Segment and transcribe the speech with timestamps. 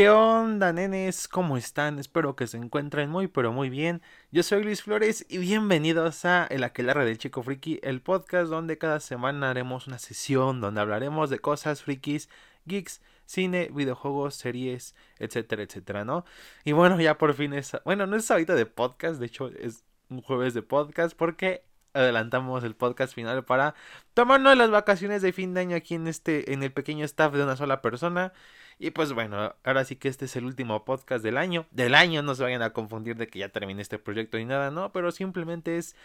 [0.00, 1.28] ¿Qué onda, nenes?
[1.28, 1.98] ¿Cómo están?
[1.98, 4.00] Espero que se encuentren muy, pero muy bien.
[4.30, 8.78] Yo soy Luis Flores y bienvenidos a El Aquelarre del Chico Friki, el podcast donde
[8.78, 12.30] cada semana haremos una sesión donde hablaremos de cosas frikis,
[12.64, 16.24] geeks, cine, videojuegos, series, etcétera, etcétera, ¿no?
[16.64, 17.72] Y bueno, ya por fin es.
[17.84, 22.64] Bueno, no es ahorita de podcast, de hecho es un jueves de podcast porque adelantamos
[22.64, 23.74] el podcast final para
[24.14, 27.42] tomarnos las vacaciones de fin de año aquí en este en el pequeño staff de
[27.42, 28.32] una sola persona.
[28.78, 31.66] Y pues bueno ahora sí que este es el último podcast del año.
[31.70, 34.70] Del año no se vayan a confundir de que ya terminé este proyecto ni nada
[34.70, 35.96] no pero simplemente es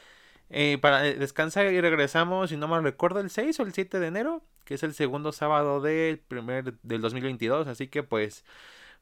[0.50, 4.08] eh, para descansar y regresamos si no me recuerdo el 6 o el 7 de
[4.08, 8.46] enero que es el segundo sábado del primer del 2022 así que pues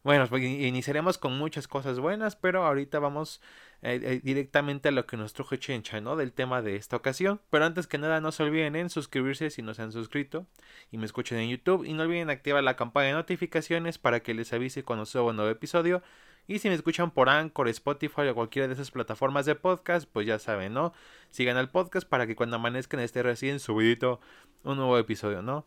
[0.03, 3.41] bueno, pues iniciaremos con muchas cosas buenas, pero ahorita vamos
[3.81, 6.17] eh, eh, directamente a lo que nos truje Chencha, ¿no?
[6.17, 7.39] Del tema de esta ocasión.
[7.49, 10.45] Pero antes que nada, no se olviden en suscribirse si no se han suscrito
[10.91, 11.85] y me escuchen en YouTube.
[11.85, 15.37] Y no olviden activar la campana de notificaciones para que les avise cuando suba un
[15.37, 16.03] nuevo episodio.
[16.47, 20.27] Y si me escuchan por Anchor, Spotify o cualquiera de esas plataformas de podcast, pues
[20.27, 20.93] ya saben, ¿no?
[21.29, 24.19] Sigan al podcast para que cuando amanezcan esté recién subidito
[24.63, 25.65] un nuevo episodio, ¿no?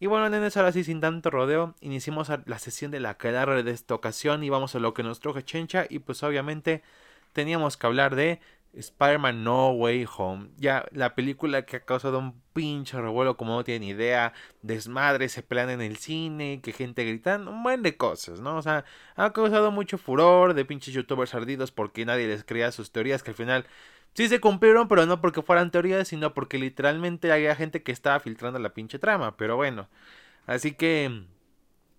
[0.00, 3.70] Y bueno, nenes, ahora sí, sin tanto rodeo, iniciamos la sesión de la quedarre de
[3.70, 5.86] esta ocasión y vamos a lo que nos truje Chencha.
[5.88, 6.82] Y pues obviamente
[7.32, 8.40] teníamos que hablar de
[8.74, 10.50] Spider-Man No Way Home.
[10.56, 14.32] Ya la película que ha causado un pinche revuelo como no tienen idea.
[14.62, 18.56] Desmadre, se pelean en el cine, que gente gritando, un buen de cosas, ¿no?
[18.56, 18.84] O sea,
[19.16, 23.30] ha causado mucho furor de pinches youtubers ardidos porque nadie les creía sus teorías que
[23.30, 23.66] al final
[24.14, 28.20] sí se cumplieron, pero no porque fueran teorías, sino porque literalmente había gente que estaba
[28.20, 29.36] filtrando la pinche trama.
[29.36, 29.88] Pero bueno,
[30.46, 31.24] así que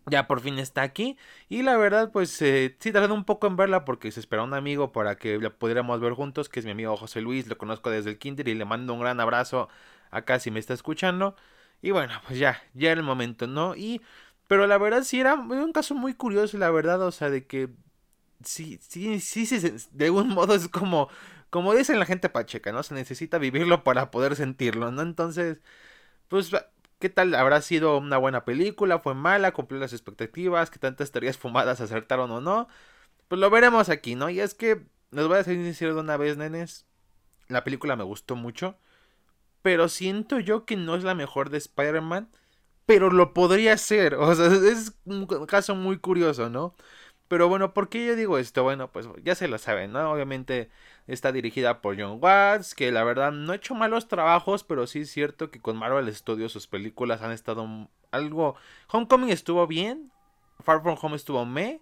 [0.08, 1.17] ya por fin está aquí.
[1.50, 4.53] Y la verdad, pues eh, sí tardé un poco en verla porque se esperaba un
[4.53, 7.89] amigo para que la pudiéramos ver juntos, que es mi amigo José Luis, lo conozco
[7.89, 9.70] desde el kinder y le mando un gran abrazo
[10.11, 11.36] acá si me está escuchando.
[11.81, 13.75] Y bueno, pues ya, ya era el momento, ¿no?
[13.75, 14.02] Y,
[14.48, 17.70] pero la verdad sí era un caso muy curioso, la verdad, o sea, de que
[18.43, 19.60] sí, sí, sí, sí,
[19.92, 21.10] de algún modo es como
[21.53, 22.81] como dicen la gente pacheca, ¿no?
[22.81, 25.03] Se necesita vivirlo para poder sentirlo, ¿no?
[25.03, 25.61] Entonces,
[26.27, 26.52] pues,
[26.99, 27.36] ¿qué tal?
[27.36, 28.97] ¿Habrá sido una buena película?
[28.99, 29.53] ¿Fue mala?
[29.53, 30.71] ¿Cumplió las expectativas?
[30.71, 32.67] ¿Qué tantas teorías fumadas acertaron o no?
[33.27, 34.31] Pues lo veremos aquí, ¿no?
[34.31, 36.87] Y es que, les voy a decir sincero de una vez, nenes,
[37.49, 38.80] la película me gustó mucho,
[39.61, 42.30] pero siento yo que no es la mejor de Spider-Man,
[42.87, 46.75] pero lo podría ser, o sea, es un caso muy curioso, ¿no?
[47.28, 48.64] Pero bueno, ¿por qué yo digo esto?
[48.64, 50.11] Bueno, pues ya se lo saben, ¿no?
[50.11, 50.70] Obviamente
[51.08, 55.02] está dirigida por John Watts, que la verdad no ha hecho malos trabajos, pero sí
[55.02, 57.67] es cierto que con Marvel Studios sus películas han estado
[58.11, 58.56] algo...
[58.92, 60.11] Homecoming estuvo bien,
[60.60, 61.82] Far From Home estuvo me,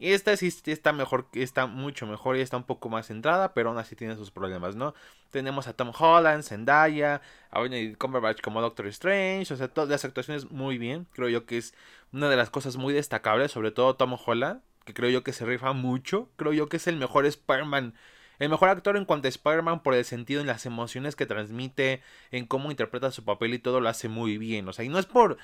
[0.00, 3.70] y esta sí está mejor, está mucho mejor y está un poco más centrada, pero
[3.70, 4.94] aún así tiene sus problemas, ¿no?
[5.30, 7.20] Tenemos a Tom Holland, Zendaya,
[7.50, 11.08] a Benedict Cumberbatch como Doctor Strange, o sea, todas las actuaciones muy bien.
[11.14, 11.74] Creo yo que es
[12.12, 15.44] una de las cosas muy destacables, sobre todo Tom Holland, que creo yo que se
[15.44, 16.30] rifa mucho.
[16.36, 17.92] Creo yo que es el mejor Spider-Man.
[18.38, 22.02] El mejor actor en cuanto a Spider-Man por el sentido en las emociones que transmite,
[22.30, 24.66] en cómo interpreta su papel y todo lo hace muy bien.
[24.66, 25.36] O sea, y no es por.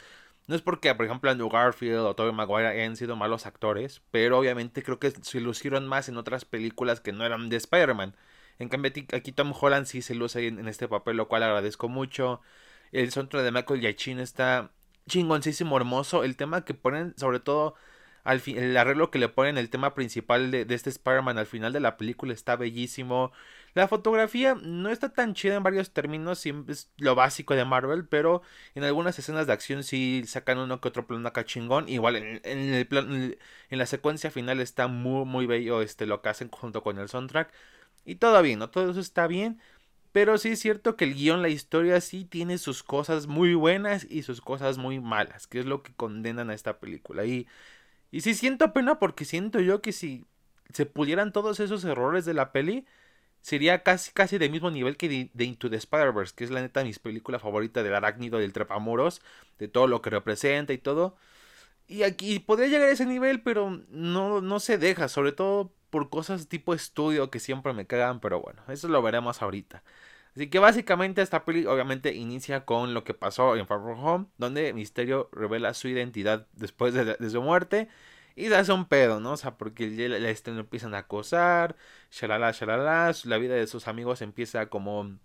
[0.47, 4.39] No es porque, por ejemplo, Andrew Garfield o Tobey Maguire hayan sido malos actores, pero
[4.39, 8.17] obviamente creo que se lucieron más en otras películas que no eran de Spider-Man.
[8.59, 12.41] En cambio, aquí Tom Holland sí se luce en, este papel, lo cual agradezco mucho.
[12.93, 14.71] El soundtrack de Michael Giacchino está
[15.07, 16.25] chingoncísimo, hermoso.
[16.25, 17.75] El tema que ponen, sobre todo
[18.25, 21.81] al el arreglo que le ponen el tema principal de, este Spider-Man al final de
[21.81, 23.33] la película está bellísimo.
[23.75, 28.43] La fotografía no está tan chida en varios términos, es lo básico de Marvel, pero
[28.75, 31.89] en algunas escenas de acción sí sacan uno que otro plano acá chingón.
[31.89, 33.37] Igual en, el plan,
[33.71, 37.09] en la secuencia final está muy muy bello este lo que hacen junto con el
[37.09, 37.53] soundtrack.
[38.07, 38.71] Y todo bien, ¿no?
[38.71, 39.61] Todo eso está bien.
[40.13, 44.07] Pero sí es cierto que el guion, la historia sí tiene sus cosas muy buenas
[44.09, 47.25] y sus cosas muy malas, que es lo que condenan a esta película.
[47.25, 47.49] Y
[48.15, 50.25] y sí siento pena porque siento yo que si
[50.73, 52.87] se pudieran todos esos errores de la peli,
[53.43, 56.85] sería casi casi del mismo nivel que de, Into the Spider-Verse, que es la neta
[56.85, 59.21] mi película favorita del arácnido del trepamuros,
[59.59, 61.17] de todo lo que representa y todo.
[61.89, 66.09] Y aquí podría llegar a ese nivel, pero no, no se deja, sobre todo por
[66.09, 69.83] cosas tipo estudio que siempre me cagan, pero bueno, eso lo veremos ahorita.
[70.35, 74.27] Así que básicamente esta peli obviamente inicia con lo que pasó en Far From Home,
[74.37, 77.89] donde Misterio revela su identidad después de, su muerte.
[78.37, 79.33] Y se hace un pedo, ¿no?
[79.33, 81.77] O sea, porque la este, empiezan a acosar,
[82.11, 85.19] shalala, shalala, la vida de sus amigos empieza como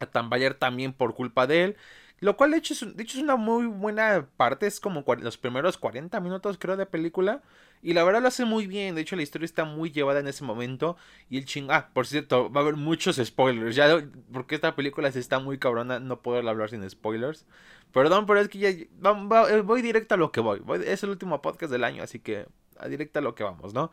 [0.00, 1.76] a tambalear también por culpa de él.
[2.22, 5.38] Lo cual de hecho, es, de hecho es una muy buena parte, es como los
[5.38, 7.42] primeros 40 minutos creo de película.
[7.82, 10.28] Y la verdad lo hace muy bien, de hecho la historia está muy llevada en
[10.28, 10.96] ese momento.
[11.28, 11.66] Y el ching...
[11.68, 13.74] Ah, por cierto, va a haber muchos spoilers.
[13.74, 17.44] Ya, porque esta película está muy cabrona, no puedo hablar sin spoilers.
[17.92, 20.62] Perdón, pero es que ya eh, voy directo a lo que voy.
[20.86, 22.46] Es el último podcast del año, así que
[22.78, 23.90] a directa a lo que vamos, ¿no?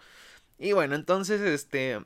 [0.59, 1.99] Y bueno, entonces, este,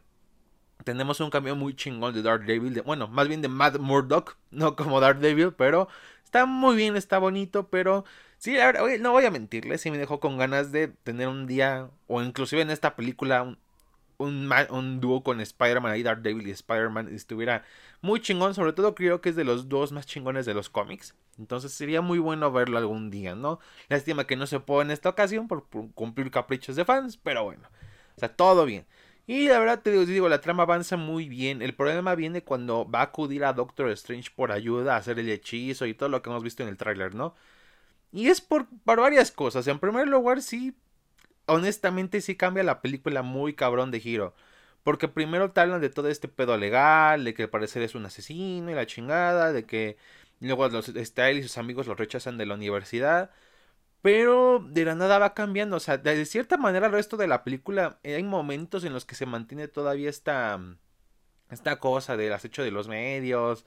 [0.83, 4.75] tenemos un cambio muy chingón de Daredevil, de, bueno, más bien de Matt Murdock, no
[4.75, 5.87] como Daredevil, pero
[6.33, 8.06] está muy bien, está bonito, pero
[8.39, 8.57] sí,
[9.00, 12.63] no voy a mentirles, sí me dejó con ganas de tener un día, o inclusive
[12.63, 13.44] en esta película,
[14.18, 17.63] un, un, dúo con Spider-Man y Daredevil y Spider-Man estuviera
[18.01, 21.13] muy chingón, sobre todo creo que es de los dos más chingones de los cómics,
[21.38, 23.59] entonces sería muy bueno verlo algún día, ¿no?
[23.88, 27.69] Lástima que no se puede en esta ocasión por cumplir caprichos de fans, pero bueno,
[28.18, 28.88] o sea, todo bien.
[29.25, 31.61] Y la verdad te digo, la trama avanza muy bien.
[31.61, 35.29] El problema viene cuando va a acudir a Doctor Strange por ayuda a hacer el
[35.29, 37.35] hechizo y todo lo que hemos visto en el tráiler, ¿no?
[38.11, 39.67] Y es por, varias cosas.
[39.67, 40.75] En primer lugar, sí,
[41.47, 44.35] honestamente sí cambia la película muy cabrón de giro.
[44.83, 48.05] Porque primero te hablan de todo este pedo legal, de que al parecer es un
[48.05, 49.97] asesino y la chingada, de que
[50.41, 53.31] luego los, este, él y sus amigos lo rechazan de la universidad.
[54.03, 55.77] Pero de la nada va cambiando.
[55.77, 59.15] O sea, de cierta manera el resto de la película hay momentos en los que
[59.15, 60.59] se mantiene todavía esta,
[61.50, 63.65] esta cosa del acecho de los medios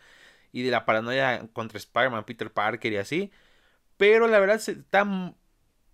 [0.52, 3.32] y de la paranoia contra Spider-Man, Peter Parker y así.
[3.96, 5.34] Pero la verdad está...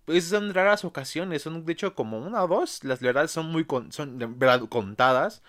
[0.05, 2.83] Pues son raras ocasiones, son de hecho como una o dos.
[2.83, 5.43] Las verdad son muy son de verdad contadas.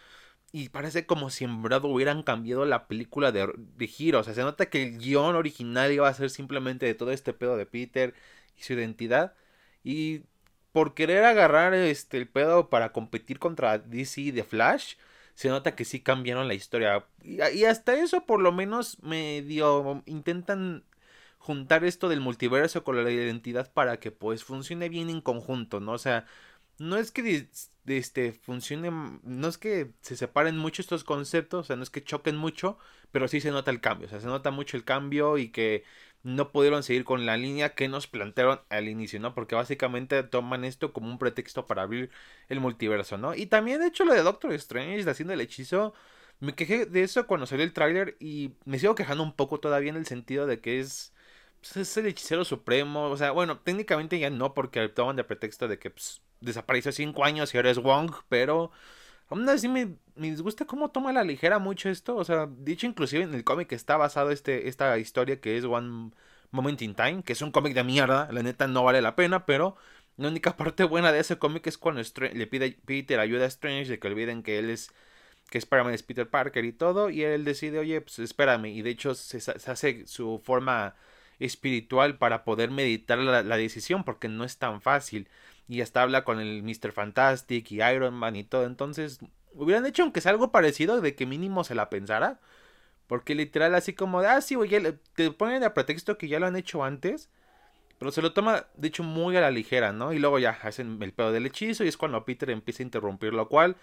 [0.53, 4.21] Y parece como si en verdad hubieran cambiado la película de, de giro.
[4.21, 7.33] O sea, se nota que el guion original iba a ser simplemente de todo este
[7.35, 8.15] pedo de Peter
[8.59, 9.35] y su identidad.
[9.83, 10.23] Y
[10.73, 14.95] por querer agarrar este el pedo para competir contra DC de Flash,
[15.35, 17.07] se nota que sí cambiaron la historia.
[17.23, 20.85] Y, hasta eso por lo menos medio intentan
[21.39, 25.93] juntar esto del multiverso con la identidad para que pues funcione bien en conjunto, ¿no?
[25.93, 26.27] O sea,
[26.79, 27.49] no es que
[27.87, 28.91] este funcione,
[29.23, 32.79] no es que se separen mucho estos conceptos, o sea, no es que choquen mucho,
[33.13, 35.85] pero sí se nota el cambio, o sea, se nota mucho el cambio y que
[36.25, 39.35] no pudieron seguir con la línea que nos plantearon al inicio, ¿no?
[39.35, 42.11] Porque básicamente toman esto como un pretexto para abrir
[42.49, 43.35] el multiverso, ¿no?
[43.35, 45.95] Y también, de hecho, lo de Doctor Strange haciendo el hechizo,
[46.41, 49.91] me quejé de eso cuando salió el tráiler y me sigo quejando un poco todavía
[49.91, 51.13] en el sentido de que es,
[51.61, 55.69] pues, es el hechicero supremo, o sea, bueno, técnicamente ya no, porque toman de pretexto
[55.69, 58.71] de que pues, desapareció cinco años y ahora es Wong, pero
[59.29, 62.17] Aún así me, me disgusta cómo toma la ligera mucho esto.
[62.17, 66.11] O sea, dicho inclusive en el cómic está basado este, esta historia que es One
[66.51, 69.45] Moment in Time, que es un cómic de mierda, la neta no vale la pena,
[69.47, 69.77] pero
[70.17, 72.01] la única parte buena de ese cómic es cuando
[72.33, 74.91] le pide Peter ayuda a Strange de que olviden que él es
[75.51, 78.91] que Spider-Man es Peter Parker y todo, y él decide, oye, pues espérame, y de
[78.91, 80.97] hecho se, hace su forma
[81.39, 85.29] espiritual para poder meditar la, decisión, porque no es tan fácil
[85.69, 86.93] y hasta habla con el Mr.
[86.93, 88.65] Fantastic y Iron Man y todo.
[88.67, 89.21] Entonces,
[89.55, 92.41] hubieran hecho aunque sea algo parecido de que mínimo se la pensara.
[93.07, 94.71] Porque literal así como ah, sí, güey,
[95.15, 97.31] te ponen a pretexto que ya lo han hecho antes.
[97.99, 100.13] Pero se lo toma, de hecho, muy a la ligera, ¿no?
[100.13, 103.33] Y luego ya hacen el pedo del hechizo y es cuando Peter empieza a interrumpir,
[103.33, 103.77] lo cual...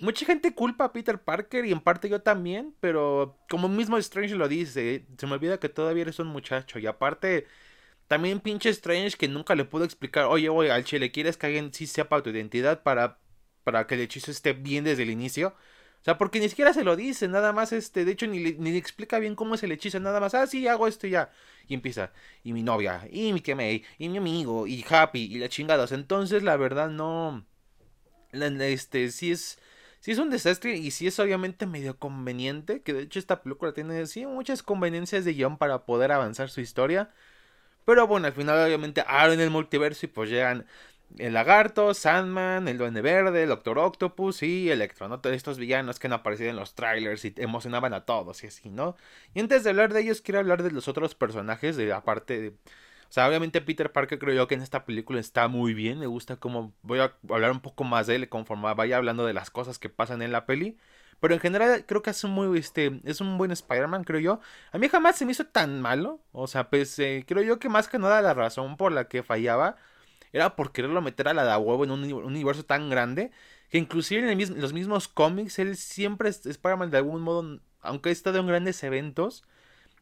[0.00, 4.34] Mucha gente culpa a Peter Parker y en parte yo también, pero como mismo Strange
[4.34, 7.46] lo dice, se me olvida que todavía eres un muchacho y aparte
[8.08, 11.72] también pinche Strange que nunca le pudo explicar, oye, oye, al chile, ¿quieres que alguien
[11.72, 13.18] sí sepa tu identidad para,
[13.64, 15.54] para que el hechizo esté bien desde el inicio?
[16.00, 18.76] O sea, porque ni siquiera se lo dice, nada más, este, de hecho, ni, ni
[18.76, 21.32] explica bien cómo es el hechizo, nada más, ah, sí, hago esto y ya.
[21.66, 22.12] Y empieza,
[22.42, 25.92] y mi novia, y mi Kemei, y mi amigo, y Happy, y la chingadas.
[25.92, 27.46] Entonces, la verdad, no.
[28.32, 29.58] Este, sí es.
[30.00, 33.72] Sí es un desastre y sí es obviamente medio conveniente, que de hecho esta película
[33.72, 37.10] tiene sí muchas conveniencias de guion para poder avanzar su historia.
[37.84, 40.66] Pero bueno, al final obviamente abren el multiverso y pues llegan
[41.18, 45.20] el lagarto, Sandman, el duende verde, el Doctor Octopus y Electro, ¿no?
[45.20, 48.68] Todos estos villanos que no aparecían en los trailers y emocionaban a todos y así,
[48.70, 48.96] ¿no?
[49.34, 52.48] Y antes de hablar de ellos, quiero hablar de los otros personajes, de aparte de...
[52.48, 56.06] O sea, obviamente Peter Parker creo yo que en esta película está muy bien, me
[56.06, 56.74] gusta como...
[56.82, 59.88] Voy a hablar un poco más de él conforme vaya hablando de las cosas que
[59.88, 60.76] pasan en la peli.
[61.20, 64.40] Pero en general creo que es un muy, este, es un buen Spider-Man, creo yo.
[64.72, 66.20] A mí jamás se me hizo tan malo.
[66.32, 69.76] O sea, pues creo yo que más que nada la razón por la que fallaba
[70.32, 73.30] era por quererlo meter a la de huevo en un universo tan grande.
[73.70, 78.12] Que inclusive en los mismos cómics, él siempre es Spider-Man de algún modo, aunque ha
[78.12, 79.44] estado en grandes eventos.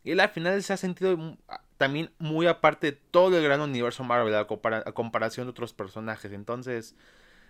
[0.04, 1.36] Él al final se ha sentido
[1.76, 6.32] también muy aparte de todo el gran universo Marvel a comparación de otros personajes.
[6.32, 6.96] Entonces,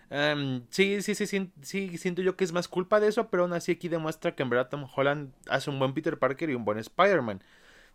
[0.09, 1.25] Em, sí, sí, sí,
[1.61, 4.43] sí, siento yo que es más culpa de eso, pero aún así aquí demuestra que
[4.43, 7.41] en verdad Holland hace un buen Peter Parker y un buen Spider-Man.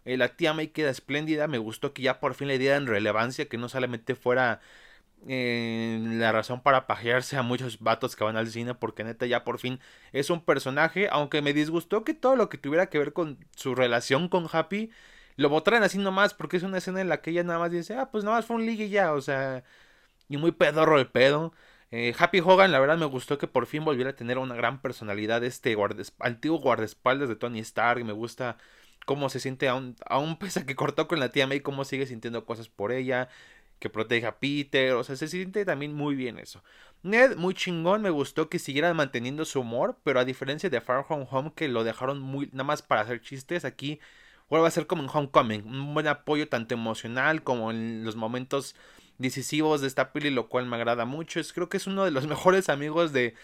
[0.05, 3.49] Eh, la tía May queda espléndida, me gustó que ya por fin le dieran relevancia,
[3.49, 4.61] que no solamente fuera
[5.27, 9.45] eh, la razón para pajearse a muchos vatos que van al cine, porque neta ya
[9.45, 9.81] por fin
[10.13, 13.75] es un personaje, aunque me disgustó que todo lo que tuviera que ver con su
[13.75, 14.91] relación con Happy
[15.37, 17.95] lo botaran así nomás, porque es una escena en la que ella nada más dice,
[17.97, 19.65] ah, pues nada más fue un ligue ya, o sea,
[20.29, 21.53] y muy pedorro el pedo.
[21.91, 24.83] Eh, Happy Hogan, la verdad me gustó que por fin volviera a tener una gran
[24.83, 25.75] personalidad, este
[26.19, 28.59] antiguo guardaespaldas de Tony Stark, me gusta
[29.07, 32.07] cómo se siente aún, aún pese a que cortó con la tía May, cómo sigue
[32.07, 33.31] sintiendo cosas por ella,
[33.79, 36.63] que protege a Peter, o sea, se siente también muy bien eso.
[37.03, 41.07] Ned, muy chingón, me gustó que siguieran manteniendo su humor, pero a diferencia de Far
[41.09, 44.01] Home Home, que lo dejaron muy nada más para hacer chistes, aquí
[44.51, 48.75] vuelve a ser como en Homecoming, un buen apoyo tanto emocional como en los momentos
[49.19, 51.41] decisivos de esta peli, lo cual me agrada mucho.
[51.41, 53.35] Es, creo que es uno de los mejores amigos de,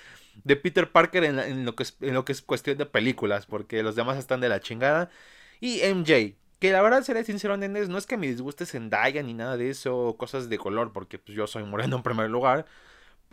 [0.44, 3.82] de Peter Parker en, lo que es, en lo que es cuestión de películas, porque
[3.82, 5.10] los demás están de la chingada.
[5.60, 9.34] Y MJ, que la verdad seré sincero, nenes, no es que me disguste Zendaya ni
[9.34, 12.66] nada de eso, cosas de color, porque pues yo soy moreno en primer lugar.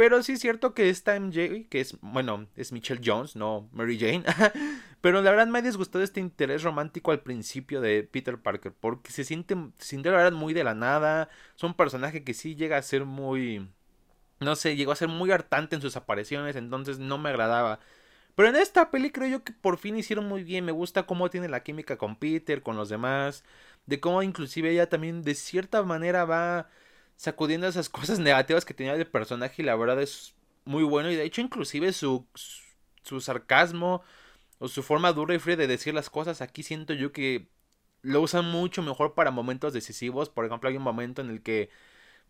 [0.02, 4.00] Pero sí es cierto que esta MJ, que es, bueno, es Michelle Jones, no Mary
[4.00, 4.24] Jane.
[5.02, 8.74] pero la verdad me ha disgustado este interés romántico al principio de Peter Parker.
[8.74, 11.30] Porque se siente, se siente la verdad muy de la nada.
[11.56, 13.70] Es un personaje que sí llega a ser muy...
[14.40, 16.56] No sé, llegó a ser muy hartante en sus apariciones.
[16.56, 17.80] Entonces no me agradaba.
[18.34, 20.66] Pero en esta peli creo yo que por fin hicieron muy bien.
[20.66, 23.44] Me gusta cómo tiene la química con Peter, con los demás.
[23.86, 26.70] De cómo inclusive ella también de cierta manera va
[27.22, 30.34] sacudiendo esas cosas negativas que tenía el personaje y la verdad es
[30.66, 31.12] muy bueno.
[31.12, 32.26] Y de hecho inclusive su,
[33.04, 34.04] su sarcasmo
[34.58, 37.48] o su forma dura y fría de decir las cosas aquí siento yo que
[38.02, 40.30] lo usan mucho mejor para momentos decisivos.
[40.30, 41.70] Por ejemplo hay un momento en el que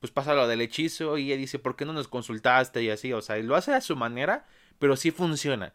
[0.02, 2.84] pues pasa lo del hechizo y ella dice ¿por qué no nos consultaste?
[2.84, 4.46] y así o sea lo hace a su manera
[4.80, 5.74] pero sí funciona.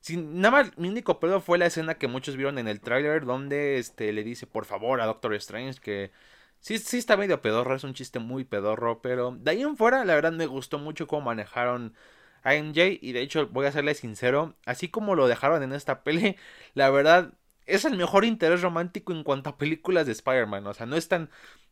[0.00, 3.24] Sin, nada más, mi único pedo fue la escena que muchos vieron en el tráiler
[3.24, 6.12] donde este le dice por favor a Doctor Strange que
[6.60, 10.04] Sí, sí está medio pedorro, es un chiste muy pedorro, pero de ahí en fuera,
[10.04, 11.94] la verdad me gustó mucho cómo manejaron
[12.42, 16.02] a MJ y de hecho voy a serle sincero, así como lo dejaron en esta
[16.04, 16.36] peli,
[16.74, 17.32] la verdad
[17.66, 21.08] es el mejor interés romántico en cuanto a películas de Spider-Man, o sea, no es
[21.08, 21.30] tan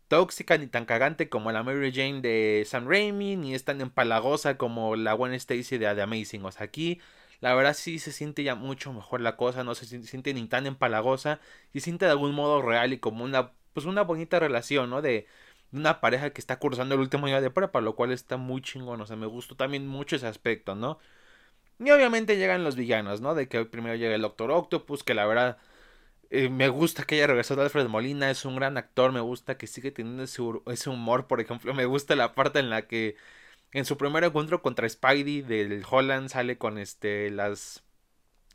[0.09, 4.57] tóxica ni tan cagante como la Mary Jane de Sam Raimi, ni es tan empalagosa
[4.57, 7.01] como la Gwen Stacy de The Amazing, o sea, aquí
[7.41, 10.67] la verdad sí se siente ya mucho mejor la cosa, no se siente ni tan
[10.67, 11.41] empalagosa
[11.73, 15.03] y siente de algún modo real y como una pues una bonita relación, ¿no?
[15.03, 15.27] De
[15.71, 19.03] una pareja que está cursando el último año de prepa, lo cual está muy chingón,
[19.03, 20.99] o sea, me gustó también mucho ese aspecto, ¿no?
[21.79, 23.35] Y obviamente llegan los villanos, ¿no?
[23.35, 25.59] De que primero llega el Doctor Octopus, que la verdad
[26.31, 29.67] eh, me gusta que haya regresado Alfred Molina, es un gran actor, me gusta que
[29.67, 33.17] sigue teniendo ese, humor, por ejemplo, me gusta la parte en la que
[33.73, 37.85] en su primer encuentro contra Spidey del Holland sale con este las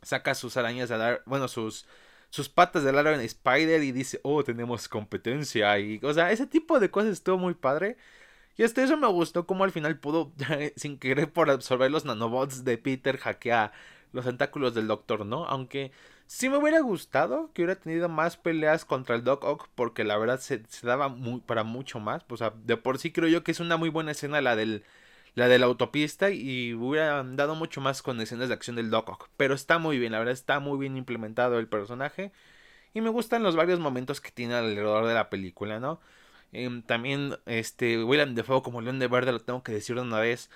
[0.02, 1.86] saca sus arañas a dar, bueno, sus
[2.32, 5.78] sus patas de en Spider y dice, oh, tenemos competencia.
[5.78, 7.98] Y, o sea, ese tipo de cosas estuvo muy padre.
[8.56, 10.32] Y hasta eso me gustó como al final pudo,
[10.76, 13.72] sin querer por absorber los nanobots de Peter, hackea
[14.12, 15.44] los tentáculos del Doctor, ¿no?
[15.44, 15.92] Aunque
[16.26, 20.16] sí me hubiera gustado que hubiera tenido más peleas contra el Doc Ock, porque la
[20.16, 22.24] verdad se, daba muy, para mucho más.
[22.30, 24.84] O sea, de por sí creo yo que es una muy buena escena la del
[25.34, 29.28] la de la autopista y hubiera dado mucho más con escenas de acción del Doc.
[29.36, 32.32] Pero está muy bien, la verdad está muy bien implementado el personaje.
[32.94, 36.00] Y me gustan los varios momentos que tiene alrededor de la película, ¿no?
[36.52, 40.20] Em, también este William Defoe como León de Verde, lo tengo que decir de una
[40.20, 40.50] vez.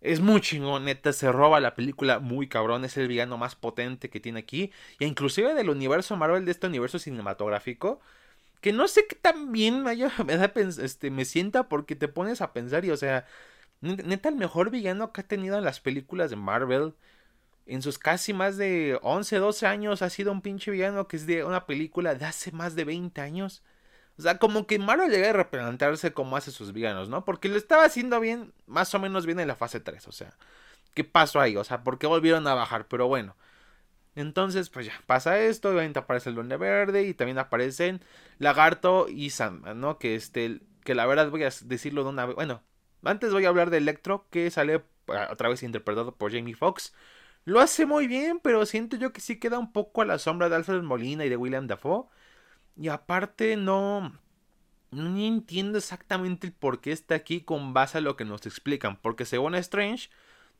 [0.00, 4.10] Es muy chingón, neta, se roba la película muy cabrón, es el villano más potente
[4.10, 4.72] que tiene aquí.
[4.98, 8.00] Y inclusive del universo Marvel, de este universo cinematográfico.
[8.60, 10.52] Que no sé qué tan bien me, me, da,
[10.82, 13.26] este, me sienta porque te pones a pensar y o sea
[13.80, 16.94] Neta, el mejor villano que ha tenido en las películas de Marvel.
[17.66, 21.26] En sus casi más de 11, 12 años ha sido un pinche villano que es
[21.26, 23.62] de una película de hace más de 20 años.
[24.18, 27.24] O sea, como que Marvel llega a representarse como hace sus villanos, ¿no?
[27.24, 30.06] Porque lo estaba haciendo bien, más o menos bien en la fase 3.
[30.08, 30.36] O sea,
[30.94, 31.56] ¿qué pasó ahí?
[31.56, 32.86] O sea, ¿por qué volvieron a bajar?
[32.88, 33.36] Pero bueno.
[34.16, 38.00] Entonces, pues ya, pasa esto, obviamente aparece el Duende Verde y también aparecen
[38.38, 39.98] Lagarto y Sandman, ¿no?
[39.98, 42.62] Que este, que la verdad voy a decirlo de una vez, bueno,
[43.04, 44.82] antes voy a hablar de Electro, que sale
[45.30, 46.94] otra vez interpretado por Jamie Foxx.
[47.44, 50.48] Lo hace muy bien, pero siento yo que sí queda un poco a la sombra
[50.48, 52.06] de Alfred Molina y de William Dafoe.
[52.76, 54.18] Y aparte no...
[54.90, 58.96] No entiendo exactamente el por qué está aquí con base a lo que nos explican.
[58.96, 60.08] Porque según Strange,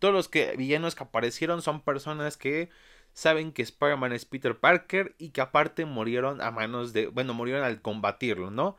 [0.00, 2.68] todos los que, villanos que aparecieron son personas que
[3.12, 7.06] saben que Spider-Man es Peter Parker y que aparte murieron a manos de...
[7.06, 8.76] Bueno, murieron al combatirlo, ¿no?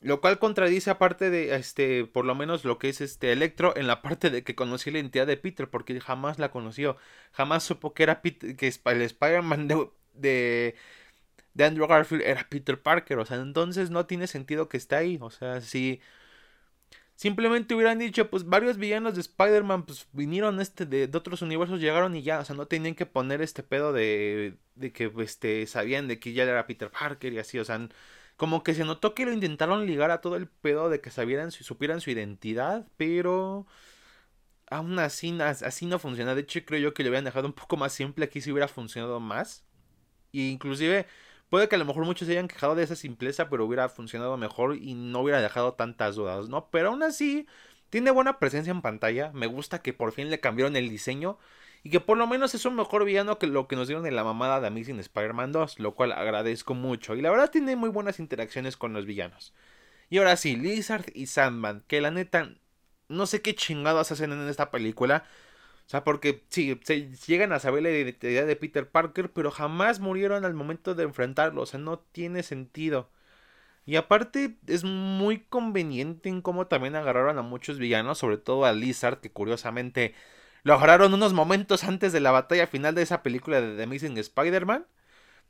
[0.00, 3.86] Lo cual contradice aparte de, este, por lo menos lo que es este Electro en
[3.86, 6.96] la parte de que conoció la identidad de Peter, porque jamás la conoció.
[7.32, 10.74] Jamás supo que era Peter, que el Spider-Man de,
[11.54, 13.18] de, Andrew Garfield era Peter Parker.
[13.18, 15.18] O sea, entonces no tiene sentido que esté ahí.
[15.20, 16.00] O sea, si
[17.14, 21.80] simplemente hubieran dicho, pues varios villanos de Spider-Man pues vinieron este de, de, otros universos,
[21.80, 22.40] llegaron y ya.
[22.40, 26.32] O sea, no tenían que poner este pedo de, de que este, sabían de que
[26.32, 27.58] ya era Peter Parker y así.
[27.58, 27.88] O sea,
[28.36, 31.50] como que se notó que lo intentaron ligar a todo el pedo de que sabieran,
[31.52, 33.66] supieran su identidad, pero
[34.68, 36.34] aún así, así no funciona.
[36.34, 38.24] De hecho, creo yo que le hubieran dejado un poco más simple.
[38.26, 39.64] Aquí sí hubiera funcionado más.
[40.32, 41.06] Y inclusive,
[41.48, 44.36] puede que a lo mejor muchos se hayan quejado de esa simpleza, pero hubiera funcionado
[44.36, 46.70] mejor y no hubiera dejado tantas dudas, ¿no?
[46.70, 47.46] Pero aún así,
[47.90, 49.32] tiene buena presencia en pantalla.
[49.32, 51.38] Me gusta que por fin le cambiaron el diseño.
[51.86, 54.16] Y que por lo menos es un mejor villano que lo que nos dieron en
[54.16, 55.78] la mamada de Amazing Spider-Man 2.
[55.78, 57.14] Lo cual agradezco mucho.
[57.14, 59.54] Y la verdad tiene muy buenas interacciones con los villanos.
[60.10, 61.84] Y ahora sí, Lizard y Sandman.
[61.86, 62.50] Que la neta
[63.06, 65.26] no sé qué chingados hacen en esta película.
[65.86, 70.00] O sea, porque sí, se llegan a saber la identidad de Peter Parker, pero jamás
[70.00, 71.62] murieron al momento de enfrentarlo.
[71.62, 73.10] O sea, no tiene sentido.
[73.84, 78.72] Y aparte es muy conveniente en cómo también agarraron a muchos villanos, sobre todo a
[78.72, 80.16] Lizard, que curiosamente
[80.66, 84.18] lo agarraron unos momentos antes de la batalla final de esa película de The Amazing
[84.18, 84.84] Spider-Man.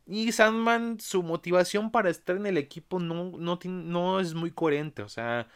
[0.07, 5.01] Y Sandman, su motivación para estar en el equipo no, no, no es muy coherente.
[5.01, 5.49] O sea,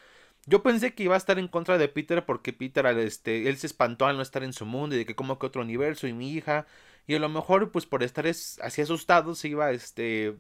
[0.47, 3.67] yo pensé que iba a estar en contra de Peter porque Peter, este, él se
[3.67, 6.15] espantó al no estar en su mundo y de que como que otro universo y
[6.15, 6.67] mi hija.
[7.07, 10.39] Y a lo mejor, pues por estar así asustado, se iba este,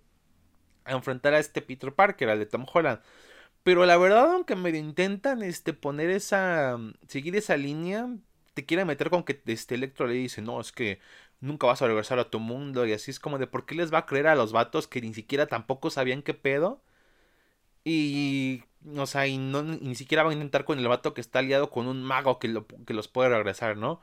[0.84, 3.00] a enfrentar a este Peter Parker, al de Tom Holland.
[3.64, 6.78] Pero la verdad, aunque me intentan este, poner esa.
[7.06, 8.08] seguir esa línea,
[8.54, 11.00] te quiere meter con que este Electro le dice, no, es que
[11.40, 12.86] nunca vas a regresar a tu mundo.
[12.86, 15.00] Y así es como de por qué les va a creer a los vatos que
[15.00, 16.82] ni siquiera tampoco sabían qué pedo.
[17.84, 18.64] Y
[18.96, 21.70] o sea, y no, ni siquiera va a intentar con el vato que está aliado
[21.70, 24.00] con un mago que, lo, que los puede regresar, ¿no?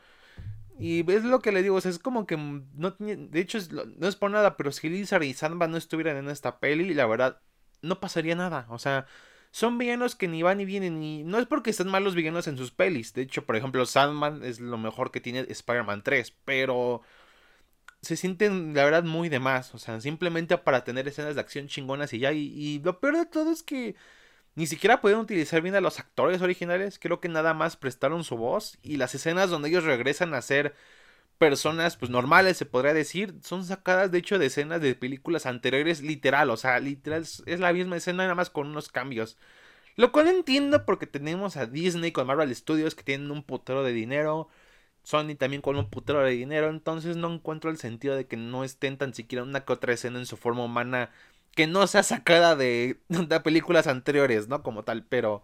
[0.79, 3.57] Y es lo que le digo, es como que no tiene, de hecho
[3.97, 7.07] no es por nada, pero si Lizard y Sandman no estuvieran en esta peli, la
[7.07, 7.41] verdad,
[7.81, 9.07] no pasaría nada, o sea,
[9.57, 12.57] son villanos que ni van ni vienen, ni, no es porque estén malos villanos en
[12.57, 17.01] sus pelis, de hecho, por ejemplo, Sandman es lo mejor que tiene Spider-Man 3, pero
[18.03, 21.67] se sienten, la verdad, muy de más, o sea, simplemente para tener escenas de acción
[21.69, 23.95] chingonas y ya, y, y lo peor de todo es que
[24.53, 26.99] ni siquiera pueden utilizar bien a los actores originales.
[26.99, 28.79] Creo que nada más prestaron su voz.
[28.81, 30.73] Y las escenas donde ellos regresan a ser
[31.37, 36.01] personas pues normales, se podría decir, son sacadas de hecho de escenas de películas anteriores,
[36.01, 36.49] literal.
[36.49, 39.37] O sea, literal es la misma escena nada más con unos cambios.
[39.95, 43.93] Lo cual entiendo porque tenemos a Disney con Marvel Studios que tienen un putero de
[43.93, 44.49] dinero.
[45.03, 46.69] Sony también con un putero de dinero.
[46.69, 50.19] Entonces no encuentro el sentido de que no estén tan siquiera una que otra escena
[50.19, 51.11] en su forma humana
[51.55, 54.63] que no sea sacada de, de películas anteriores, ¿no?
[54.63, 55.43] Como tal, pero...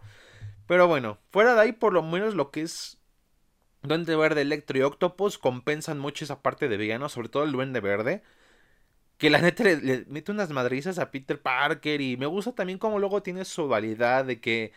[0.66, 2.98] Pero bueno, fuera de ahí por lo menos lo que es
[3.84, 7.80] Duende Verde, Electro y Octopus compensan mucho esa parte de villano, sobre todo el Duende
[7.80, 8.22] Verde.
[9.18, 12.98] Que la neta le, mete unas madrizas a Peter Parker y me gusta también como
[12.98, 14.72] luego tiene su dualidad de que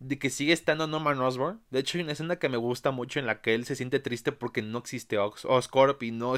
[0.00, 1.60] de que sigue estando Norman Osborn.
[1.70, 4.00] De hecho, hay una escena que me gusta mucho en la que él se siente
[4.00, 6.34] triste porque no existe Oscorp y no,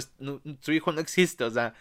[0.60, 1.44] su hijo no existe.
[1.44, 1.74] O sea,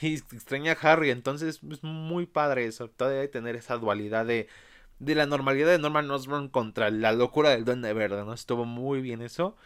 [0.00, 1.10] y extraña a Harry.
[1.10, 2.88] Entonces es muy padre eso.
[2.90, 4.48] Todavía tener esa dualidad de,
[5.04, 8.32] de la normalidad de Norman Osborn contra la locura del Duende Verde, ¿no?
[8.32, 9.56] Estuvo muy bien eso.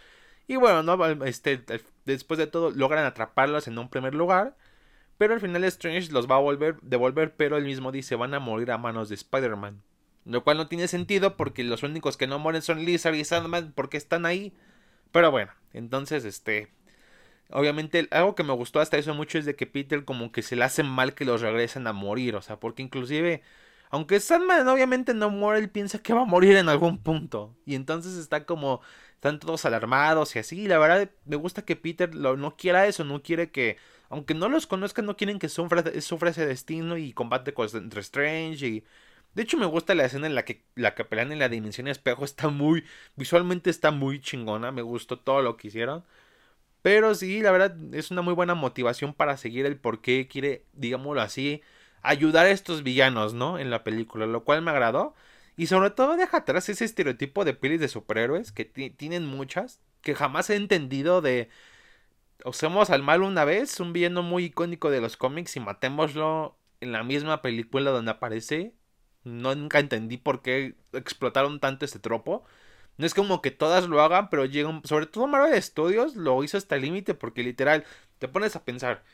[0.47, 1.25] Y bueno, ¿no?
[1.25, 1.63] Este,
[2.05, 4.57] después de todo, logran atraparlos en un primer lugar.
[5.19, 8.41] Pero al final Strange los va a volver, devolver, pero él mismo dice van a
[8.41, 9.83] morir a manos de Spider-Man.
[10.25, 13.73] Lo cual no tiene sentido porque los únicos que no mueren son Lizard y Sandman
[13.75, 14.53] porque están ahí.
[15.13, 16.71] Pero bueno, entonces este
[17.51, 20.57] Obviamente, algo que me gustó hasta eso mucho es de que Peter como que se
[20.57, 22.35] le hace mal que los regresen a morir.
[22.37, 23.43] O sea, porque inclusive,
[23.91, 27.57] aunque Sandman obviamente no muere, él piensa que va a morir en algún punto.
[27.65, 28.81] Y entonces está como,
[29.15, 30.63] están todos alarmados y así.
[30.63, 34.35] Y la verdad, me gusta que Peter lo, no quiera eso, no quiere que, aunque
[34.35, 38.67] no los conozcan, no quieren que sufra, sufra ese destino y combate contra Strange.
[38.67, 38.85] Y
[39.35, 41.89] de hecho, me gusta la escena en la que la que pelean en la dimensión
[41.89, 42.25] espejo.
[42.25, 42.85] Está muy,
[43.17, 44.73] visualmente está muy chingona.
[44.73, 46.05] Me gustó todo lo que hicieron.
[46.83, 50.65] Pero sí, la verdad es una muy buena motivación para seguir el por qué quiere,
[50.73, 51.63] digámoslo así,
[52.03, 53.59] ayudar a estos villanos, ¿no?
[53.59, 55.15] En la película, lo cual me agradó.
[55.57, 60.15] Y sobre todo deja atrás ese estereotipo de pelis de superhéroes, que tienen muchas, que
[60.15, 61.49] jamás he entendido de...
[62.45, 66.93] Usemos al mal una vez, un villano muy icónico de los cómics y matémoslo en
[66.93, 68.75] la misma película donde aparece.
[69.25, 72.45] No nunca entendí por qué explotaron tanto este tropo.
[72.99, 76.57] No es como que todas lo hagan, pero llegan, sobre todo Marvel Studios lo hizo
[76.59, 77.85] hasta el límite porque literal
[78.19, 79.05] te pones a pensar.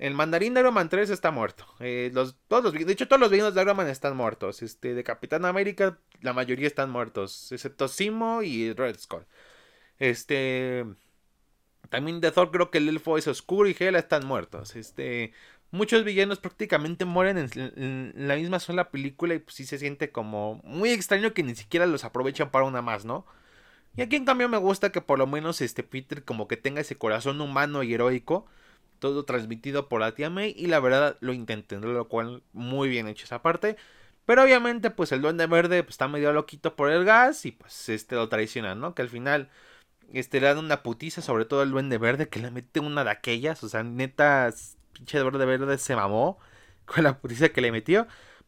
[0.00, 1.66] El mandarín de Iron Man 3 está muerto.
[1.78, 4.62] Eh, los, todos de hecho, todos los villanos de Iron Man están muertos.
[4.62, 7.52] Este, de Capitán América, la mayoría están muertos.
[7.52, 9.26] Excepto Simo y Red Skull.
[9.98, 10.86] Este.
[11.90, 14.74] También de Thor creo que el elfo es oscuro y Hela están muertos.
[14.74, 15.34] Este
[15.70, 20.60] muchos villanos prácticamente mueren en, la misma sola película y pues sí se siente como
[20.64, 23.26] muy extraño que ni siquiera los aprovechan para una más, ¿no?
[23.96, 26.80] Y aquí en cambio me gusta que por lo menos este Peter como que tenga
[26.80, 28.46] ese corazón humano y heroico,
[29.00, 33.08] todo transmitido por la tía May y la verdad lo intenten, lo cual muy bien
[33.08, 33.76] hecho esa parte.
[34.26, 37.88] Pero obviamente pues el duende verde pues, está medio loquito por el gas y pues
[37.88, 38.94] este lo traiciona, ¿no?
[38.94, 39.50] Que al final
[40.12, 43.10] este, le dan una putiza, sobre todo el duende verde, que le mete una de
[43.10, 44.52] aquellas, o sea, neta,
[44.92, 46.38] pinche duende verde se mamó
[46.86, 48.06] con la putiza que le metió.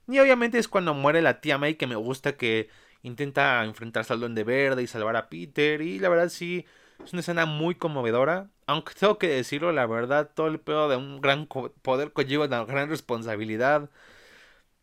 [0.09, 2.69] Y obviamente es cuando muere la tía May, que me gusta que
[3.03, 6.67] intenta enfrentarse al duende verde y salvar a Peter, y la verdad sí,
[7.05, 8.51] es una escena muy conmovedora.
[8.67, 12.65] Aunque tengo que decirlo, la verdad, todo el pedo de un gran poder conlleva una
[12.65, 13.91] gran responsabilidad.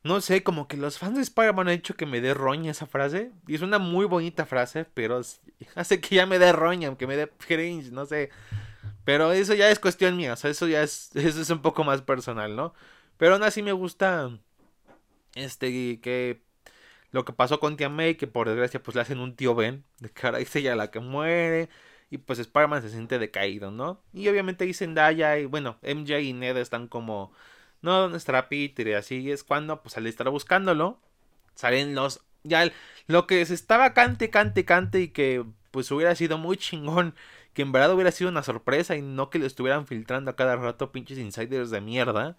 [0.03, 2.85] No sé, como que los fans de Spider-Man han hecho que me dé roña esa
[2.87, 3.31] frase.
[3.47, 5.21] Y es una muy bonita frase, pero
[5.75, 8.29] hace que ya me dé roña, que me dé cringe, no sé.
[9.05, 11.83] Pero eso ya es cuestión mía, o sea, eso ya es, eso es un poco
[11.83, 12.73] más personal, ¿no?
[13.17, 14.31] Pero aún así me gusta,
[15.35, 16.41] este, que
[17.11, 19.83] lo que pasó con Tia May, que por desgracia pues le hacen un tío Ben,
[19.99, 21.69] de ahora es ella la que muere.
[22.11, 24.01] Y pues Spider-Man se siente decaído, ¿no?
[24.13, 27.31] Y obviamente dicen Daya y bueno, MJ y Ned están como,
[27.81, 28.87] no, ¿dónde estará Peter?
[28.87, 30.99] Y así es cuando, pues al estar buscándolo,
[31.55, 32.71] salen los, ya
[33.07, 37.15] lo que se estaba cante, cante, cante y que pues hubiera sido muy chingón,
[37.53, 40.55] que en verdad hubiera sido una sorpresa y no que le estuvieran filtrando a cada
[40.55, 42.37] rato pinches insiders de mierda.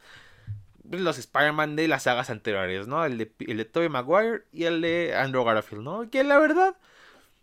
[0.90, 3.04] Los Spider-Man de las sagas anteriores, ¿no?
[3.04, 6.11] El de, el de Tobey Maguire y el de Andrew Garfield, ¿no?
[6.11, 6.76] Que la verdad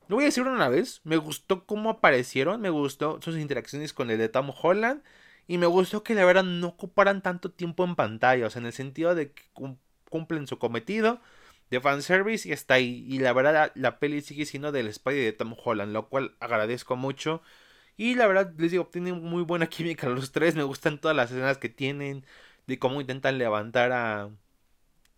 [0.07, 4.09] lo voy a decir una vez, me gustó cómo aparecieron, me gustó sus interacciones con
[4.11, 5.03] el de Tom Holland
[5.47, 8.67] y me gustó que la verdad no ocuparan tanto tiempo en pantalla, o sea, en
[8.67, 9.43] el sentido de que
[10.09, 11.21] cumplen su cometido
[11.69, 13.05] de fanservice y está ahí.
[13.09, 16.95] Y la verdad la, peli sigue siendo del Spider de Tom Holland, lo cual agradezco
[16.95, 17.41] mucho.
[17.97, 21.31] Y la verdad les digo, tienen muy buena química los tres, me gustan todas las
[21.31, 22.25] escenas que tienen,
[22.67, 24.29] de cómo intentan levantar a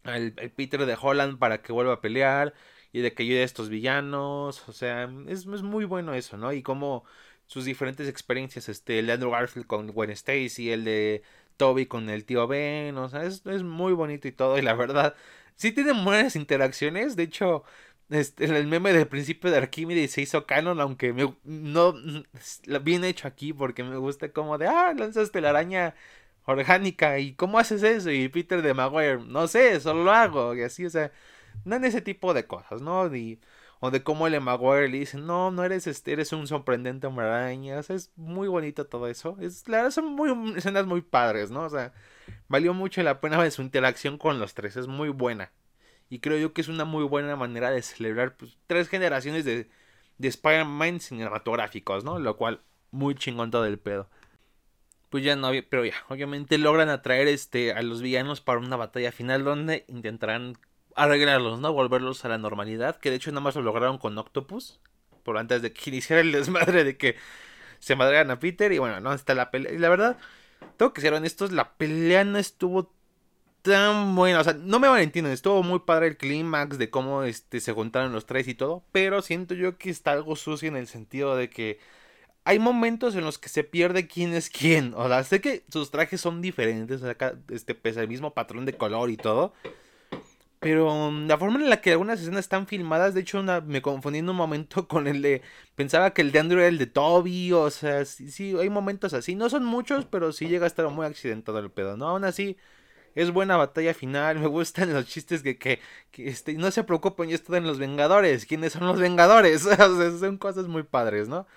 [0.04, 2.54] al Peter de Holland para que vuelva a pelear
[2.91, 4.67] y de que ayude a estos villanos.
[4.67, 6.54] O sea, es, muy bueno eso, ¿no?
[6.54, 7.06] Y como
[7.47, 11.23] sus diferentes experiencias, este, el de Andrew Garfield con Gwen Stacy, el de
[11.60, 15.15] Toby con el tío Ben, o sea, es, muy bonito y todo, y la verdad,
[15.56, 17.63] sí tienen buenas interacciones, de hecho,
[18.10, 21.95] este, el meme del principio de Archimedes se hizo canon, aunque me, no,
[22.82, 25.95] bien hecho aquí, porque me gusta como de, ah, lanzaste la araña
[26.45, 28.12] orgánica, y ¿cómo haces eso?
[28.12, 31.12] Y Peter de Maguire, no sé, solo lo hago, y así, o sea,
[31.65, 33.10] no en ese tipo de cosas, ¿no?
[33.80, 37.08] o de cómo el Maguire le dice, no, no eres este, eres un sorprendente
[37.84, 39.38] sea, es muy bonito todo eso.
[39.39, 41.63] Es, la verdad son muy, escenas muy padres, ¿no?
[41.63, 41.93] O sea,
[42.50, 44.76] valió mucho la pena de su interacción con los tres.
[44.76, 45.52] Es muy buena.
[46.10, 49.69] Y creo yo que es una muy buena manera de celebrar pues, tres generaciones de,
[50.17, 52.19] de Spider-Man cinematográficos, ¿no?
[52.19, 54.10] Lo cual, muy chingón todo el pedo.
[55.10, 59.12] Pues ya no, pero ya, obviamente logran atraer este, a los villanos para una batalla
[59.12, 60.58] final donde intentarán
[61.04, 61.74] arreglarlos, ¿no?
[61.74, 62.98] Volverlos a la normalidad.
[62.98, 64.80] Que de hecho nada más lo lograron con Octopus.
[65.24, 67.16] Por antes de que iniciara el desmadre de que
[67.80, 68.72] se madrean a Peter.
[68.72, 69.74] Y bueno, no está la pelea.
[69.74, 70.18] Y la verdad,
[70.78, 72.92] tengo que ser honestos, la pelea no estuvo
[73.62, 74.40] tan buena.
[74.40, 78.12] O sea, no me malentienden, estuvo muy padre el clímax de cómo este, se juntaron
[78.12, 78.84] los tres y todo.
[78.92, 81.80] Pero siento yo que está algo sucio en el sentido de que
[82.46, 84.94] hay momentos en los que se pierde quién es quién.
[84.96, 87.04] O sea, sé que sus trajes son diferentes.
[87.04, 89.54] Acá, este, pese al mismo patrón de color y todo.
[90.60, 94.19] Pero mm, la forma en la que algunas escenas están filmadas, de hecho me confundí
[94.19, 95.41] en un momento con el de...
[95.76, 99.13] Pensaba que el de Andrew era el de Toby, o sea, sí, sí, hay momentos
[99.13, 99.36] así.
[99.36, 102.10] No son muchos, pero sí llega a estar muy accidentado el pedo, ¿no?
[102.10, 102.58] Aún así,
[103.15, 105.80] es buena batalla final, me gustan los chistes que, que,
[106.17, 108.45] este, no se preocupen, yo estoy en los Vengadores.
[108.45, 109.65] ¿Quiénes son los Vengadores?
[109.65, 109.88] o sea,
[110.19, 111.48] son cosas muy padres, ¿no?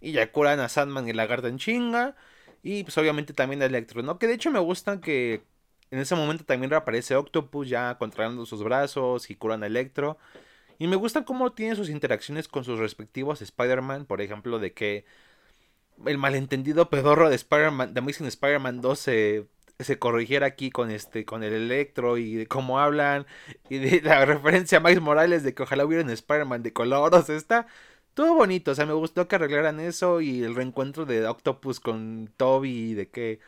[0.00, 2.16] Y ya curan a Sandman y Lagarta en chinga.
[2.62, 4.18] Y pues obviamente también a Electro, ¿no?
[4.18, 5.44] Que de hecho me gustan que
[5.90, 10.18] en ese momento también reaparece Octopus ya contrayendo sus brazos y curan a Electro.
[10.78, 14.06] Y me gusta cómo tiene sus interacciones con sus respectivos Spider-Man.
[14.06, 15.04] Por ejemplo, de que
[16.06, 19.48] el malentendido pedorro de Spider-Man, de Amazing Spider-Man 2 se,
[19.98, 23.26] corrigiera aquí con este, con el Electro y de cómo hablan.
[23.68, 27.14] Y de la referencia a Miles Morales de que ojalá hubiera un Spider-Man de color.
[27.14, 27.66] O está
[28.14, 28.72] todo bonito.
[28.72, 30.20] O sea, me gustó que arreglaran eso.
[30.20, 32.90] Y el reencuentro de Octopus con Toby.
[32.90, 33.40] Y de que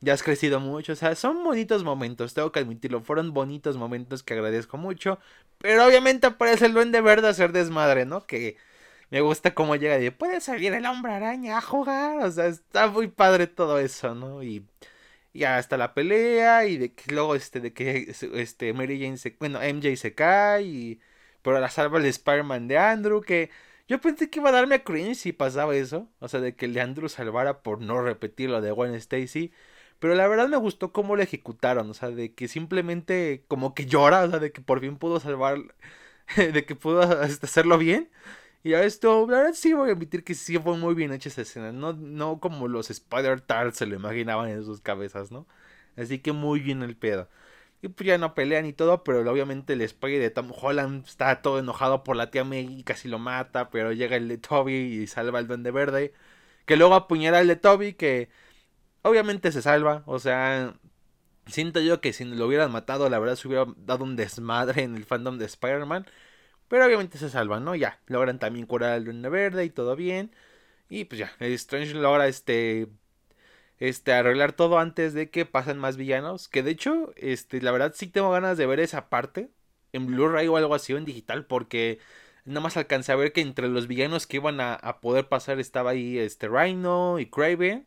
[0.00, 4.22] ya has crecido mucho, o sea, son bonitos momentos, tengo que admitirlo, fueron bonitos momentos
[4.22, 5.18] que agradezco mucho,
[5.58, 8.26] pero obviamente aparece el duende verde a hacer desmadre, ¿no?
[8.26, 8.56] Que
[9.10, 12.88] me gusta cómo llega y puede salir el hombre araña a jugar, o sea, está
[12.88, 14.42] muy padre todo eso, ¿no?
[14.42, 14.66] Y
[15.34, 19.36] ya hasta la pelea y de que luego este de que este Mary Jane se,
[19.38, 21.00] bueno, MJ se cae y
[21.42, 23.50] pero la salva el Spider-Man de Andrew que
[23.88, 26.66] yo pensé que iba a darme a cringe si pasaba eso, o sea, de que
[26.66, 29.52] el de Andrew salvara por no repetir lo de Gwen Stacy.
[29.98, 33.86] Pero la verdad me gustó cómo lo ejecutaron, o sea, de que simplemente como que
[33.86, 35.58] llora, o sea, de que por fin pudo salvar,
[36.36, 38.10] de que pudo este, hacerlo bien.
[38.62, 41.28] Y a esto, la verdad sí voy a admitir que sí fue muy bien hecha
[41.28, 45.46] esa escena, no, no como los Spider-Tars se lo imaginaban en sus cabezas, ¿no?
[45.96, 47.28] Así que muy bien el pedo.
[47.82, 51.42] Y pues ya no pelean y todo, pero obviamente el Spidey de Tom Holland está
[51.42, 54.74] todo enojado por la tía May y casi lo mata, pero llega el de Toby
[54.74, 56.12] y salva al Duende Verde.
[56.66, 58.30] Que luego apuñala al de Toby, que
[59.08, 60.74] obviamente se salva, o sea,
[61.46, 64.96] siento yo que si lo hubieran matado, la verdad se hubiera dado un desmadre en
[64.96, 66.06] el fandom de Spider-Man.
[66.68, 67.74] Pero obviamente se salva, ¿no?
[67.76, 70.32] Ya, logran también curar al Duende Verde y todo bien.
[70.88, 72.88] Y pues ya, el Strange logra este
[73.78, 76.48] este, arreglar todo antes de que pasen más villanos.
[76.48, 79.50] Que de hecho, este, la verdad sí tengo ganas de ver esa parte
[79.92, 81.46] en Blu-ray o algo así o en digital.
[81.46, 81.98] Porque
[82.44, 85.90] nada más alcancé a ver que entre los villanos que iban a, poder pasar estaba
[85.90, 87.86] ahí este Rhino y Craven.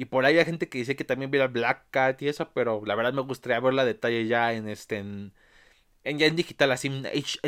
[0.00, 2.50] Y por ahí hay gente que dice que también viera Black Cat y eso.
[2.54, 4.96] Pero la verdad me gustaría ver la detalle ya en este.
[4.96, 5.34] En,
[6.04, 7.04] ya en digital, así en,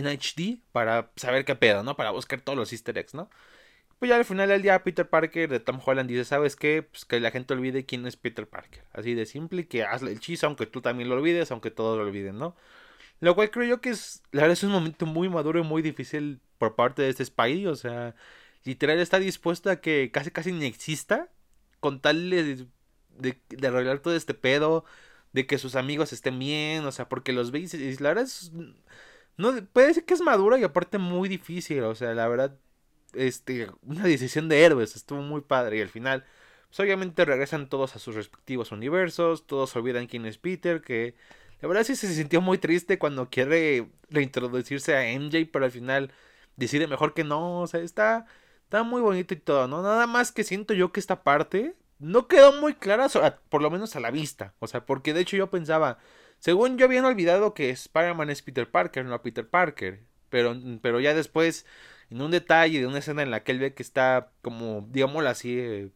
[0.07, 0.61] HD.
[0.71, 1.97] Para saber qué pedo, ¿no?
[1.97, 3.31] Para buscar todos los easter eggs, ¿no?
[3.99, 6.83] Pues ya al final del día Peter Parker de Tom Holland dice, ¿sabes qué?
[6.83, 8.85] Pues que la gente olvide quién es Peter Parker.
[8.93, 12.05] Así de simple, que hazle el chiste aunque tú también lo olvides, aunque todos lo
[12.05, 12.55] olviden, ¿no?
[13.21, 15.83] Lo cual creo yo que es, la verdad es un momento muy maduro y muy
[15.83, 18.15] difícil por parte de este Spidey, o sea,
[18.65, 21.31] literal está dispuesto a que casi casi ni exista
[21.83, 22.67] con tal de,
[23.19, 24.85] de, arreglar todo este pedo,
[25.33, 28.53] de que sus amigos estén bien, o sea, porque los veis y la verdad es...
[29.37, 32.57] No, puede ser que es maduro y aparte muy difícil, o sea, la verdad
[33.15, 36.25] este, una decisión de héroes, estuvo muy padre y al final,
[36.69, 41.15] pues obviamente regresan todos a sus respectivos universos, todos olvidan quién es Peter, que
[41.61, 46.13] la verdad sí se sintió muy triste cuando quiere reintroducirse a MJ, pero al final
[46.57, 48.27] decide mejor que no, o sea, está,
[48.73, 49.83] está muy bonito y todo, ¿no?
[49.83, 53.07] Nada más que siento yo que esta parte no quedó muy clara,
[53.51, 55.99] por lo menos a la vista, o sea, porque de hecho yo pensaba,
[56.39, 61.13] según yo habían olvidado que Spider-Man es Peter Parker, no Peter Parker, pero, pero ya
[61.13, 61.67] después
[62.09, 65.29] en un detalle de una escena en la que él ve que está como, digámoslo
[65.29, 65.91] así, eh,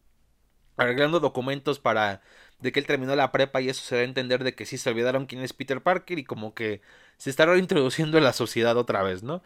[0.77, 2.21] arreglando documentos para
[2.59, 4.77] de que él terminó la prepa y eso se da a entender de que sí
[4.77, 6.81] se olvidaron quién es Peter Parker y como que
[7.17, 9.43] se está reintroduciendo en la sociedad otra vez, ¿no?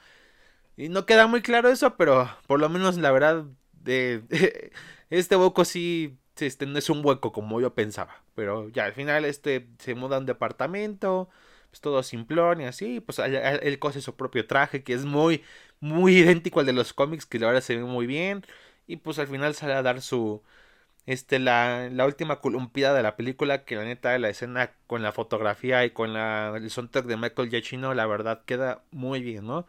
[0.77, 4.23] Y no queda muy claro eso, pero por lo menos la verdad de
[5.09, 9.25] este hueco sí este no es un hueco como yo pensaba, pero ya al final
[9.25, 11.29] este se muda a un departamento,
[11.69, 15.43] pues todo simplón y así, pues él cose su propio traje que es muy
[15.79, 18.43] muy idéntico al de los cómics, que la verdad se ve muy bien.
[18.87, 20.43] Y pues al final sale a dar su.
[21.07, 25.11] Este, la, la última columpiada de la película, que la neta, la escena con la
[25.11, 29.67] fotografía y con la, el soundtrack de Michael Giacchino, la verdad queda muy bien, ¿no?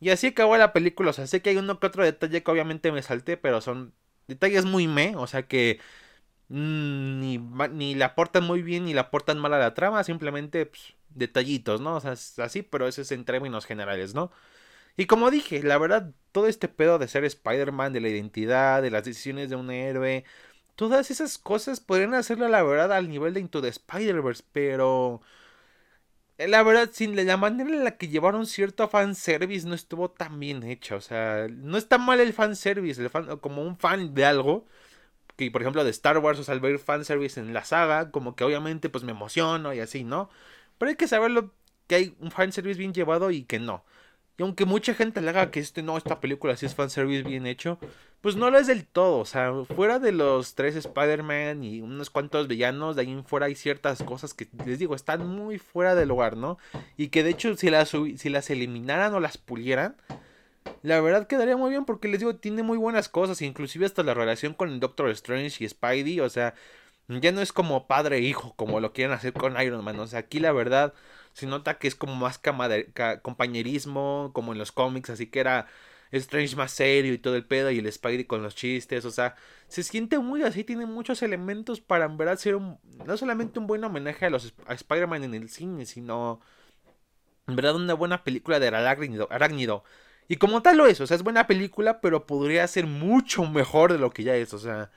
[0.00, 2.50] Y así acabó la película, o sea, sé que hay uno que otro detalle que
[2.50, 3.94] obviamente me salté, pero son
[4.28, 5.80] detalles muy me, o sea que
[6.48, 7.38] mm, ni,
[7.72, 11.80] ni la aportan muy bien ni la aportan mal a la trama, simplemente pues, detallitos,
[11.80, 11.96] ¿no?
[11.96, 12.12] O sea,
[12.44, 14.32] así, pero eso es en términos generales, ¿no?
[14.96, 18.90] Y como dije, la verdad, todo este pedo de ser Spider-Man, de la identidad, de
[18.90, 20.24] las decisiones de un héroe,
[20.76, 25.22] todas esas cosas podrían hacerlo, la verdad, al nivel de Into the Spider-Verse, pero...
[26.38, 30.38] Eh, la verdad, sin la manera en la que llevaron cierto fanservice no estuvo tan
[30.38, 30.96] bien hecho.
[30.96, 34.66] O sea, no está mal el fanservice, el fan, como un fan de algo.
[35.36, 38.36] Que por ejemplo de Star Wars, o sea, al ver fanservice en la saga, como
[38.36, 40.30] que obviamente pues me emociono y así, ¿no?
[40.78, 41.54] Pero hay que saberlo
[41.88, 43.84] que hay un fanservice bien llevado y que no.
[44.38, 47.44] Y aunque mucha gente le haga que este no, esta película sí es fanservice bien
[47.44, 47.80] hecho,
[48.20, 49.18] pues no lo es del todo.
[49.18, 53.46] O sea, fuera de los tres Spider-Man y unos cuantos villanos, de ahí en fuera
[53.46, 56.56] hay ciertas cosas que les digo, están muy fuera del lugar, ¿no?
[56.96, 59.96] Y que de hecho, si las, si las eliminaran o las pulieran,
[60.82, 64.14] la verdad quedaría muy bien porque les digo, tiene muy buenas cosas, inclusive hasta la
[64.14, 66.54] relación con el Doctor Strange y Spidey, o sea,
[67.08, 69.98] ya no es como padre e hijo, como lo quieren hacer con Iron Man.
[69.98, 70.92] O sea, aquí la verdad
[71.32, 72.40] se nota que es como más
[73.22, 75.66] compañerismo, como en los cómics, así que era
[76.12, 79.36] Strange más serio y todo el pedo, y el Spidey con los chistes, o sea,
[79.68, 83.66] se siente muy así, tiene muchos elementos para en verdad ser un, no solamente un
[83.66, 86.40] buen homenaje a los Spider-Man en el cine, sino
[87.46, 89.84] en verdad una buena película de arácnido, arácnido.
[90.28, 93.92] Y como tal lo es, o sea, es buena película, pero podría ser mucho mejor
[93.92, 94.90] de lo que ya es, o sea,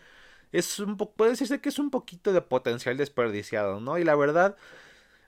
[0.52, 3.98] es un puede decirse que es un poquito de potencial desperdiciado, ¿no?
[3.98, 4.58] Y la verdad,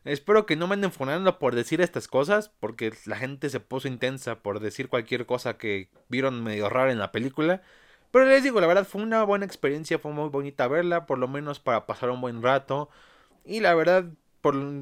[0.06, 3.88] Espero que no me anden fonando por decir estas cosas, porque la gente se puso
[3.88, 7.62] intensa por decir cualquier cosa que vieron medio rara en la película.
[8.12, 11.28] Pero les digo, la verdad fue una buena experiencia, fue muy bonita verla, por lo
[11.28, 12.90] menos para pasar un buen rato.
[13.46, 14.06] Y la verdad,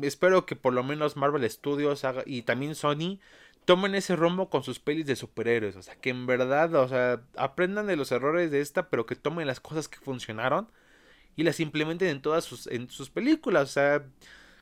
[0.01, 3.19] espero que por lo menos Marvel Studios y también Sony
[3.65, 5.75] tomen ese rumbo con sus pelis de superhéroes.
[5.75, 9.15] O sea, que en verdad, o sea, aprendan de los errores de esta, pero que
[9.15, 10.67] tomen las cosas que funcionaron
[11.35, 13.69] y las implementen en todas sus, en sus películas.
[13.69, 14.05] O sea,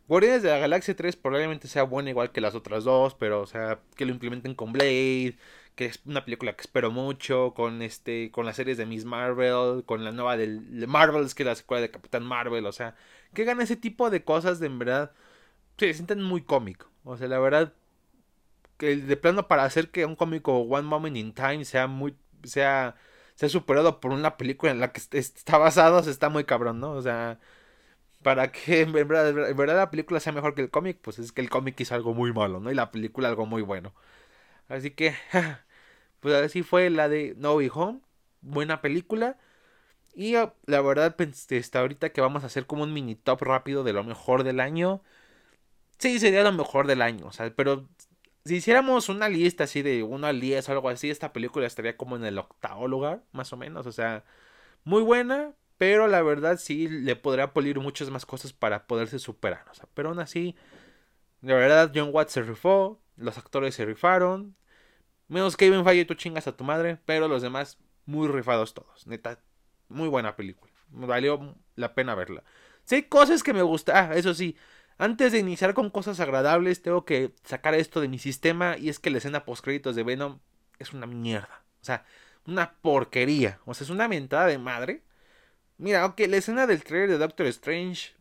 [0.10, 3.46] Guardianes de la Galaxia 3 probablemente sea buena igual que las otras dos, pero o
[3.48, 5.38] sea, que lo implementen con Blade,
[5.76, 9.84] que es una película que espero mucho, con este, con las series de Miss Marvel,
[9.86, 12.96] con la nueva de Marvels, que es la secuela de Capitán Marvel, o sea,
[13.36, 15.12] que hagan ese tipo de cosas de en verdad
[15.78, 16.88] se sienten muy cómico.
[17.04, 17.74] O sea, la verdad,
[18.78, 22.96] que de plano para hacer que un cómico One Moment in Time sea muy, sea,
[23.36, 26.92] sea superado por una película en la que está basado, se está muy cabrón, ¿no?
[26.94, 27.40] O sea,
[28.24, 31.50] para que en verdad, la película sea mejor que el cómic, pues es que el
[31.50, 32.72] cómic hizo algo muy malo, ¿no?
[32.72, 33.94] Y la película algo muy bueno.
[34.70, 35.16] Así que,
[36.22, 38.02] pues así fue la de No Way Home,
[38.42, 39.38] buena película.
[40.14, 43.42] Y ah, la verdad, hasta este, ahorita que vamos a hacer como un mini top
[43.44, 45.04] rápido de lo mejor del año.
[45.98, 47.88] Sí, sería lo mejor del año, o sea, pero
[48.46, 51.98] si hiciéramos una lista así de 1 al 10 o algo así, esta película estaría
[51.98, 54.24] como en el octavo lugar, más o menos, o sea,
[54.86, 59.66] muy buena, pero la verdad sí le podría polir muchas más cosas para poderse superar,
[59.72, 60.56] o sea, pero aún así,
[61.42, 64.56] de verdad, John Watts se rifó, los actores se rifaron,
[65.28, 69.40] menos Kevin Feige, tú chingas a tu madre, pero los demás muy rifados todos, neta,
[69.90, 70.72] muy buena película.
[70.90, 72.44] Valió la pena verla.
[72.84, 74.12] Sí, cosas que me gustan.
[74.12, 74.56] Ah, eso sí.
[74.98, 78.78] Antes de iniciar con cosas agradables, tengo que sacar esto de mi sistema.
[78.78, 80.40] Y es que la escena post créditos de Venom
[80.80, 81.64] es una mierda.
[81.82, 82.06] O sea,
[82.46, 83.60] una porquería.
[83.66, 85.04] O sea, es una mentada de madre.
[85.80, 88.12] Mira, ok, la escena del trailer de Doctor Strange.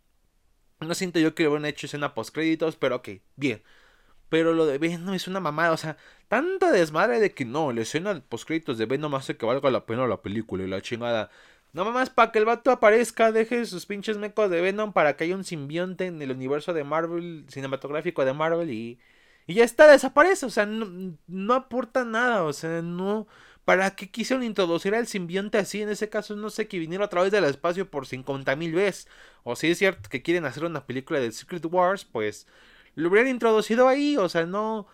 [0.80, 3.62] No siento yo que hubieran hecho escena post créditos, pero ok, bien.
[4.28, 5.96] Pero lo de Venom es una mamada, o sea,
[6.28, 9.86] tanta desmadre de que no, la escena post créditos de Venom hace que valga la
[9.86, 11.30] pena la película y la chingada.
[11.72, 15.24] No más para que el vato aparezca, deje sus pinches mecos de Venom para que
[15.24, 19.00] haya un simbionte en el universo de Marvel, cinematográfico de Marvel y,
[19.46, 23.26] y ya está, desaparece, o sea, no, aporta nada, o sea, no...
[23.68, 25.82] ¿Para qué quisieron introducir al simbionte así?
[25.82, 29.08] En ese caso, no sé, que viniera a través del espacio por 50 mil veces.
[29.44, 32.46] O si es cierto que quieren hacer una película de Secret Wars, pues
[32.94, 34.16] lo hubieran introducido ahí.
[34.16, 34.86] O sea, no.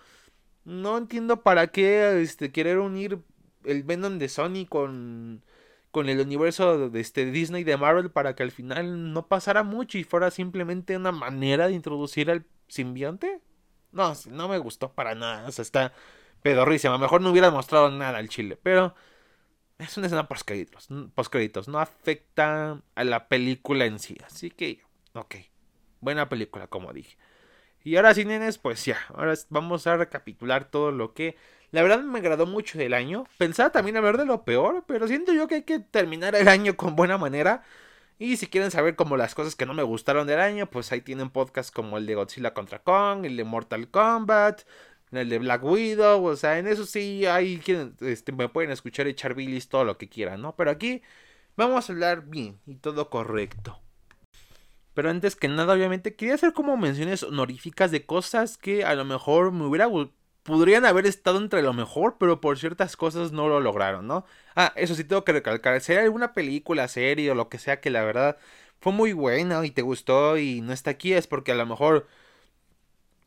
[0.65, 3.21] No entiendo para qué este, querer unir
[3.65, 5.45] el Venom de Sony con
[5.93, 9.99] con el universo de este Disney de Marvel para que al final no pasara mucho
[9.99, 13.41] y fuera simplemente una manera de introducir al simbionte.
[13.93, 15.47] No, no me gustó para nada.
[15.47, 15.93] O sea, está
[16.45, 16.99] pedorrísima.
[16.99, 18.59] Mejor no hubiera mostrado nada al chile.
[18.63, 18.95] Pero
[19.79, 21.69] es una escena post créditos.
[21.69, 24.19] No afecta a la película en sí.
[24.27, 24.83] Así que,
[25.15, 25.37] ok.
[26.01, 27.17] Buena película, como dije.
[27.83, 28.99] Y ahora sí, nenes, pues ya.
[29.15, 31.37] Ahora vamos a recapitular todo lo que
[31.71, 33.25] la verdad me agradó mucho el año.
[33.39, 36.77] Pensaba también hablar de lo peor, pero siento yo que hay que terminar el año
[36.77, 37.63] con buena manera.
[38.19, 41.01] Y si quieren saber como las cosas que no me gustaron del año, pues ahí
[41.01, 44.63] tienen podcasts como el de Godzilla contra Kong, el de Mortal Kombat,
[45.16, 49.07] el de Black Widow, o sea, en eso sí, ahí quieren, este, me pueden escuchar
[49.07, 50.57] echar bilis todo lo que quieran, ¿no?
[50.57, 51.03] Pero aquí
[51.57, 53.81] vamos a hablar bien y todo correcto.
[54.94, 59.05] Pero antes que nada, obviamente, quería hacer como menciones honoríficas de cosas que a lo
[59.05, 59.88] mejor me hubiera
[60.44, 64.27] podrían haber estado entre lo mejor, pero por ciertas cosas no lo lograron, ¿no?
[64.55, 67.81] Ah, eso sí tengo que recalcar, si hay alguna película, serie o lo que sea
[67.81, 68.38] que la verdad
[68.81, 72.07] fue muy buena y te gustó y no está aquí, es porque a lo mejor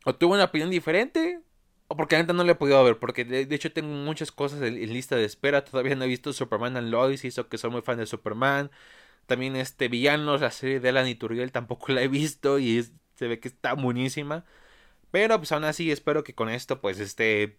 [0.04, 1.40] o tuvo una opinión diferente
[1.88, 4.74] o porque antes no le he podido ver, porque de, hecho tengo muchas cosas en,
[4.92, 7.98] lista de espera, todavía no he visto Superman and Lois, hizo que soy muy fan
[7.98, 8.70] de Superman.
[9.26, 13.40] También este Villanos, la serie de Alan Iturriel tampoco la he visto y se ve
[13.40, 14.44] que está buenísima.
[15.10, 17.58] Pero pues aún así espero que con esto pues este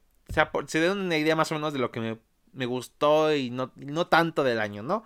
[0.67, 2.19] se den una idea más o menos de lo que me,
[2.53, 5.03] me gustó y no, no, tanto del año, ¿no?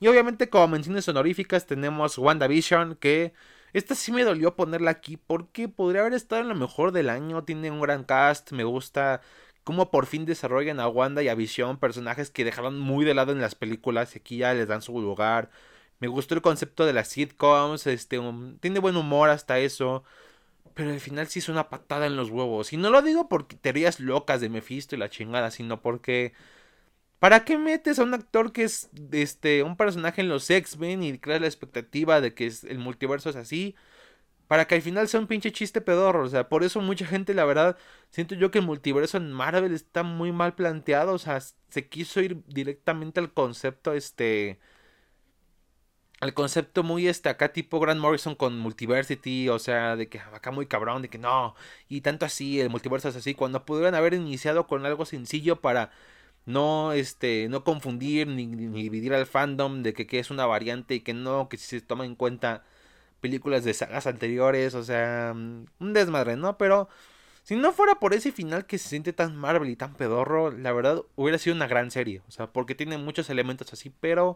[0.00, 3.34] Y obviamente como menciones honoríficas tenemos WandaVision que
[3.74, 7.44] esta sí me dolió ponerla aquí porque podría haber estado en lo mejor del año,
[7.44, 9.20] tiene un gran cast, me gusta
[9.64, 13.32] cómo por fin desarrollan a Wanda y a Vision, personajes que dejaron muy de lado
[13.32, 15.50] en las películas y aquí ya les dan su lugar.
[16.00, 18.20] Me gustó el concepto de las sitcoms, este,
[18.60, 20.04] tiene buen humor hasta eso.
[20.74, 22.72] Pero al final sí es una patada en los huevos.
[22.72, 26.34] Y no lo digo porque teorías locas de Mephisto y la chingada, sino porque.
[27.24, 31.18] ¿Para qué metes a un actor que es este un personaje en los X-Men y
[31.18, 33.74] creas la expectativa de que el multiverso es así?
[34.46, 36.24] Para que al final sea un pinche chiste pedorro.
[36.24, 37.78] O sea, por eso mucha gente, la verdad,
[38.10, 41.14] siento yo que el multiverso en Marvel está muy mal planteado.
[41.14, 44.60] O sea, se quiso ir directamente al concepto, este
[46.20, 50.50] el concepto muy este acá tipo Grant Morrison con Multiversity, o sea, de que acá
[50.50, 51.54] muy cabrón, de que no,
[51.88, 55.90] y tanto así, el multiverso es así, cuando pudieran haber iniciado con algo sencillo para
[56.46, 61.14] no este no confundir ni, dividir al fandom de que, es una variante y que
[61.14, 62.64] no, que si se toma en cuenta
[63.20, 66.58] películas de sagas anteriores, o sea, mm, un desmadre, ¿no?
[66.58, 66.88] Pero
[67.42, 70.72] si no fuera por ese final que se siente tan Marvel y tan pedorro, la
[70.72, 74.34] verdad hubiera sido una gran serie, o sea, porque tiene muchos elementos así, pero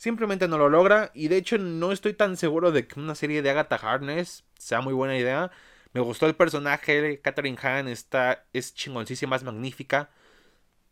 [0.00, 1.10] simplemente no lo logra.
[1.14, 4.80] Y de hecho no estoy tan seguro de que una serie de Agatha Harness sea
[4.80, 5.50] muy buena idea.
[5.92, 10.10] Me gustó el personaje, Catherine Hahn está, es chingoncísima, es magnífica.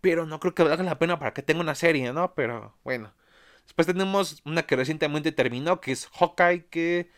[0.01, 2.35] Pero no creo que valga la pena para que tenga una serie, ¿no?
[2.35, 3.13] Pero bueno.
[3.65, 7.11] Después tenemos una que recientemente terminó, que es Hawkeye, que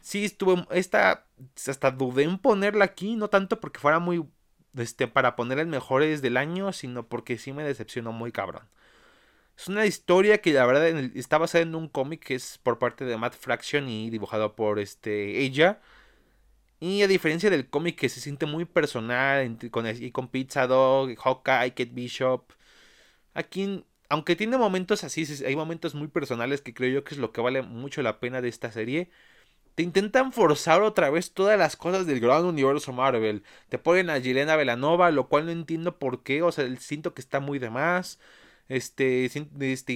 [0.00, 0.66] sí estuvo...
[0.70, 1.26] Esta
[1.66, 4.24] hasta dudé en ponerla aquí, no tanto porque fuera muy,
[4.76, 8.68] este, para poner el mejores del año, sino porque sí me decepcionó muy cabrón.
[9.56, 13.04] Es una historia que la verdad está basada en un cómic que es por parte
[13.04, 15.80] de Matt Fraction y dibujado por este ella.
[16.82, 21.14] Y a diferencia del cómic que se siente muy personal con, y con Pizza Dog,
[21.16, 22.52] Hawkeye, Kate Bishop,
[23.34, 27.32] aquí, aunque tiene momentos así, hay momentos muy personales que creo yo que es lo
[27.32, 29.10] que vale mucho la pena de esta serie.
[29.76, 33.44] Te intentan forzar otra vez todas las cosas del gran universo Marvel.
[33.68, 36.42] Te ponen a Yelena Velanova, lo cual no entiendo por qué.
[36.42, 38.18] O sea, siento que está muy de más.
[38.68, 39.92] Este, este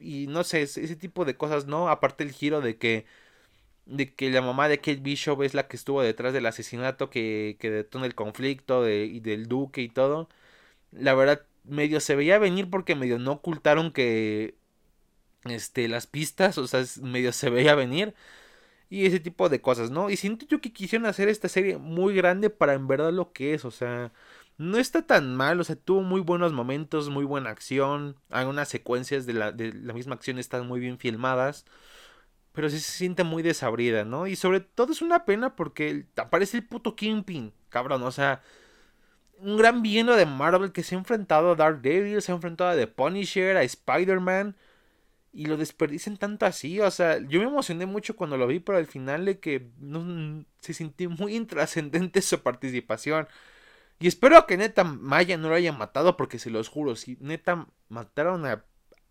[0.00, 1.88] y, no sé, ese tipo de cosas, ¿no?
[1.88, 3.06] Aparte el giro de que
[3.86, 7.56] de que la mamá de Kate Bishop es la que estuvo detrás del asesinato que,
[7.60, 10.28] que detona el conflicto de, y del duque y todo.
[10.92, 14.56] La verdad, medio se veía venir porque medio no ocultaron que
[15.44, 18.14] este las pistas, o sea, medio se veía venir
[18.90, 20.10] y ese tipo de cosas, ¿no?
[20.10, 23.54] Y siento yo que quisieron hacer esta serie muy grande para en verdad lo que
[23.54, 24.12] es, o sea,
[24.58, 29.26] no está tan mal, o sea, tuvo muy buenos momentos, muy buena acción, algunas secuencias
[29.26, 31.66] de la, de la misma acción están muy bien filmadas,
[32.56, 34.26] pero sí se siente muy desabrida, ¿no?
[34.26, 38.40] Y sobre todo es una pena porque aparece el puto Kingpin, cabrón, o sea,
[39.40, 42.70] un gran villano de Marvel que se ha enfrentado a Dark Devil, se ha enfrentado
[42.70, 44.56] a The Punisher, a Spider-Man,
[45.34, 46.80] y lo desperdicen tanto así.
[46.80, 50.46] O sea, yo me emocioné mucho cuando lo vi, pero al final de que no,
[50.60, 53.28] se sintió muy intrascendente su participación.
[53.98, 57.66] Y espero que neta Maya no lo haya matado, porque se los juro, si neta
[57.90, 58.64] mataron a,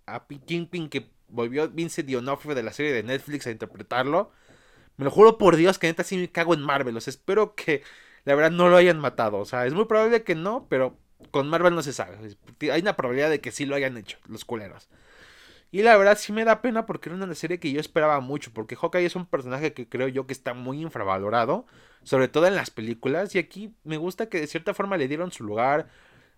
[0.07, 4.31] a Kingpin que volvió Vince D'Onofrio de la serie de Netflix a interpretarlo,
[4.97, 6.95] me lo juro por Dios que neta sí me cago en Marvel.
[6.95, 7.83] O sea, espero que
[8.23, 9.37] la verdad no lo hayan matado.
[9.37, 10.97] O sea, es muy probable que no, pero
[11.31, 12.17] con Marvel no se sabe.
[12.71, 14.89] Hay una probabilidad de que sí lo hayan hecho, los culeros.
[15.71, 18.51] Y la verdad sí me da pena porque era una serie que yo esperaba mucho.
[18.53, 21.65] Porque Hawkeye es un personaje que creo yo que está muy infravalorado.
[22.03, 23.35] Sobre todo en las películas.
[23.35, 25.89] Y aquí me gusta que de cierta forma le dieron su lugar.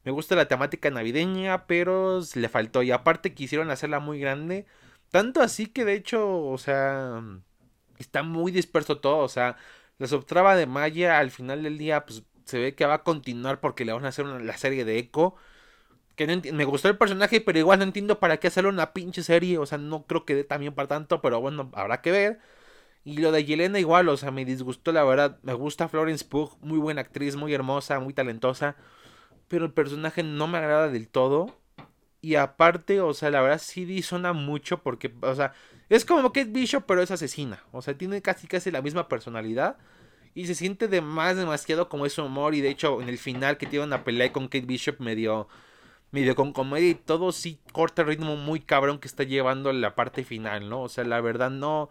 [0.07, 1.67] Me gusta la temática navideña.
[1.67, 2.81] Pero le faltó.
[2.81, 4.65] Y aparte quisieron hacerla muy grande.
[5.11, 7.21] Tanto así que de hecho, o sea,
[7.99, 9.17] está muy disperso todo.
[9.19, 9.57] O sea,
[9.97, 13.59] la subtrama de Maya al final del día, pues se ve que va a continuar
[13.59, 15.35] porque le van a hacer la serie de Echo
[16.15, 19.57] que me gustó el personaje, pero igual no entiendo para qué hacerle una pinche serie.
[19.59, 22.39] O sea, no creo que dé también para tanto, pero bueno, habrá que ver.
[23.05, 25.39] Y lo de Yelena igual, o sea, me disgustó la verdad.
[25.43, 28.77] Me gusta Florence Pugh, muy buena actriz, muy hermosa, muy talentosa.
[29.47, 31.55] Pero el personaje no me agrada del todo.
[32.21, 35.53] Y aparte, o sea, la verdad sí disona mucho porque, o sea,
[35.89, 37.63] es como Kate Bishop, pero es asesina.
[37.71, 39.77] O sea, tiene casi casi la misma personalidad.
[40.33, 42.55] Y se siente de más demasiado como ese humor.
[42.55, 45.47] Y de hecho, en el final que tiene una pelea con Kate Bishop medio
[46.11, 49.95] medio con comedia y todo sí corta el ritmo muy cabrón que está llevando la
[49.95, 50.83] parte final, ¿no?
[50.83, 51.89] O sea, la verdad no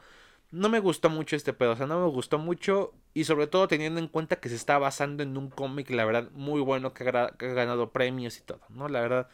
[0.51, 3.69] no me gustó mucho este pedo, o sea, no me gustó mucho y sobre todo
[3.69, 7.09] teniendo en cuenta que se está basando en un cómic, la verdad, muy bueno que
[7.09, 8.89] ha, ganado premios y todo, ¿no?
[8.89, 9.29] La verdad,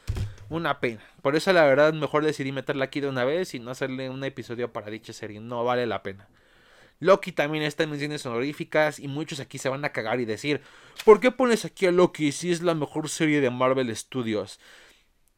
[0.48, 1.02] una pena.
[1.20, 4.24] Por eso la verdad mejor decidí meterla aquí de una vez y no hacerle un
[4.24, 6.28] episodio para dicha serie, no vale la pena.
[7.00, 10.60] Loki también está en menciones honoríficas y muchos aquí se van a cagar y decir,
[11.04, 14.60] ¿por qué pones aquí a Loki si es la mejor serie de Marvel Studios?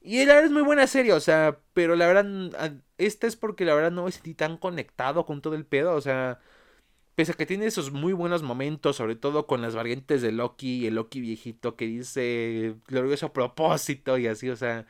[0.02, 3.64] Y la verdad es muy buena serie, o sea, pero la verdad, esta es porque
[3.64, 6.40] la verdad no me sentí tan conectado con todo el pedo, o sea,
[7.14, 10.82] pese a que tiene esos muy buenos momentos, sobre todo con las variantes de Loki
[10.84, 14.86] y el Loki viejito que dice glorioso propósito y así, o sea,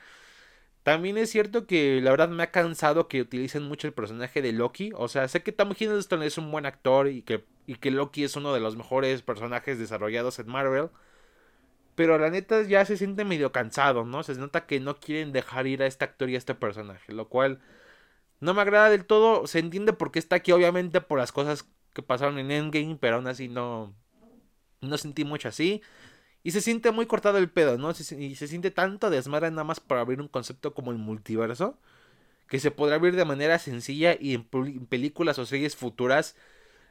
[0.85, 4.53] también es cierto que la verdad me ha cansado que utilicen mucho el personaje de
[4.53, 4.93] Loki.
[4.97, 8.25] O sea, sé que Tom Hiddleston es un buen actor y que, y que Loki
[8.25, 10.91] es uno de los mejores personajes desarrollados en Marvel.
[11.95, 14.23] Pero la neta ya se siente medio cansado, ¿no?
[14.25, 17.13] Se nota que no quieren dejar ir a este actor y a este personaje.
[17.13, 17.61] Lo cual
[18.41, 19.47] no me agrada del todo.
[19.47, 22.99] Se entiende por qué está aquí, obviamente, por las cosas que pasaron en Endgame.
[23.01, 23.95] Pero aún así no,
[24.81, 25.83] no sentí mucho así.
[26.43, 27.91] Y se siente muy cortado el pedo, ¿no?
[27.91, 31.79] y se siente tanto desmadre nada más para abrir un concepto como el multiverso.
[32.49, 36.37] Que se podrá abrir de manera sencilla y en, películas o series futuras.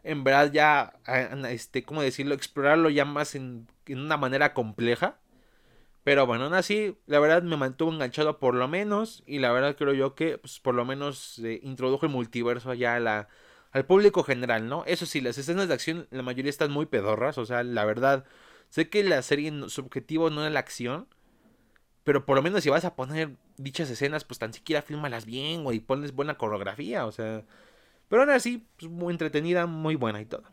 [0.03, 0.93] En verdad ya,
[1.49, 2.33] este, ¿cómo decirlo?
[2.33, 5.19] Explorarlo ya más en, una manera compleja.
[6.03, 9.23] Pero bueno, aún así, la verdad me mantuvo enganchado por lo menos.
[9.25, 12.99] Y la verdad creo yo que, pues, por lo menos, introdujo el multiverso allá a
[12.99, 13.29] la,
[13.71, 14.83] al público general, ¿no?
[14.85, 17.37] Eso sí, las escenas de acción, la mayoría están muy pedorras.
[17.37, 18.25] O sea, la verdad,
[18.73, 21.07] Sé que la serie, su objetivo no es la acción.
[22.03, 25.63] Pero por lo menos si vas a poner dichas escenas, pues tan siquiera fílmalas bien,
[25.63, 25.79] güey.
[25.79, 27.45] Pones buena coreografía, o sea.
[28.09, 30.43] Pero aún así, pues, muy entretenida, muy buena y todo.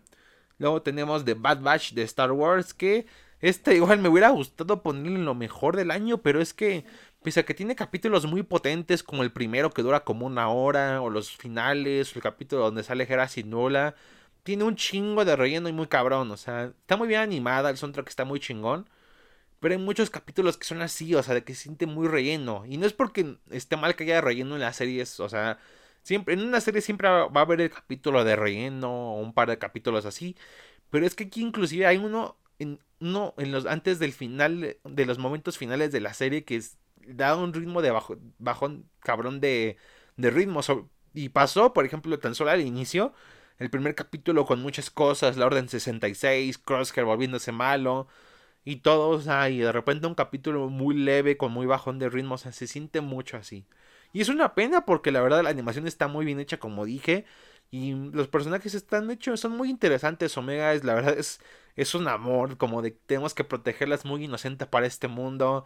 [0.58, 3.06] Luego tenemos The Bad Batch de Star Wars, que
[3.40, 6.84] este igual me hubiera gustado ponerle lo mejor del año, pero es que,
[7.22, 11.02] pese a que tiene capítulos muy potentes, como el primero que dura como una hora,
[11.02, 13.94] o los finales, o el capítulo donde sale Hera Nola
[14.42, 16.30] tiene un chingo de relleno y muy cabrón.
[16.30, 18.88] O sea, está muy bien animada, el soundtrack está muy chingón.
[19.60, 22.64] Pero hay muchos capítulos que son así, o sea, de que se siente muy relleno.
[22.66, 25.58] Y no es porque esté mal que haya relleno en las series, o sea,
[26.02, 29.50] siempre, en una serie siempre va a haber el capítulo de relleno, o un par
[29.50, 30.36] de capítulos así.
[30.90, 35.06] Pero es que aquí inclusive hay uno, en, uno en los, antes del final, de
[35.06, 36.62] los momentos finales de la serie que
[37.06, 39.76] da un ritmo de bajo, bajón cabrón de,
[40.16, 40.60] de ritmo.
[41.14, 43.12] y pasó, por ejemplo, tan solo al inicio,
[43.58, 48.08] el primer capítulo con muchas cosas, la Orden 66, Crosshair volviéndose malo
[48.64, 52.08] y todo, o sea, y de repente un capítulo muy leve, con muy bajón de
[52.10, 53.66] ritmo, o sea, se siente mucho así.
[54.12, 57.24] Y es una pena porque la verdad la animación está muy bien hecha, como dije,
[57.70, 60.36] y los personajes están hechos, son muy interesantes.
[60.36, 61.40] Omega es, la verdad, es,
[61.76, 65.64] es un amor, como de tenemos que protegerla, es muy inocente para este mundo.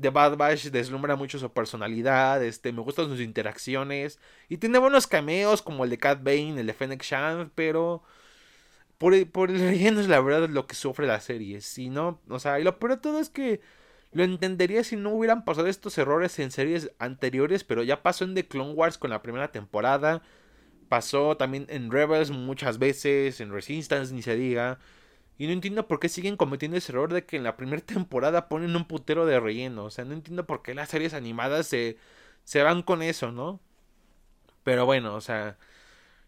[0.00, 5.06] The Bad Batch deslumbra mucho su personalidad, este, me gustan sus interacciones, y tiene buenos
[5.06, 8.02] cameos como el de Cat Bane, el de Fennec Shand, pero
[8.98, 11.60] por el, por el relleno es la verdad lo que sufre la serie.
[11.60, 13.60] Si no, o sea, y lo peor de todo es que
[14.12, 18.34] lo entendería si no hubieran pasado estos errores en series anteriores, pero ya pasó en
[18.34, 20.22] The Clone Wars con la primera temporada.
[20.90, 24.80] Pasó también en Rebels muchas veces, en Resistance ni se diga.
[25.38, 28.48] Y no entiendo por qué siguen cometiendo ese error de que en la primera temporada
[28.48, 29.84] ponen un putero de relleno.
[29.84, 31.96] O sea, no entiendo por qué las series animadas se,
[32.44, 33.60] se van con eso, ¿no?
[34.64, 35.58] Pero bueno, o sea,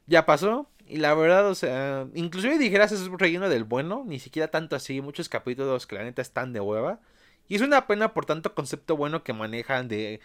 [0.06, 0.68] ya pasó.
[0.86, 5.00] Y la verdad, o sea, inclusive dijeras es relleno del bueno, ni siquiera tanto así,
[5.00, 7.00] muchos capítulos que la neta están de hueva.
[7.48, 10.20] Y es una pena por tanto concepto bueno que manejan de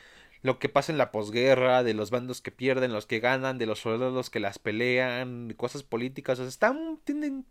[0.48, 3.68] lo que pasa en la posguerra, de los bandos que pierden, los que ganan, de
[3.68, 7.46] los soldados que las pelean, cosas políticas, o sea, están, tienen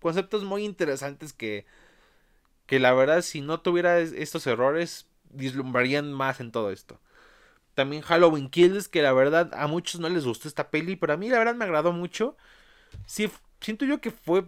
[0.00, 1.66] conceptos muy interesantes que,
[2.66, 7.00] que la verdad si no tuviera estos errores, vislumbrarían más en todo esto.
[7.74, 11.16] También Halloween Kills, que la verdad a muchos no les gustó esta peli, pero a
[11.16, 12.36] mí la verdad me agradó mucho
[13.06, 13.30] sí,
[13.60, 14.44] siento yo que fue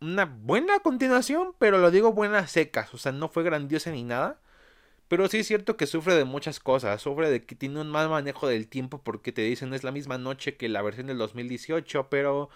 [0.00, 4.40] una buena continuación, pero lo digo buenas secas, o sea, no fue grandiosa ni nada.
[5.14, 8.08] Pero sí es cierto que sufre de muchas cosas, sufre de que tiene un mal
[8.08, 12.08] manejo del tiempo porque te dicen es la misma noche que la versión del 2018,
[12.10, 12.48] pero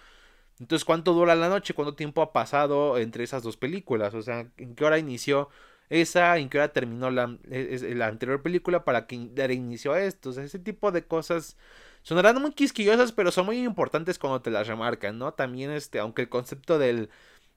[0.59, 1.73] entonces ¿cuánto dura la noche?
[1.73, 4.13] ¿Cuánto tiempo ha pasado entre esas dos películas?
[4.13, 5.47] O sea, ¿en qué hora inició
[5.89, 6.37] esa?
[6.37, 10.31] ¿En qué hora terminó la, la anterior película para que a esto?
[10.31, 11.55] O sea, ese tipo de cosas
[12.03, 15.33] Sonarán muy quisquillosas, pero son muy importantes cuando te las remarcan, ¿no?
[15.33, 17.09] También, este, aunque el concepto del,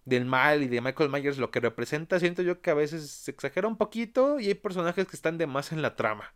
[0.05, 3.31] del mal y de Michael Myers lo que representa, siento yo que a veces se
[3.31, 6.35] exagera un poquito y hay personajes que están de más en la trama.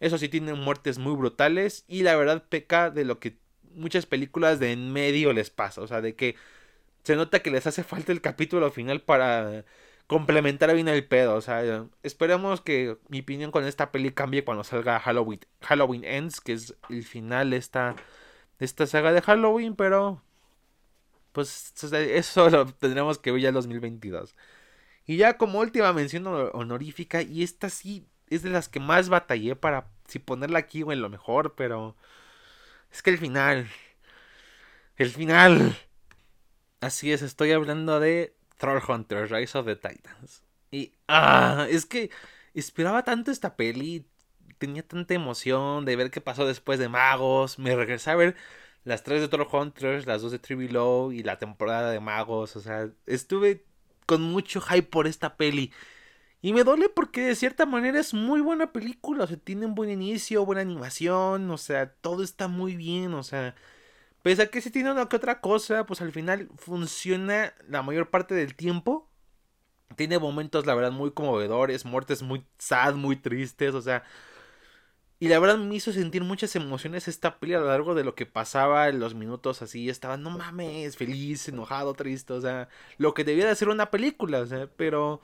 [0.00, 3.38] Eso sí, tienen muertes muy brutales y la verdad peca de lo que
[3.74, 6.36] muchas películas de en medio les pasa, o sea, de que
[7.04, 9.64] se nota que les hace falta el capítulo final para
[10.06, 11.36] complementar bien el pedo.
[11.36, 16.40] O sea, esperemos que mi opinión con esta peli cambie cuando salga Halloween, Halloween Ends,
[16.40, 17.96] que es el final de esta,
[18.58, 20.22] esta saga de Halloween, pero
[21.36, 24.34] pues eso lo tendremos que ver ya en 2022.
[25.06, 29.54] Y ya como última mención honorífica, y esta sí es de las que más batallé
[29.54, 31.94] para si ponerla aquí o en lo mejor, pero
[32.90, 33.68] es que el final,
[34.96, 35.76] el final.
[36.80, 38.34] Así es, estoy hablando de
[38.88, 40.42] Hunter, Rise of the Titans.
[40.70, 42.10] Y ah, es que
[42.54, 44.06] esperaba tanto esta peli,
[44.56, 47.58] tenía tanta emoción de ver qué pasó después de Magos.
[47.58, 48.36] Me regresé a ver
[48.86, 52.56] las tres de Hunters, las dos de Trivi Low y la temporada de Magos.
[52.56, 53.64] O sea, estuve
[54.06, 55.72] con mucho hype por esta peli.
[56.40, 59.24] Y me duele porque de cierta manera es muy buena película.
[59.24, 61.50] O sea, tiene un buen inicio, buena animación.
[61.50, 63.14] O sea, todo está muy bien.
[63.14, 63.54] O sea,
[64.26, 68.10] Pese a que si tiene una que otra cosa, pues al final funciona la mayor
[68.10, 69.08] parte del tiempo.
[69.94, 74.02] Tiene momentos, la verdad, muy conmovedores, muertes muy sad, muy tristes, o sea.
[75.18, 78.14] Y la verdad me hizo sentir muchas emociones esta peli a lo largo de lo
[78.14, 79.88] que pasaba en los minutos así.
[79.88, 84.40] Estaba, no mames, feliz, enojado, triste, o sea, lo que debía de ser una película,
[84.40, 85.22] o sea, pero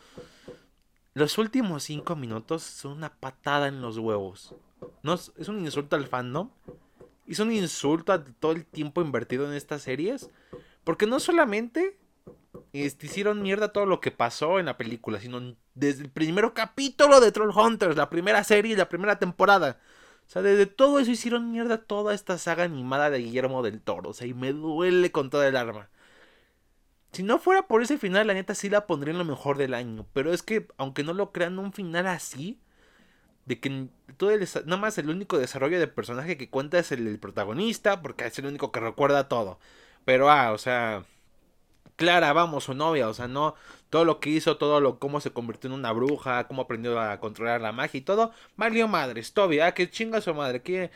[1.12, 4.55] los últimos cinco minutos son una patada en los huevos.
[5.03, 6.51] No, es un insulto al fandom,
[7.26, 10.30] es un insulto a todo el tiempo invertido en estas series.
[10.84, 11.99] Porque no solamente
[12.72, 17.20] este, hicieron mierda todo lo que pasó en la película, sino desde el primer capítulo
[17.20, 19.80] de Troll Hunters, la primera serie, la primera temporada.
[20.26, 24.11] O sea, desde todo eso hicieron mierda toda esta saga animada de Guillermo del Toro.
[24.11, 25.90] O sea, y me duele con toda el arma.
[27.12, 29.74] Si no fuera por ese final, la neta sí la pondría en lo mejor del
[29.74, 30.07] año.
[30.14, 32.61] Pero es que, aunque no lo crean, un final así
[33.44, 37.18] de que todo el, nada más el único desarrollo de personaje que cuenta es el,
[37.18, 39.59] protagonista, porque es el único que recuerda todo.
[40.05, 41.05] Pero, ah, o sea,
[41.97, 43.55] Clara, vamos, su novia, o sea, no,
[43.90, 47.20] todo lo que hizo, todo lo, cómo se convirtió en una bruja, cómo aprendió a
[47.20, 50.90] controlar la magia y todo, valió madres, Toby, ah, que chinga su madre, que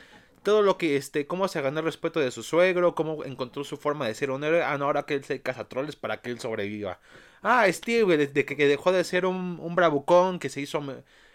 [0.46, 3.76] todo lo que, este, cómo se ganó el respeto de su suegro, cómo encontró su
[3.76, 4.62] forma de ser un héroe.
[4.62, 7.00] Ah, no, ahora que él se caza troles para que él sobreviva.
[7.42, 10.80] Ah, Steve, desde que dejó de ser un, un bravucón, que se hizo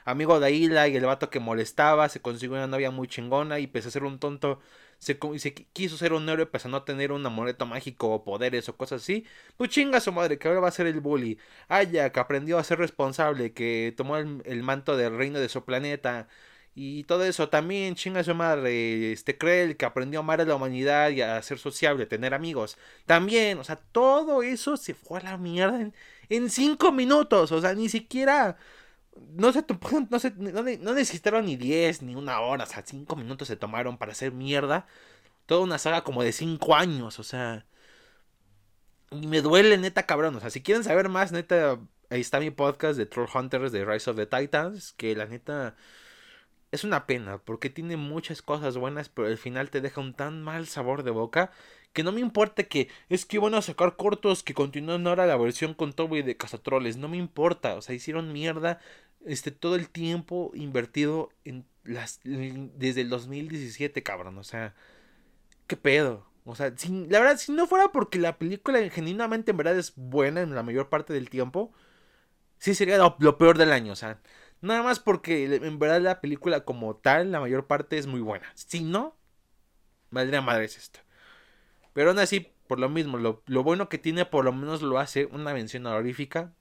[0.06, 3.66] amigo de Aila y el vato que molestaba, se consiguió una novia muy chingona y
[3.66, 4.60] empezó a ser un tonto
[5.02, 8.70] se, se, quiso ser un héroe pues a no tener un amuleto mágico o poderes
[8.70, 9.26] o cosas así,
[9.58, 11.40] pues chinga su madre, que ahora va a ser el bully.
[11.70, 16.28] Aya, que aprendió a ser responsable, que tomó el, manto del reino de su planeta.
[16.76, 20.56] Y todo eso también, chinga su madre, este Krell, que aprendió a amar a la
[20.56, 22.78] humanidad y a ser sociable, tener amigos.
[23.08, 25.94] También, o sea, todo eso se fue a la mierda en,
[26.30, 28.58] en cinco minutos, o sea, ni siquiera
[29.34, 29.66] no se,
[30.10, 30.32] no, se,
[30.80, 34.32] no, necesitaron ni 10 ni una hora, o sea, 5 minutos se tomaron para hacer
[34.32, 34.88] mierda.
[35.46, 37.66] Toda una saga como de 5 años, o sea.
[39.12, 40.36] Y me duele, neta, cabrón.
[40.36, 43.86] O sea, si quieren saber más, neta, ahí está mi podcast de Troll Hunters de
[43.86, 44.94] Rise of the Titans.
[44.94, 45.76] Que la neta
[46.72, 50.42] es una pena, porque tiene muchas cosas buenas, pero al final te deja un tan
[50.44, 51.52] mal sabor de boca
[51.94, 55.38] que no me importa que es que van a sacar cortos que continúan ahora la
[55.38, 58.80] versión con Toby de Cazatroles, no me importa, o sea, hicieron mierda
[59.26, 64.76] este todo el tiempo invertido en las desde el 2017, cabrón, o sea,
[65.68, 66.28] qué pedo.
[66.44, 66.74] O sea,
[67.10, 70.64] la verdad, si no fuera porque la película genuinamente en verdad es buena en la
[70.64, 71.72] mayor parte del tiempo,
[72.58, 74.20] sí sería lo, lo peor del año, o sea,
[74.62, 78.52] nada más porque en verdad la película como tal, la mayor parte es muy buena.
[78.56, 79.18] Si no,
[80.12, 81.00] valdría madres esto.
[81.94, 85.26] Pero aún así, por lo mismo, lo, bueno que tiene por lo menos lo hace
[85.26, 86.54] una mención honorífica.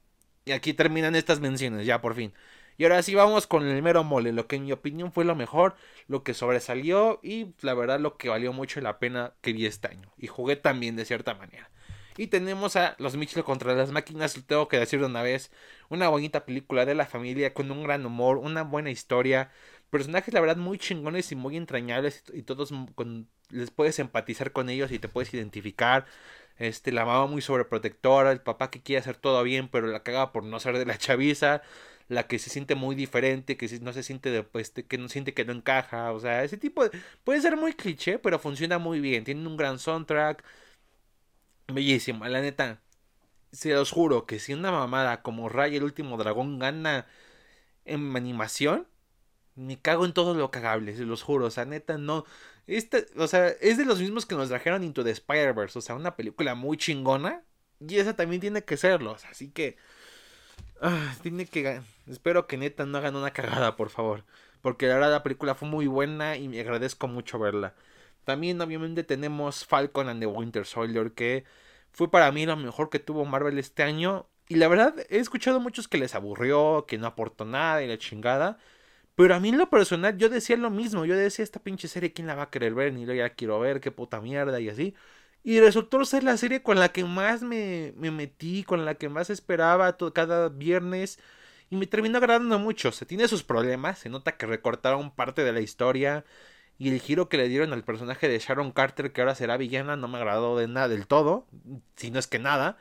[0.45, 2.33] Y aquí terminan estas menciones, ya por fin.
[2.79, 5.35] Y ahora sí vamos con el mero mole, lo que en mi opinión fue lo
[5.35, 5.77] mejor,
[6.09, 9.89] lo que sobresalió y la verdad lo que valió mucho la pena que vi este
[9.89, 10.11] año.
[10.17, 11.71] Y jugué también de cierta manera.
[12.17, 15.51] Y tenemos a Los Mitchell contra las máquinas, tengo que decir de una vez,
[15.89, 19.51] una bonita película de la familia con un gran humor, una buena historia,
[19.91, 24.71] personajes la verdad muy chingones y muy entrañables y todos con les puedes empatizar con
[24.71, 26.07] ellos y te puedes identificar.
[26.61, 30.33] Este, la mamá muy sobreprotectora, el papá que quiere hacer todo bien, pero la caga
[30.33, 31.63] por no ser de la chaviza,
[32.09, 35.35] la que se siente muy diferente, que no se siente de, pues, que no siente
[35.35, 39.01] que no encaja, o sea, ese tipo de, puede ser muy cliché, pero funciona muy
[39.01, 40.45] bien, tiene un gran soundtrack,
[41.69, 42.81] bellísimo, la neta,
[43.53, 47.07] se los juro que si una mamada como Ray el último dragón gana
[47.85, 48.89] en animación,
[49.57, 52.25] me cago en todo lo cagable, se los juro, o sea, neta, no,
[52.77, 55.79] este, o sea, es de los mismos que nos trajeron Into the Spider-Verse.
[55.79, 57.43] O sea, una película muy chingona.
[57.81, 59.17] Y esa también tiene que serlo.
[59.31, 59.77] así que.
[60.81, 61.81] Ah, tiene que.
[62.09, 64.25] Espero que neta no hagan una cagada, por favor.
[64.63, 67.75] Porque la verdad la película fue muy buena y me agradezco mucho verla.
[68.25, 71.13] También, obviamente, tenemos Falcon and the Winter Soldier.
[71.13, 71.45] Que
[71.93, 74.27] fue para mí lo mejor que tuvo Marvel este año.
[74.49, 77.99] Y la verdad, he escuchado muchos que les aburrió, que no aportó nada y la
[77.99, 78.59] chingada.
[79.21, 82.15] Pero a mí en lo personal yo decía lo mismo, yo decía esta pinche serie,
[82.15, 82.95] ¿quién la va a querer ver?
[82.95, 84.95] Ni yo ya quiero ver, qué puta mierda y así.
[85.43, 89.11] Y resultó ser la serie con la que más me, me metí, con la que
[89.11, 91.19] más esperaba todo, cada viernes.
[91.69, 92.93] Y me terminó agradando mucho.
[92.93, 96.25] Se tiene sus problemas, se nota que recortaron parte de la historia.
[96.79, 99.97] Y el giro que le dieron al personaje de Sharon Carter, que ahora será villana,
[99.97, 101.47] no me agradó de nada del todo.
[101.97, 102.79] Si no es que nada.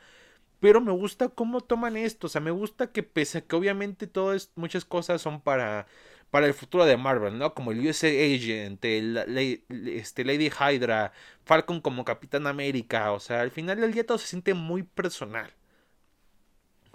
[0.60, 2.28] Pero me gusta cómo toman esto.
[2.28, 5.86] O sea, me gusta que pese a que obviamente todas muchas cosas son para
[6.30, 7.54] para el futuro de Marvel, ¿no?
[7.54, 11.12] Como el USA Agent, el, este, Lady Hydra,
[11.44, 15.52] Falcon como Capitán América, o sea, al final del día todo se siente muy personal.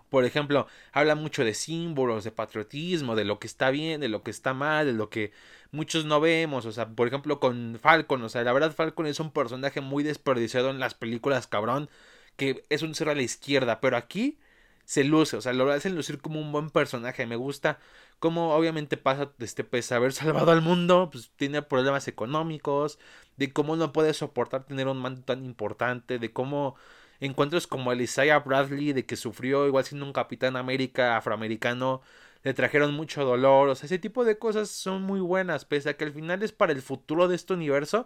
[0.10, 4.24] Por ejemplo, habla mucho de símbolos, de patriotismo, de lo que está bien, de lo
[4.24, 5.34] que está mal, de lo que
[5.72, 6.66] muchos no vemos.
[6.66, 10.04] O sea, por ejemplo, con Falcon, o sea, la verdad Falcon es un personaje muy
[10.04, 11.90] desperdiciado en las películas, cabrón,
[12.38, 14.38] que es un ser a la izquierda, pero aquí
[14.86, 17.80] se luce, o sea, lo hacen lucir como un buen personaje, me gusta
[18.20, 23.00] como obviamente pasa, este, pues, haber salvado al mundo, pues tiene problemas económicos,
[23.38, 26.76] de cómo no puede soportar tener un mando tan importante, de cómo
[27.20, 32.02] encuentros como el Isaiah Bradley, de que sufrió igual siendo un Capitán América afroamericano,
[32.44, 35.98] le trajeron mucho dolor, o sea, ese tipo de cosas son muy buenas, pese a
[35.98, 38.06] que al final es para el futuro de este universo.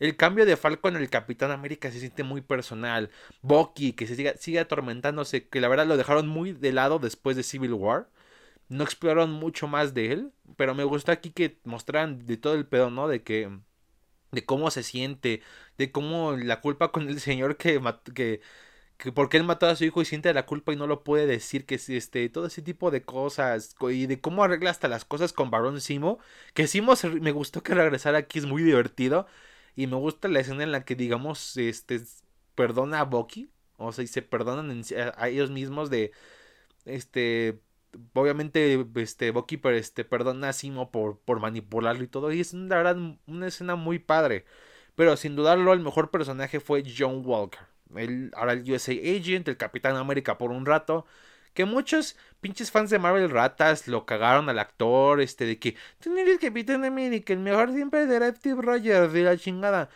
[0.00, 3.10] El cambio de Falcon el Capitán América se siente muy personal.
[3.42, 7.36] Bucky, que se sigue, sigue atormentándose, que la verdad lo dejaron muy de lado después
[7.36, 8.08] de Civil War
[8.68, 12.66] no exploraron mucho más de él, pero me gustó aquí que mostraran de todo el
[12.66, 13.08] pedo, ¿no?
[13.08, 13.50] De que
[14.32, 15.42] de cómo se siente,
[15.78, 17.80] de cómo la culpa con el señor que
[18.14, 18.40] que
[18.96, 21.26] que porque él mató a su hijo y siente la culpa y no lo puede
[21.26, 25.32] decir que este todo ese tipo de cosas y de cómo arregla hasta las cosas
[25.32, 26.18] con Barón Simo,
[26.54, 29.26] que Simo me gustó que regresara aquí es muy divertido
[29.76, 32.00] y me gusta la escena en la que digamos este
[32.54, 34.82] perdona a Bucky, o sea, y se perdonan
[35.16, 36.12] a ellos mismos de
[36.84, 37.60] este
[38.14, 42.32] obviamente, este, Bucky, este, perdona a Simo por, por manipularlo y todo.
[42.32, 44.44] Y es, una escena muy padre.
[44.94, 47.60] Pero sin dudarlo, el mejor personaje fue John Walker.
[48.34, 51.06] Ahora el USA Agent, el Capitán América por un rato.
[51.52, 56.14] Que muchos pinches fans de Marvel ratas lo cagaron al actor, este, de que tú
[56.14, 59.88] eres Capitán América, el mejor siempre era Steve Rogers, de la chingada.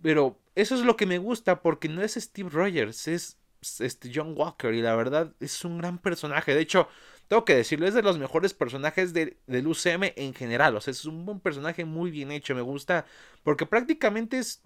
[0.00, 3.38] Pero eso es lo que me gusta, porque no es Steve Rogers, es
[3.80, 6.54] este John Walker, y la verdad es un gran personaje.
[6.54, 6.86] De hecho,
[7.26, 10.76] tengo que decirlo, es de los mejores personajes del UCM en general.
[10.76, 13.04] O sea, es un buen personaje muy bien hecho, me gusta,
[13.42, 14.62] porque prácticamente es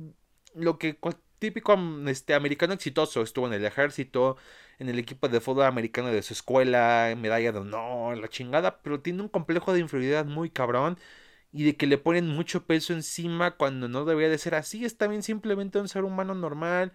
[0.54, 0.98] lo que
[1.44, 3.22] típico este, americano exitoso.
[3.22, 4.36] Estuvo en el ejército,
[4.78, 9.00] en el equipo de fútbol americano de su escuela, medalla de honor, la chingada, pero
[9.00, 10.98] tiene un complejo de inferioridad muy cabrón
[11.52, 14.84] y de que le ponen mucho peso encima cuando no debería de ser así.
[14.86, 16.92] Es también simplemente un ser humano normal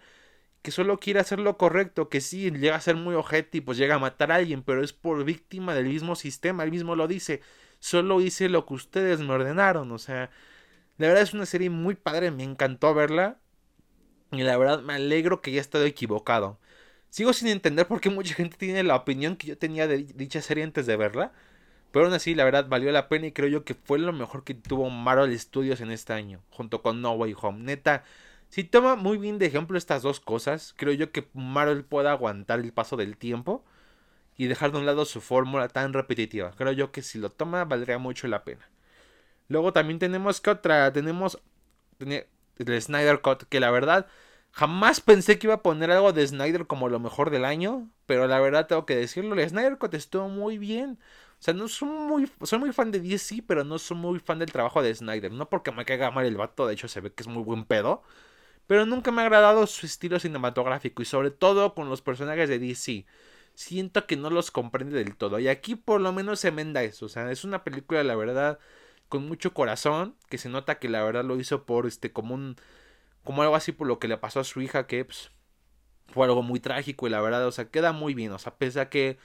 [0.62, 3.78] que solo quiere hacer lo correcto, que sí, llega a ser muy ojete y pues
[3.78, 7.08] llega a matar a alguien, pero es por víctima del mismo sistema, él mismo lo
[7.08, 7.40] dice,
[7.78, 10.30] solo hice lo que ustedes me ordenaron, o sea,
[10.98, 13.40] la verdad es una serie muy padre, me encantó verla
[14.32, 16.58] y la verdad me alegro que haya estado equivocado.
[17.10, 20.42] Sigo sin entender por qué mucha gente tiene la opinión que yo tenía de dicha
[20.42, 21.32] serie antes de verla,
[21.92, 24.44] pero aún así la verdad valió la pena y creo yo que fue lo mejor
[24.44, 28.04] que tuvo Marvel Studios en este año, junto con No Way Home, neta
[28.50, 32.58] si toma muy bien de ejemplo estas dos cosas, creo yo que Marvel pueda aguantar
[32.58, 33.64] el paso del tiempo
[34.36, 36.50] y dejar de un lado su fórmula tan repetitiva.
[36.56, 38.68] Creo yo que si lo toma valdría mucho la pena.
[39.48, 41.40] Luego también tenemos que otra, tenemos
[42.68, 44.06] el Snyder Cut, que la verdad
[44.52, 48.26] jamás pensé que iba a poner algo de Snyder como lo mejor del año, pero
[48.26, 50.98] la verdad tengo que decirlo, el Snyder Cut estuvo muy bien.
[51.38, 54.38] O sea, no soy muy, soy muy fan de DC, pero no soy muy fan
[54.38, 55.32] del trabajo de Snyder.
[55.32, 57.64] No porque me caiga mal el vato, de hecho se ve que es muy buen
[57.64, 58.02] pedo
[58.70, 62.60] pero nunca me ha agradado su estilo cinematográfico y sobre todo con los personajes de
[62.60, 63.04] DC.
[63.54, 67.06] Siento que no los comprende del todo y aquí por lo menos se enmenda eso,
[67.06, 68.60] o sea, es una película la verdad
[69.10, 72.56] con mucho corazón, que se nota que la verdad lo hizo por este como un
[73.24, 75.32] como algo así por lo que le pasó a su hija que pues,
[76.08, 78.80] fue algo muy trágico y la verdad, o sea, queda muy bien, o sea, pese
[78.80, 79.18] a que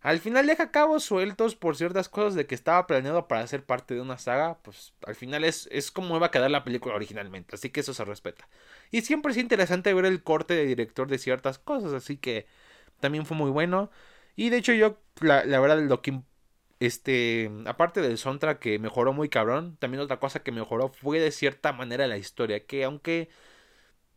[0.00, 3.94] al final deja cabos sueltos por ciertas cosas de que estaba planeado para ser parte
[3.94, 7.56] de una saga, pues al final es, es como iba a quedar la película originalmente,
[7.56, 8.48] así que eso se respeta.
[8.90, 12.46] Y siempre es interesante ver el corte de director de ciertas cosas, así que
[13.00, 13.90] también fue muy bueno.
[14.36, 16.22] Y de hecho yo, la, la verdad, lo que,
[16.80, 21.32] este, aparte del soundtrack que mejoró muy cabrón, también otra cosa que mejoró fue de
[21.32, 23.28] cierta manera la historia, que aunque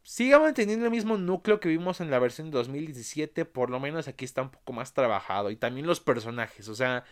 [0.04, 4.08] siga manteniendo el mismo núcleo que vimos en la versión de 2017, por lo menos
[4.08, 5.52] aquí está un poco más trabajado.
[5.52, 7.06] Y también los personajes, o sea,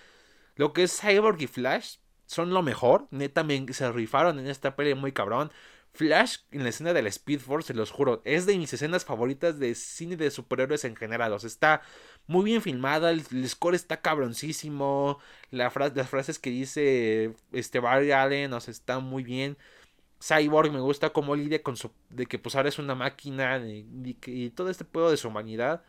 [0.55, 3.07] lo que es Cyborg y Flash son lo mejor.
[3.11, 5.51] Neta, se rifaron en esta peli muy cabrón.
[5.93, 9.05] Flash en la escena de la Speed Force, se los juro, es de mis escenas
[9.05, 11.33] favoritas de cine de superhéroes en general.
[11.43, 11.81] Está
[12.27, 15.19] muy bien filmada, el, score está cabroncísimo.
[15.51, 19.57] La las frases que dice este Barry Allen, o sea, está muy bien.
[20.21, 21.91] Cyborg me gusta cómo lidia con su.
[22.09, 25.83] de que pues ahora es una máquina y, todo este pedo de su humanidad.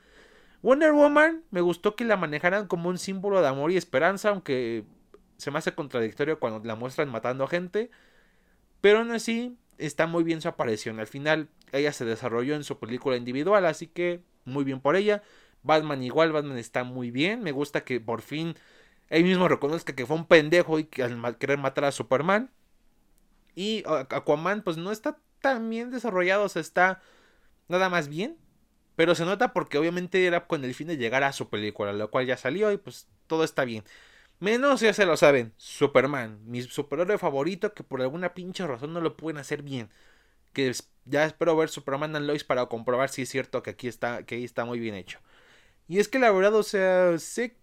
[0.63, 4.85] Wonder Woman me gustó que la manejaran como un símbolo de amor y esperanza, aunque
[5.37, 7.91] se me hace contradictorio cuando la muestran matando a gente.
[8.81, 11.01] Pero aún así está muy bien su aparición.
[11.01, 15.23] Al final ella se desarrolló en su película individual, así que muy bien por ella.
[15.63, 17.43] Batman igual, Batman está muy bien.
[17.43, 18.55] Me gusta que por fin
[19.09, 22.51] él mismo reconozca que fue un pendejo y que al querer matar a Superman.
[23.55, 27.03] Y Aquaman, pues no está tan bien desarrollado, o sea, está
[27.69, 28.39] nada más bien.
[28.97, 32.11] Pero se nota porque obviamente era con el fin de llegar a su película, lo
[32.11, 33.85] cual ya salió y pues todo está bien.
[34.41, 39.01] Menos, ya se lo saben, Superman, mi superhéroe favorito que por alguna pinche razón no
[39.03, 39.91] lo pueden hacer bien.
[40.55, 40.73] Que
[41.07, 44.37] ya espero ver Superman and Lois para comprobar si es cierto que aquí está, que
[44.37, 45.21] ahí está muy bien hecho.
[45.89, 47.57] Y es que la verdad, o sea, sé,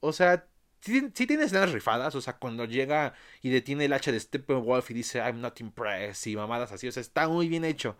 [0.00, 0.46] o sea,
[0.80, 4.94] sí, tiene escenas rifadas, o sea, cuando llega y detiene el hacha de Steppenwolf y
[4.94, 7.96] dice I'm not impressed y mamadas así, o sea, está muy bien hecho.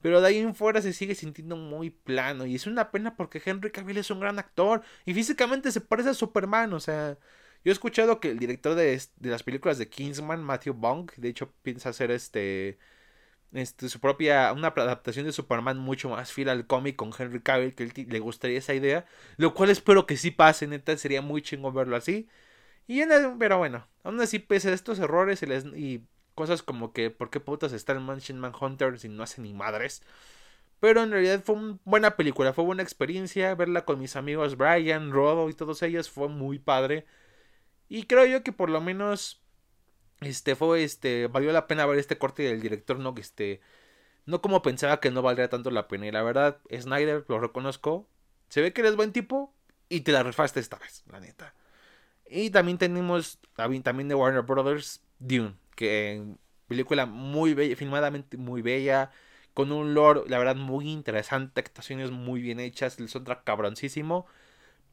[0.00, 3.40] Pero de ahí en fuera se sigue sintiendo muy plano y es una pena porque
[3.44, 7.18] Henry Cavill es un gran actor y físicamente se parece a Superman, o sea,
[7.64, 11.28] yo he escuchado que el director de, de las películas de Kingsman, Matthew Bong, de
[11.28, 12.78] hecho piensa hacer este
[13.52, 17.74] este, su propia, una adaptación de Superman mucho más fiel al cómic con Henry Cavill,
[17.74, 19.06] que él le gustaría esa idea,
[19.36, 22.28] lo cual espero que sí pase, neta, sería muy chingón verlo así.
[22.86, 25.42] Y en pero bueno, aún así, pese a estos errores
[25.76, 26.04] y,
[26.34, 30.02] cosas como que, ¿por qué putas está el Mansion Manhunter si no hace ni madres?
[30.80, 35.12] Pero en realidad fue una buena película, fue buena experiencia, verla con mis amigos Brian,
[35.12, 37.06] Rodo y todos ellos fue muy padre.
[37.92, 39.42] Y creo yo que por lo menos
[40.22, 43.60] este fue este valió la pena ver este corte del director no este
[44.24, 46.06] no como pensaba que no valdría tanto la pena.
[46.06, 48.08] Y la verdad Snyder lo reconozco
[48.48, 49.54] se ve que eres buen tipo
[49.90, 51.54] y te la refaste esta vez la neta.
[52.26, 56.22] Y también tenemos, también de Warner Brothers, Dune, que
[56.68, 59.10] película muy bella, filmadamente muy bella,
[59.52, 64.26] con un lore, la verdad, muy interesante, actuaciones muy bien hechas, el soundtrack cabroncísimo.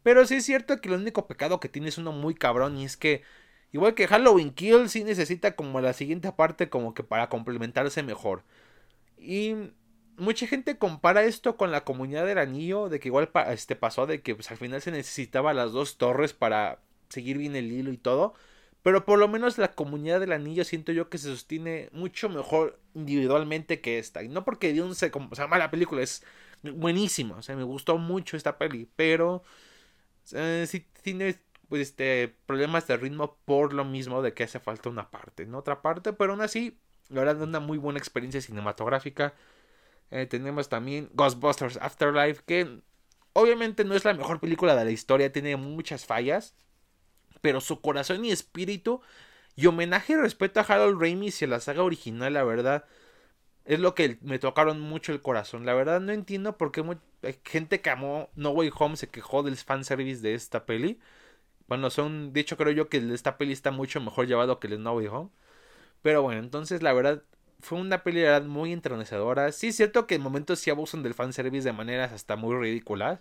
[0.03, 2.85] Pero sí es cierto que el único pecado que tiene es uno muy cabrón y
[2.85, 3.23] es que,
[3.71, 8.43] igual que Halloween Kill, sí necesita como la siguiente parte como que para complementarse mejor.
[9.17, 9.55] Y
[10.17, 14.21] mucha gente compara esto con la comunidad del anillo, de que igual este pasó de
[14.21, 16.79] que pues, al final se necesitaba las dos torres para
[17.09, 18.33] seguir bien el hilo y todo.
[18.81, 22.79] Pero por lo menos la comunidad del anillo siento yo que se sostiene mucho mejor
[22.93, 24.23] individualmente que esta.
[24.23, 26.23] Y no porque Dune se, o sea, mala película, es
[26.63, 27.35] buenísima.
[27.37, 28.87] O sea, me gustó mucho esta peli.
[28.95, 29.43] Pero
[30.33, 34.89] eh, sí tiene pues, este, problemas de ritmo por lo mismo de que hace falta
[34.89, 35.59] una parte, ¿no?
[35.59, 39.33] Otra parte, pero aún así, la verdad, una muy buena experiencia cinematográfica.
[40.11, 42.81] Eh, tenemos también Ghostbusters Afterlife, que
[43.33, 46.55] obviamente no es la mejor película de la historia, tiene muchas fallas
[47.41, 49.01] pero su corazón y espíritu
[49.55, 52.85] y homenaje y respeto a Harold Ramis y a la saga original, la verdad,
[53.65, 55.65] es lo que me tocaron mucho el corazón.
[55.65, 56.81] La verdad no entiendo por qué
[57.43, 60.99] gente que amó No Way Home se quejó del fanservice de esta peli.
[61.67, 64.81] Bueno, son, de hecho creo yo que esta peli está mucho mejor llevado que el
[64.83, 65.29] No Way Home.
[66.01, 67.23] Pero bueno, entonces la verdad
[67.59, 69.51] fue una peli muy entrenecedora.
[69.51, 73.19] Sí es cierto que en momentos sí abusan del fanservice de maneras hasta muy ridículas.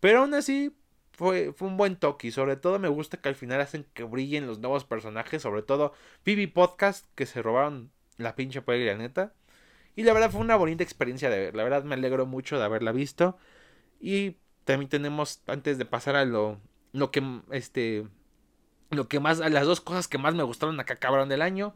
[0.00, 0.74] Pero aún así,
[1.12, 2.28] fue, un buen toque.
[2.28, 5.42] Y sobre todo me gusta que al final hacen que brillen los nuevos personajes.
[5.42, 9.34] Sobre todo Pibi Podcast, que se robaron la pinche peli, la neta.
[9.96, 11.54] Y la verdad fue una bonita experiencia de ver.
[11.54, 13.36] La verdad me alegro mucho de haberla visto.
[14.00, 16.60] Y también tenemos, antes de pasar a lo,
[16.92, 18.06] lo que, este,
[18.90, 21.74] lo que más, a las dos cosas que más me gustaron acá cabrón del año.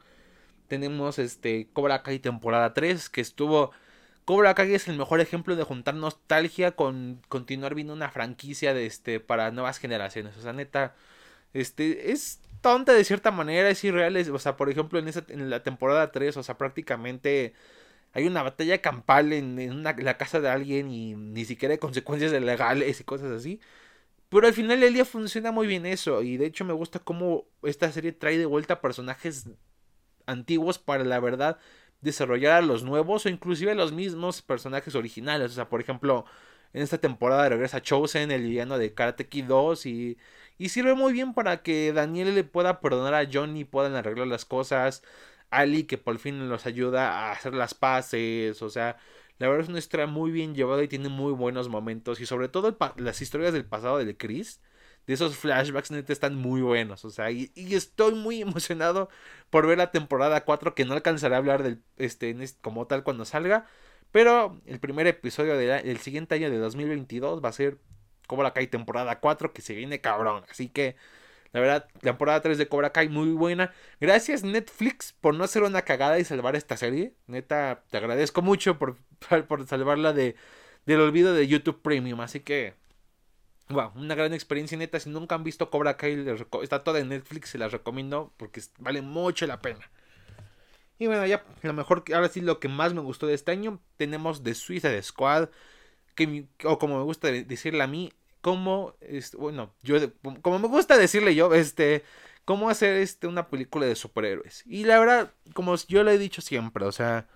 [0.69, 3.73] Tenemos, este, Cobra Kai temporada 3, que estuvo
[4.27, 8.85] Cobra Kai es el mejor ejemplo de juntar nostalgia con continuar viendo una franquicia de
[8.85, 10.37] este para nuevas generaciones.
[10.37, 10.97] O sea, neta,
[11.55, 14.17] este es tonta de cierta manera, es irreal.
[14.33, 17.55] o sea, por ejemplo, en, esa, en la temporada 3, o sea, prácticamente
[18.17, 22.99] hay una batalla campal en, la casa de alguien y ni siquiera hay consecuencias legales
[22.99, 23.61] y cosas así.
[24.31, 26.23] Pero al final del día funciona muy bien eso.
[26.23, 29.51] Y de hecho me gusta cómo esta serie trae de vuelta personajes
[30.25, 31.59] antiguos para la verdad
[32.01, 35.53] desarrollar a los nuevos o inclusive a los mismos personajes originales.
[35.53, 36.25] O sea, por ejemplo,
[36.73, 40.17] en esta temporada regresa Chosen, el villano de Karate Kid 2 y,
[40.57, 44.47] y sirve muy bien para que Daniel le pueda perdonar a Johnny, puedan arreglar las
[44.47, 45.03] cosas.
[45.51, 48.97] Ali que por fin los ayuda a hacer las paces, o sea,
[49.39, 52.49] la verdad es una historia muy bien llevada y tiene muy buenos momentos y sobre
[52.49, 54.61] todo las historias del pasado de Chris
[55.07, 57.05] de esos flashbacks neta están muy buenos.
[57.05, 59.09] O sea, y, estoy muy emocionado
[59.51, 63.25] por ver la temporada 4 que no alcanzaré a hablar del, este, como tal cuando
[63.25, 63.67] salga.
[64.13, 67.79] Pero el primer episodio del siguiente año de 2022 va a ser
[68.27, 70.45] Cobra Kai temporada 4 que se viene cabrón.
[70.51, 70.97] Así que
[71.53, 73.73] la verdad, temporada 3 de Cobra Kai muy buena.
[74.01, 77.15] Gracias Netflix por no hacer una cagada y salvar esta serie.
[77.27, 78.97] Neta, te agradezco mucho por,
[79.49, 80.37] por salvarla de,
[80.87, 82.21] del olvido de YouTube Premium.
[82.21, 82.75] Así que
[83.69, 85.01] Wow, una gran experiencia neta.
[85.01, 86.25] Si nunca han visto Cobra Kai,
[86.63, 89.91] está toda en Netflix, se las recomiendo porque vale mucho la pena.
[90.99, 93.81] Y bueno, ya lo mejor, ahora sí lo que más me gustó de este año,
[93.97, 95.51] tenemos de Suiza de Squad,
[96.15, 98.13] que, o como me gusta decirle a mí,
[98.47, 98.95] como,
[99.39, 99.97] bueno, yo,
[100.41, 102.05] como me gusta decirle yo, este,
[102.45, 104.63] cómo hacer este, una película de superhéroes.
[104.67, 107.27] Y la verdad, como yo lo he dicho siempre, o sea,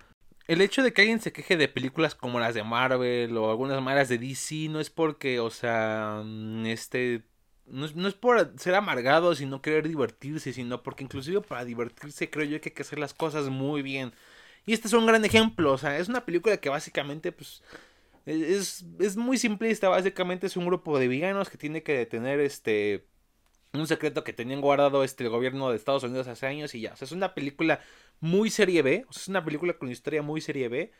[0.47, 3.81] el hecho de que alguien se queje de películas como las de Marvel o algunas
[3.81, 7.23] maneras de DC no es porque, o sea, mm, este,
[7.65, 12.61] no es, por ser amargado, sino querer divertirse, sino porque inclusive para divertirse creo yo
[12.61, 14.13] que hay que hacer las cosas muy bien.
[14.65, 17.61] Y este es un gran ejemplo, o sea, es una película que básicamente, pues,
[18.25, 23.05] es, es muy simplista, básicamente es un grupo de villanos que tiene que detener, este,
[23.73, 26.93] un secreto que tenían guardado este, el gobierno de Estados Unidos hace años y ya.
[26.93, 27.81] O sea, es una película
[28.19, 29.05] muy serie B.
[29.09, 30.91] O sea, es una película con historia muy serie B.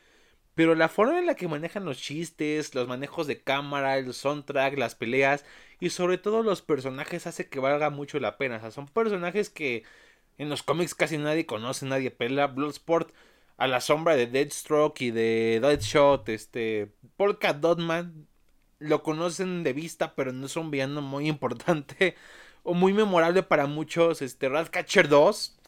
[0.56, 4.78] Pero la forma en la que manejan los chistes, los manejos de cámara, el soundtrack,
[4.78, 5.46] las peleas
[5.80, 8.58] y sobre todo los personajes hace que valga mucho la pena.
[8.58, 9.84] O sea, son personajes que
[10.38, 12.48] en los cómics casi nadie conoce, nadie pela.
[12.48, 13.12] Bloodsport
[13.62, 18.28] a la sombra de Deadstroke y de Deadshot, este, Polka Dotman
[18.80, 22.16] lo conocen de vista, pero no es un villano muy importante
[22.64, 25.60] o muy memorable para muchos, este, Ratcatcher 2.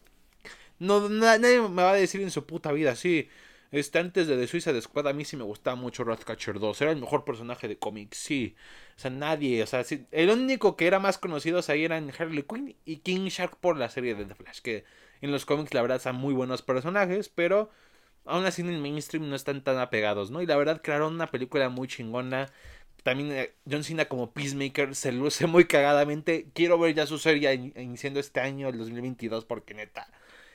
[0.79, 3.29] No, nadie me va a decir en su puta vida, sí.
[3.71, 6.81] Este, antes de The Suiza de Squad, a mí sí me gustaba mucho Ratcatcher 2.
[6.81, 8.55] Era el mejor personaje de cómics, sí.
[8.97, 12.75] O sea, nadie, o sea, el único que era más conocido ahí eran Harley Quinn
[12.85, 14.61] y King Shark por la serie de The Flash.
[14.61, 14.83] Que
[15.21, 17.69] en los cómics, la verdad, son muy buenos personajes, pero
[18.25, 20.41] aún así en el mainstream no están tan apegados, ¿no?
[20.41, 22.49] Y la verdad, crearon una película muy chingona
[23.03, 26.47] también eh, John Cena como Peacemaker se luce muy cagadamente.
[26.53, 30.07] Quiero ver ya su serie iniciando este año, el 2022, porque neta,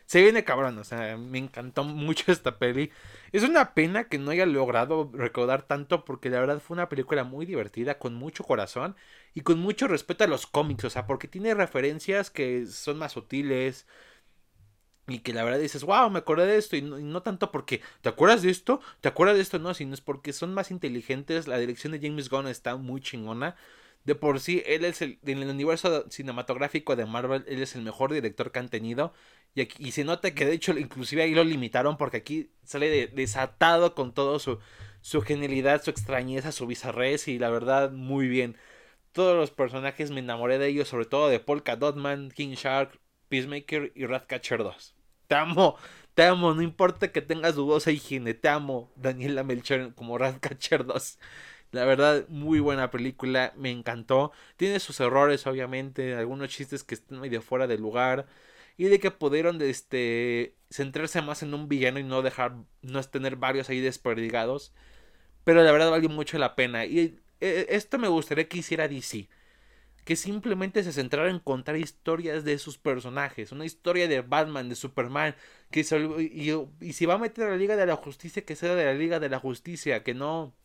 [0.07, 0.79] se viene cabrón.
[0.79, 2.91] O sea, me encantó mucho esta peli.
[3.33, 7.25] Es una pena que no haya logrado recordar tanto, porque la verdad fue una película
[7.25, 8.97] muy divertida, con mucho corazón
[9.35, 10.85] y con mucho respeto a los cómics.
[10.85, 13.87] O sea, porque tiene referencias que son más sutiles
[15.09, 16.77] y que la verdad dices, wow, me acordé de esto.
[16.77, 18.81] Y no, tanto porque, ¿te acuerdas de esto?
[19.01, 19.59] ¿Te acuerdas de esto?
[19.59, 21.49] No, sino es porque son más inteligentes.
[21.49, 23.57] La dirección de James Gunn está muy chingona.
[24.05, 27.83] De por sí, él es el, en el universo cinematográfico de Marvel, él es el
[27.83, 29.13] mejor director que han tenido.
[29.55, 34.15] Y, se nota que de hecho, inclusive ahí lo limitaron porque aquí sale desatado con
[34.15, 34.61] todo su,
[35.01, 37.29] su genialidad, su extrañeza, su bizarrez.
[37.29, 38.57] Y la verdad, muy bien.
[39.13, 43.93] Todos los personajes me enamoré de ellos, sobre todo de Polka Dotman, King Shark, Peacemaker
[43.95, 44.98] y Ratcatcher 2.
[45.29, 45.77] Te amo,
[46.15, 51.19] te amo, no importa que tengas dudosa higiene, te amo, Daniela Melchor como Ratcatcher 2.
[51.73, 54.33] La verdad, muy buena película, me encantó.
[54.57, 58.27] Tiene sus errores, obviamente, algunos chistes que están medio fuera de lugar.
[58.79, 63.37] Y de que pudieron este, centrarse más en un villano y no dejar, no tener
[63.37, 64.73] varios ahí desperdigados.
[65.45, 66.87] Pero la verdad valió mucho la pena.
[66.87, 69.29] Y eh, esto me gustaría que hiciera DC
[70.09, 74.75] que simplemente se centrara en contar historias de sus personajes, una historia de Batman, de
[74.75, 75.37] Superman,
[75.71, 75.81] que
[76.19, 76.51] y,
[76.81, 78.95] y, si va a meter a la Liga de la Justicia, que sea de la
[78.95, 80.57] Liga de la Justicia, que no,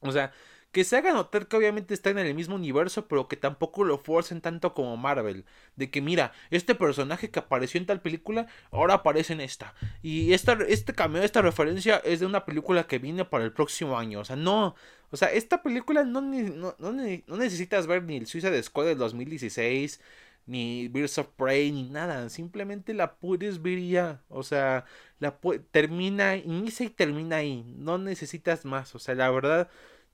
[0.00, 0.32] o sea,
[0.72, 3.98] que se haga notar que obviamente está en el mismo universo, pero que tampoco lo
[3.98, 5.44] forcen tanto como Marvel.
[5.76, 9.74] De que mira, este personaje que apareció en tal película, ahora aparece en esta.
[10.02, 13.98] Y esta, este cameo, esta referencia es de una película que viene para el próximo
[13.98, 14.20] año.
[14.20, 14.76] O sea, no.
[15.10, 16.92] O sea, esta película no, no, no,
[17.36, 20.00] necesitas ver ni el Suicide Squad del 2016
[20.46, 22.28] ni Birds of Prey, ni nada.
[22.28, 24.22] Simplemente la puedes ver ya.
[24.28, 24.84] O sea,
[25.18, 25.38] la
[25.70, 27.64] termina, inicia y termina ahí.
[27.78, 28.94] No necesitas más.
[28.94, 29.70] O sea, la verdad,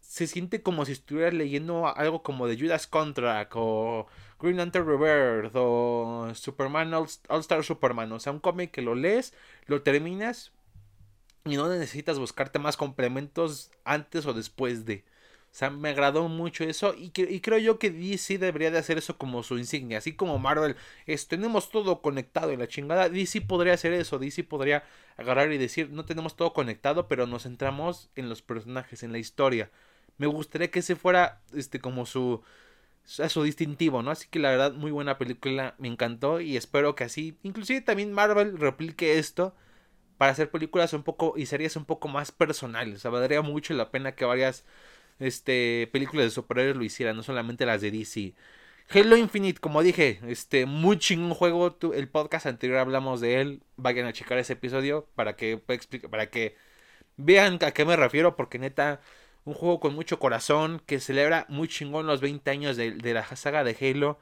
[0.09, 4.07] se siente como si estuvieras leyendo algo como de Judas Contract o
[4.39, 7.09] Green Lantern Rebirth o Superman All,
[7.41, 8.13] Star Superman.
[8.13, 9.35] O sea, un cómic que lo lees,
[9.67, 10.53] lo terminas
[11.45, 15.05] y no necesitas buscarte más complementos antes o después de.
[15.53, 18.99] O sea, me agradó mucho eso y, y creo yo que DC debería de hacer
[18.99, 19.99] eso como su insignia.
[19.99, 20.77] Así como Marvel,
[21.29, 23.09] tenemos todo conectado en la chingada.
[23.09, 24.19] DC podría hacer eso.
[24.19, 24.85] DC podría
[25.17, 29.19] agarrar y decir, no tenemos todo conectado, pero nos centramos en los personajes, en la
[29.19, 29.71] historia
[30.19, 32.43] me gustaría que ese fuera este como su
[33.05, 34.11] su distintivo, ¿no?
[34.11, 38.13] Así que la verdad muy buena película, me encantó y espero que así, inclusive también
[38.13, 39.55] Marvel replique esto
[40.19, 43.75] para hacer películas un poco y series un poco más personales, o sea, valdría mucho
[43.75, 44.65] la pena que varias
[45.19, 48.35] este películas de superhéroes lo hicieran, no solamente las de DC.
[48.91, 51.77] Halo Infinite, como dije, este, muy chingón juego.
[51.93, 53.63] El podcast anterior hablamos de él.
[53.77, 55.59] Vayan a checar ese episodio para que,
[56.11, 56.57] para que
[57.17, 58.37] vean a qué me refiero.
[58.37, 59.01] Porque neta,
[59.47, 63.65] un juego con mucho corazón, que celebra muy chingón los 20 años de, la saga
[63.65, 64.19] de Halo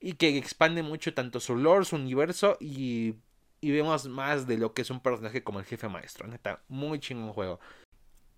[0.00, 3.14] y que expande mucho tanto su lore, su universo y,
[3.60, 6.26] y vemos más de lo que es un personaje como el jefe maestro.
[6.26, 7.60] Neta, muy chingón juego.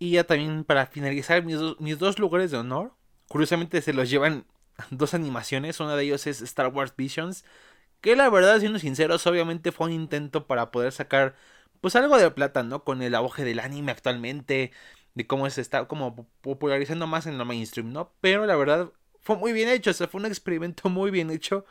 [0.01, 2.93] Y ya también para finalizar mis, mis dos lugares de honor,
[3.29, 4.47] curiosamente se los llevan
[4.91, 7.45] dos animaciones, una de ellos es Star Wars Visions,
[8.01, 11.37] que la verdad, siendo sinceros, obviamente fue un intento para poder sacar
[11.81, 12.85] pues algo de plata, ¿no?
[12.85, 14.73] Con el auge del anime actualmente,
[15.17, 18.13] de cómo se está como popularizando más en lo mainstream, ¿no?
[18.21, 18.93] Pero la verdad
[19.23, 21.67] fue muy bien hecho, o sea, fue un experimento muy bien hecho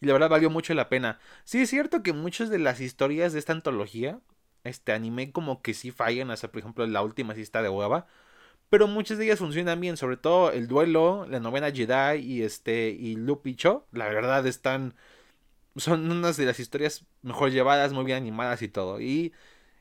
[0.00, 1.18] y la verdad valió mucho la pena.
[1.44, 4.20] Sí es cierto que muchas de las historias de esta antología,
[4.64, 7.70] este anime como que sí fallan, o sea, por ejemplo, la última sí está de
[7.70, 8.06] hueva,
[8.70, 12.90] pero muchas de ellas funcionan bien, sobre todo el duelo, la novena Jedi y este
[12.90, 14.94] y Lupicho, la verdad están
[15.76, 19.00] son unas de las historias mejor llevadas, muy bien animadas y todo.
[19.00, 19.32] Y,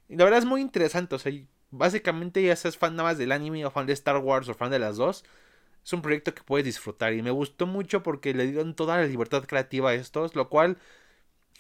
[0.10, 1.32] y la verdad es muy interesante, o sea,
[1.72, 4.72] Básicamente ya seas fan nada más del anime o fan de Star Wars o fan
[4.72, 5.24] de las dos.
[5.84, 9.06] Es un proyecto que puedes disfrutar y me gustó mucho porque le dieron toda la
[9.06, 10.78] libertad creativa a estos, lo cual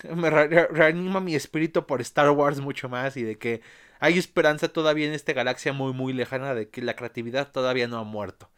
[0.04, 3.62] me reanima mi espíritu por Star Wars mucho más y de que
[4.00, 7.98] hay esperanza todavía en esta galaxia muy muy lejana de que la creatividad todavía no
[8.00, 8.50] ha muerto.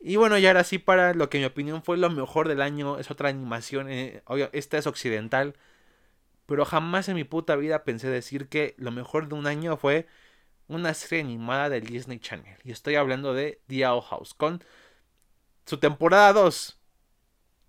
[0.00, 2.62] Y bueno, y ahora sí para lo que en mi opinión fue lo mejor del
[2.62, 5.54] año, es otra animación, eh, esta es occidental,
[6.46, 10.06] pero jamás en mi puta vida pensé decir que lo mejor de un año fue
[10.68, 12.56] una serie animada del Disney Channel.
[12.62, 14.62] Y estoy hablando de The Owl House con
[15.66, 16.78] su temporada 2.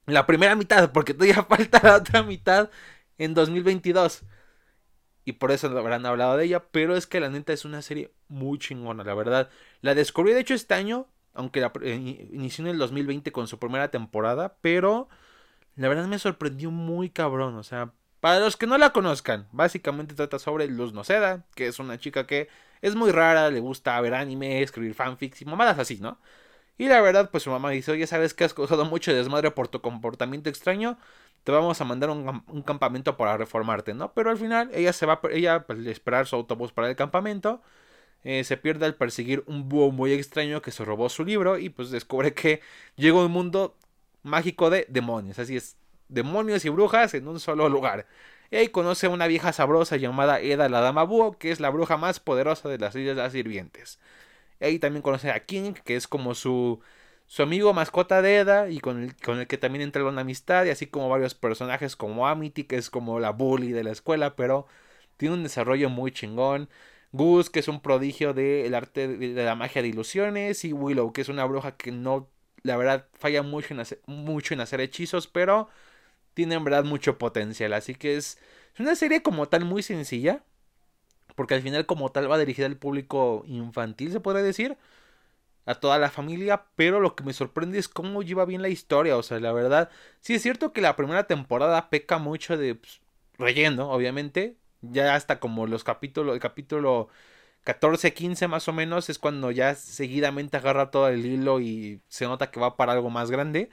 [0.08, 2.70] La primera mitad, porque todavía falta la otra mitad
[3.18, 4.24] en 2022.
[5.26, 6.66] Y por eso habrán hablado de ella.
[6.72, 9.50] Pero es que la neta es una serie muy chingona, la verdad.
[9.82, 11.08] La descubrí de hecho este año.
[11.34, 14.58] Aunque la, eh, inició en el 2020 con su primera temporada.
[14.62, 15.08] Pero
[15.76, 17.56] la verdad me sorprendió muy cabrón.
[17.56, 21.80] O sea, para los que no la conozcan, básicamente trata sobre Luz Noceda, que es
[21.80, 22.50] una chica que
[22.82, 26.20] es muy rara, le gusta ver anime, escribir fanfics y mamadas así, ¿no?
[26.78, 29.68] Y la verdad, pues su mamá dice, oye, ¿sabes que has causado mucho desmadre por
[29.68, 30.98] tu comportamiento extraño?
[31.44, 34.14] Te vamos a mandar un, un campamento para reformarte, ¿no?
[34.14, 37.62] Pero al final ella se va, ella pues, esperar su autobús para el campamento.
[38.24, 41.70] Eh, se pierde al perseguir un búho muy extraño que se robó su libro y
[41.70, 42.62] pues descubre que
[42.98, 43.78] llegó un mundo
[44.24, 45.40] mágico de demonios.
[45.40, 45.78] Así es,
[46.10, 48.08] demonios y brujas en un solo lugar.
[48.52, 51.97] Y conoce a una vieja sabrosa llamada Eda la Dama Búho, que es la bruja
[51.97, 54.00] más poderosa de las Islas Sirvientes.
[54.60, 56.82] Ahí también conoce a King, que es como su,
[57.28, 60.66] su amigo mascota de Eda y con el, con el que también entra una amistad,
[60.66, 64.36] y así como varios personajes como Amity, que es como la bully de la escuela,
[64.36, 64.68] pero
[65.18, 66.70] tiene un desarrollo muy chingón.
[67.12, 71.22] Gus, que es un prodigio del arte de, la magia de ilusiones, y Willow, que
[71.22, 72.30] es una bruja que no,
[72.64, 73.76] la verdad, falla mucho
[74.08, 75.70] mucho en hacer hechizos, pero
[76.40, 77.74] tiene en verdad mucho potencial.
[77.74, 78.38] Así que es,
[78.74, 80.42] es una serie como tal muy sencilla,
[81.36, 84.78] porque al final como tal va dirigida al público infantil, se podría decir,
[85.66, 89.18] a toda la familia, pero lo que me sorprende es cómo lleva bien la historia,
[89.18, 89.90] o sea, la verdad,
[90.22, 93.02] sí es cierto que la primera temporada peca mucho de pues,
[93.38, 97.10] relleno, obviamente, ya hasta como los capítulos, el capítulo
[97.66, 102.26] 14, 15 más o menos, es cuando ya seguidamente agarra todo el hilo y se
[102.26, 103.70] nota que va para algo más grande.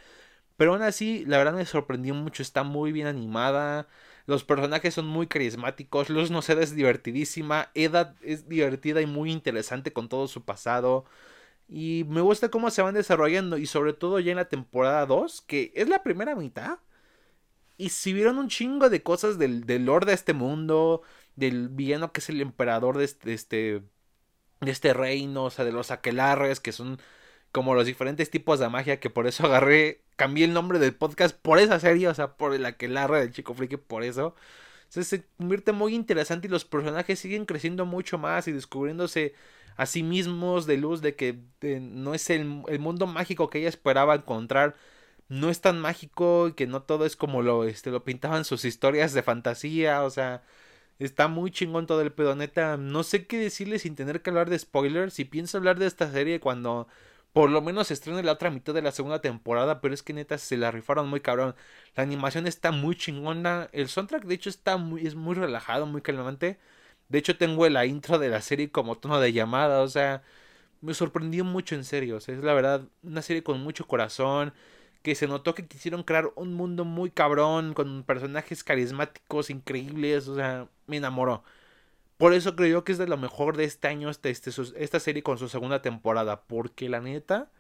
[0.57, 3.89] Pero aún así, la verdad me sorprendió mucho, está muy bien animada.
[4.27, 6.11] Los personajes son muy carismáticos.
[6.11, 7.71] Luz no es divertidísima.
[7.75, 11.05] Eda es divertida y muy interesante con todo su pasado.
[11.69, 13.59] Y me gusta cómo se van desarrollando.
[13.59, 16.79] Y sobre todo ya en la temporada 2, que es la primera mitad.
[17.79, 21.03] Y si vieron un chingo de cosas del, del Lord de este mundo.
[21.37, 23.83] Del villano que es el emperador de este, de este,
[24.61, 25.45] de este reino.
[25.45, 26.99] O sea, de los aquelarres que son
[27.57, 29.01] como los diferentes tipos de magia.
[29.01, 32.59] Que por eso agarré cambié el nombre del podcast por esa serie, o sea, por
[32.61, 34.35] la que larga del chico friki, por eso.
[34.85, 39.35] Entonces se convierte muy interesante y los personajes siguen creciendo mucho más y descubriéndose
[39.79, 41.39] a sí mismos de luz de que
[41.81, 44.77] no es el, mundo mágico que ella esperaba encontrar.
[45.29, 48.67] No es tan mágico y que no todo es como lo, este, lo pintaban sus
[48.67, 50.03] historias de fantasía.
[50.03, 50.43] O sea,
[50.99, 52.37] está muy chingón todo el pedo.
[52.37, 55.15] Neta, no sé qué decirle sin tener que hablar de spoilers.
[55.15, 56.87] Si pienso hablar de esta serie cuando
[57.37, 60.39] por lo menos se la otra mitad de la segunda temporada, pero es que neta
[60.39, 61.55] se la rifaron muy cabrón.
[61.95, 63.69] La animación está muy chingona.
[63.73, 66.59] El soundtrack, de hecho, está muy, es muy relajado, muy calmante.
[67.11, 69.83] De hecho, tengo la intro de la serie como tono de llamada.
[69.83, 70.23] O sea,
[70.81, 72.19] me sorprendió mucho en serio.
[72.19, 74.55] es la verdad, una serie con mucho corazón.
[75.03, 77.75] Que se notó que quisieron crear un mundo muy cabrón.
[77.75, 80.29] Con personajes carismáticos, increíbles.
[80.29, 81.45] O sea, me enamoró.
[82.17, 85.23] Por eso creo que es de lo mejor de este año este, este, esta serie
[85.23, 86.43] con su segunda temporada.
[86.43, 87.51] Porque la neta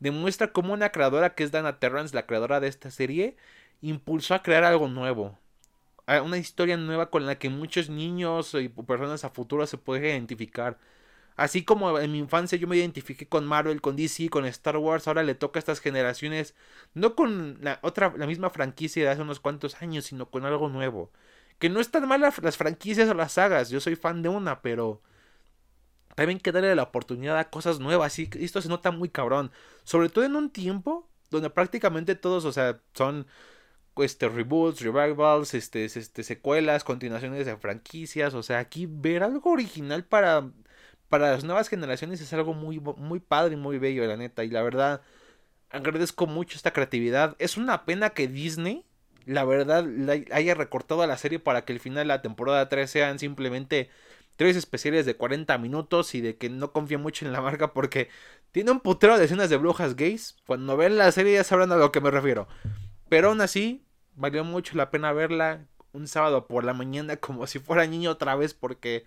[0.00, 3.36] demuestra cómo una creadora que es Dana Terrance, la creadora de esta serie,
[3.82, 5.38] impulsó a crear algo nuevo.
[6.24, 10.78] Una historia nueva con la que muchos niños y personas a futuro se pueden identificar.
[11.36, 15.06] Así como en mi infancia yo me identifiqué con Marvel, con DC, con Star Wars,
[15.06, 16.54] ahora le toca a estas generaciones,
[16.94, 20.68] no con la otra, la misma franquicia de hace unos cuantos años, sino con algo
[20.70, 21.10] nuevo.
[21.58, 25.02] Que no están mal las franquicias o las sagas, yo soy fan de una, pero
[26.16, 28.18] también que darle la oportunidad a cosas nuevas.
[28.18, 29.52] Y esto se nota muy cabrón.
[29.84, 33.26] Sobre todo en un tiempo donde prácticamente todos, o sea, son
[33.98, 38.32] este, reboots, revivals, este, este, secuelas, continuaciones de franquicias.
[38.32, 40.50] O sea, aquí ver algo original para,
[41.10, 44.42] para las nuevas generaciones es algo muy, muy padre y muy bello, la neta.
[44.42, 45.02] Y la verdad,
[45.70, 47.36] agradezco mucho esta creatividad.
[47.38, 48.86] Es una pena que Disney
[49.26, 49.84] la verdad
[50.32, 53.90] haya recortado la serie para que el final de la temporada 3 sean simplemente
[54.36, 58.08] tres especiales de 40 minutos y de que no confíe mucho en la marca porque
[58.52, 60.36] tiene un putero de escenas de brujas gays.
[60.46, 62.46] Cuando ven la serie ya sabrán a lo que me refiero.
[63.08, 63.84] Pero aún así,
[64.14, 68.36] valió mucho la pena verla un sábado por la mañana como si fuera niño otra
[68.36, 69.06] vez porque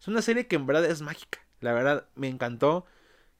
[0.00, 1.38] es una serie que en verdad es mágica.
[1.60, 2.86] La verdad me encantó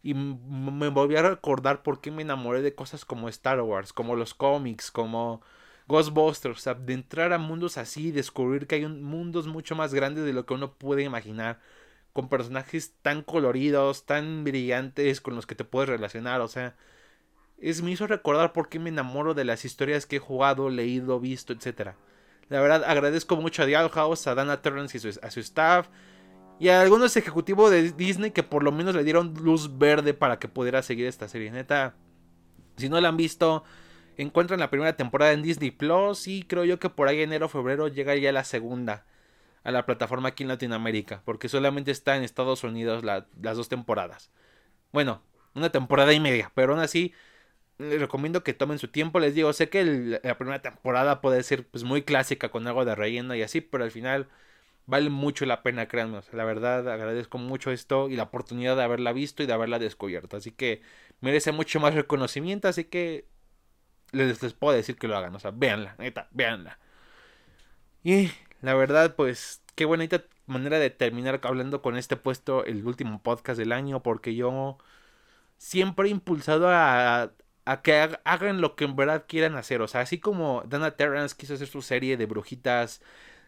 [0.02, 4.16] y me volví a recordar por qué me enamoré de cosas como Star Wars, como
[4.16, 5.42] los cómics, como
[5.88, 10.32] Ghostbusters, de entrar a mundos así, descubrir que hay un, mundos mucho más grandes de
[10.32, 11.60] lo que uno puede imaginar,
[12.12, 16.76] con personajes tan coloridos, tan brillantes, con los que te puedes relacionar, o sea,
[17.59, 21.20] es, me hizo recordar por qué me enamoro de las historias que he jugado, leído,
[21.20, 21.92] visto, etc.
[22.48, 25.88] La verdad, agradezco mucho a Dial House, a Dana Terrence y a su staff,
[26.59, 30.38] y a algunos ejecutivos de Disney que por lo menos le dieron luz verde para
[30.38, 31.50] que pudiera seguir esta serie.
[31.50, 31.94] Neta,
[32.76, 33.64] si no la han visto,
[34.16, 37.89] encuentran la primera temporada en Disney Plus y creo yo que por ahí enero febrero
[37.89, 39.06] llega ya la segunda
[39.64, 44.30] a la plataforma aquí en Latinoamérica, porque solamente está en Estados Unidos las dos temporadas.
[44.93, 45.22] Bueno,
[45.55, 47.14] una temporada y media, pero aún así
[47.78, 51.66] les recomiendo que tomen su tiempo, les digo, sé que la primera temporada puede ser
[51.66, 54.28] pues muy clásica con algo de relleno y así, pero al final
[54.86, 56.20] vale mucho la pena, créanme.
[56.32, 60.36] la verdad, agradezco mucho esto y la oportunidad de haberla visto y de haberla descubierto.
[60.36, 60.82] Así que
[61.20, 63.26] merece mucho más reconocimiento, así que
[64.12, 65.34] les, les puedo decir que lo hagan.
[65.34, 66.78] O sea, véanla, neta, véanla.
[68.05, 68.30] Y
[68.60, 73.59] la verdad, pues, qué bonita manera de terminar hablando con este puesto el último podcast
[73.59, 74.78] del año, porque yo
[75.59, 77.32] siempre he impulsado a,
[77.64, 77.94] a que
[78.24, 79.82] hagan lo que en verdad quieran hacer.
[79.82, 83.01] O sea, así como Dana Terrence quiso hacer su serie de brujitas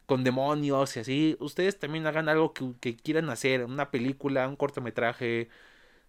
[0.07, 5.49] con demonios y así, ustedes también hagan algo que, quieran hacer, una película, un cortometraje,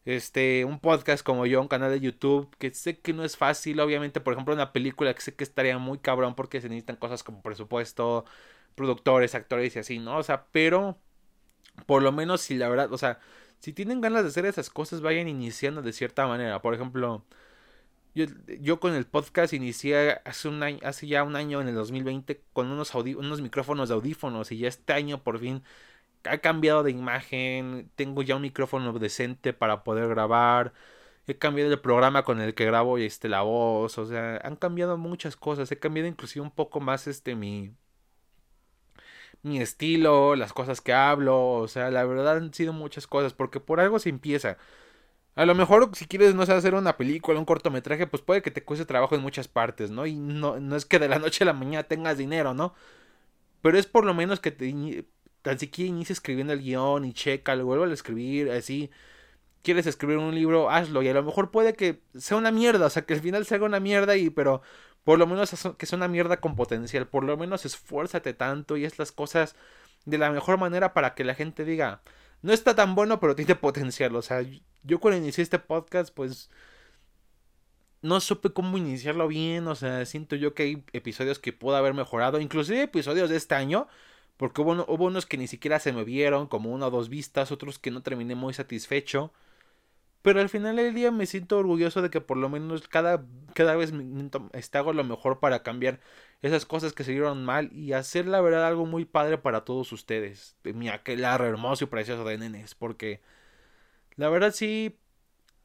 [0.06, 3.80] este, un podcast como yo, un canal de YouTube, que sé que no es fácil,
[3.80, 7.24] obviamente, por ejemplo, una película que sé que estaría muy cabrón porque se necesitan cosas
[7.24, 8.26] como presupuesto,
[8.76, 10.18] productores, actores y así, ¿no?
[10.18, 11.00] O sea, pero
[11.86, 13.20] por lo menos si la verdad, o sea,
[13.60, 16.62] si tienen ganas de hacer esas cosas, vayan iniciando de cierta manera.
[16.62, 17.26] Por ejemplo,
[18.14, 22.42] yo, con el podcast inicié hace, un año, hace ya un año, en el 2020,
[22.54, 25.64] con unos, unos micrófonos de audífonos y ya este año por fin
[26.28, 30.74] ha cambiado de imagen, tengo ya un micrófono decente para poder grabar,
[31.28, 34.98] he cambiado el programa con el que grabo este, la voz, o sea, han cambiado
[34.98, 37.74] muchas cosas, he cambiado inclusive un poco más este mi
[39.44, 43.60] mi estilo, las cosas que hablo, o sea, la verdad han sido muchas cosas, porque
[43.60, 44.58] por algo se empieza.
[45.36, 48.52] A lo mejor si quieres, no sé, hacer una película, un cortometraje, pues puede que
[48.52, 50.06] te cueste trabajo en muchas partes, ¿no?
[50.08, 52.74] Y no, no es que de la noche a la mañana tengas dinero, ¿no?
[53.62, 55.06] Pero es por lo menos que te,
[55.46, 58.90] tan siquiera inicies escribiendo el guion y checa, lo vuelvo a escribir, así.
[59.62, 61.04] Quieres escribir un libro, hazlo.
[61.04, 63.56] Y a lo mejor puede que sea una mierda, o sea, que al final se
[63.56, 64.64] haga una mierda y, pero
[65.04, 67.08] por lo menos que sea una mierda con potencial.
[67.08, 69.56] Por lo menos esfuérzate tanto y haz las cosas
[70.06, 72.02] de la mejor manera para que la gente diga,
[72.42, 74.16] no está tan bueno, pero tiene potencial.
[74.16, 74.44] O sea,
[74.84, 76.50] yo cuando inicié este podcast, pues
[78.02, 79.68] no supe cómo iniciarlo bien.
[79.68, 82.40] O sea, siento yo que hay episodios que puedo haber mejorado.
[82.40, 83.88] Inclusive episodios de este año.
[84.38, 87.52] Porque hubo, hubo unos que ni siquiera se me vieron, como una o dos vistas,
[87.52, 89.32] otros que no terminé muy satisfecho.
[90.26, 93.76] Pero al final del día me siento orgulloso de que por lo menos cada, cada
[93.76, 93.94] vez
[94.54, 96.00] este, hago lo mejor para cambiar
[96.42, 99.92] esas cosas que se dieron mal y hacer la verdad algo muy padre para todos
[99.92, 100.58] ustedes.
[100.64, 102.74] De mi aquel hermoso y precioso de nenes.
[102.74, 103.22] Porque
[104.16, 104.98] la verdad sí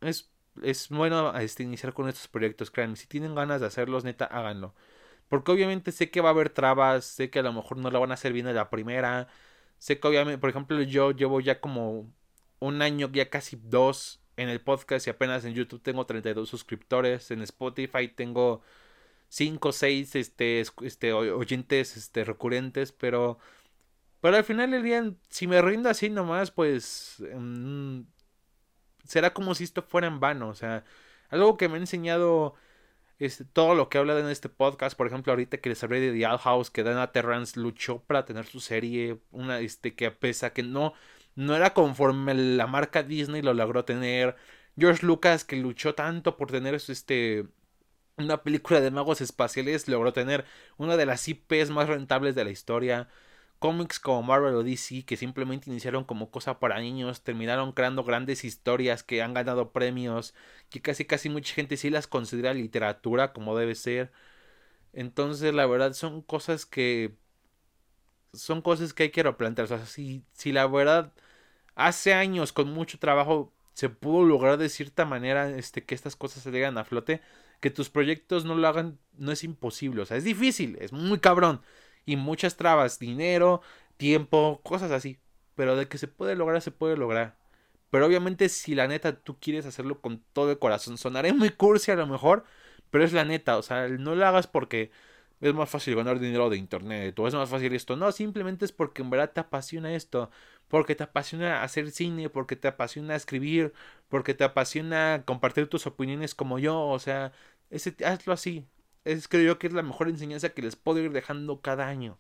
[0.03, 0.31] es,
[0.63, 2.97] es bueno este, iniciar con estos proyectos, créanme.
[2.97, 4.75] Si tienen ganas de hacerlos, neta, háganlo.
[5.31, 8.01] Porque obviamente sé que va a haber trabas, sé que a lo mejor no lo
[8.01, 9.29] van a hacer bien a la primera.
[9.79, 12.13] Sé que obviamente, por ejemplo, yo llevo ya como
[12.61, 17.31] un año, ya casi dos en el podcast y apenas en YouTube tengo 32 suscriptores,
[17.31, 18.63] en Spotify tengo
[19.29, 23.39] 5 o 6 este, este, oyentes este, recurrentes, pero,
[24.21, 28.01] pero al final del día, si me rindo así nomás, pues mm,
[29.05, 30.85] será como si esto fuera en vano, o sea,
[31.29, 32.57] algo que me ha enseñado
[33.21, 36.01] este, todo lo que he hablado en este podcast, por ejemplo, ahorita que les hablé
[36.01, 40.19] de The House, que Dana Terrance luchó para tener su serie, una este, que a
[40.19, 40.95] pesar que no
[41.37, 44.37] no era conforme la marca Disney lo logró tener.
[44.79, 47.47] George Lucas, que luchó tanto por tener este
[48.17, 50.45] una película de magos espaciales, logró tener
[50.77, 53.09] una de las IPs más rentables de la historia.
[53.61, 58.45] Cómics como Marvel o DC, que simplemente iniciaron como cosa para niños, terminaron creando grandes
[58.45, 60.35] historias que han ganado premios,
[60.71, 64.13] que casi casi mucha gente sí las considera literatura como debe ser.
[64.93, 67.17] Entonces, la verdad, son cosas que.
[68.33, 69.65] Son cosas que hay que replantear.
[69.67, 71.13] O sea, si, si la verdad
[71.75, 76.43] hace años con mucho trabajo se pudo lograr de cierta manera este, que estas cosas
[76.43, 77.23] se lleguen a flote,
[77.61, 81.19] que tus proyectos no lo hagan, no es imposible, o sea, es difícil, es muy
[81.19, 81.63] cabrón,
[82.07, 83.63] y muchas trabas, dinero,
[83.97, 85.19] tiempo, cosas así,
[85.55, 87.37] pero de que se puede lograr, se puede lograr.
[87.91, 91.91] Pero obviamente si la neta tú quieres hacerlo con todo el corazón, sonaré muy cursi
[91.91, 92.45] a lo mejor,
[92.91, 94.91] pero es la neta, o sea, no lo hagas porque
[95.41, 97.97] es más fácil ganar dinero de internet o es más fácil esto.
[97.97, 100.31] No, simplemente es porque en verdad te apasiona esto,
[100.69, 103.73] porque te apasiona hacer cine, porque te apasiona escribir,
[104.09, 107.33] porque te apasiona compartir tus opiniones como yo, o sea,
[107.71, 108.67] ese, hazlo así.
[109.05, 112.19] Es creo yo que es la mejor enseñanza que les puedo ir dejando cada año.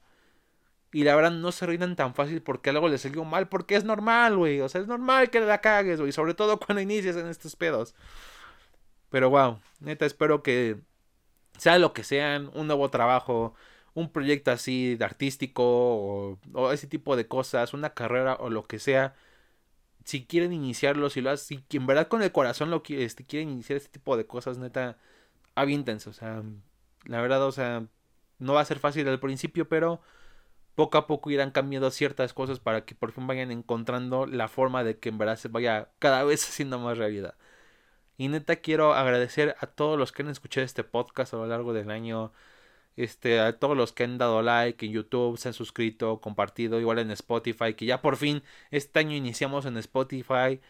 [0.93, 3.85] Y la verdad no se rindan tan fácil porque algo les salió mal, porque es
[3.85, 4.61] normal, güey.
[4.61, 6.13] O sea, es normal que la cagues, güey.
[6.13, 7.95] Sobre todo cuando inicias en estos pedos.
[9.11, 10.79] Pero wow, neta, espero que
[11.59, 13.55] sea lo que sean, un nuevo trabajo,
[13.95, 18.79] un proyecto así de artístico o, ese tipo de cosas, una carrera o lo que
[18.79, 19.15] sea,
[20.05, 23.51] si quieren iniciarlo, si lo hacen, si en verdad con el corazón lo este, quieren
[23.51, 24.99] iniciar este tipo de cosas, neta,
[25.55, 26.43] aviéntense, o sea,
[27.05, 27.87] la verdad, o sea,
[28.39, 30.01] no va a ser fácil al principio, pero
[30.75, 34.85] poco a poco irán cambiando ciertas cosas para que por fin vayan encontrando la forma
[34.85, 37.35] de que en verdad se vaya cada vez haciendo más realidad.
[38.17, 41.73] Y neta quiero agradecer a todos los que han escuchado este podcast a lo largo
[41.73, 42.33] del año.
[42.97, 46.99] Este, a todos los que han dado like en YouTube, se han suscrito, compartido, igual
[46.99, 50.61] en Spotify, que ya por fin este año iniciamos en Spotify.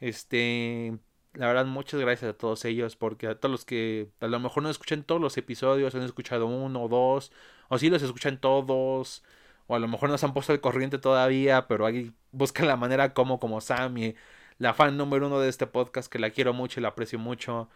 [0.00, 0.98] Este,
[1.34, 4.62] la verdad, muchas gracias a todos ellos, porque a todos los que a lo mejor
[4.62, 7.32] no escuchan todos los episodios, han escuchado uno o dos,
[7.68, 9.22] o si los escuchan todos,
[9.66, 12.76] o a lo mejor no se han puesto al corriente todavía, pero ahí buscan la
[12.76, 14.14] manera como, como Sammy,
[14.58, 17.68] la fan número uno de este podcast, que la quiero mucho y la aprecio mucho.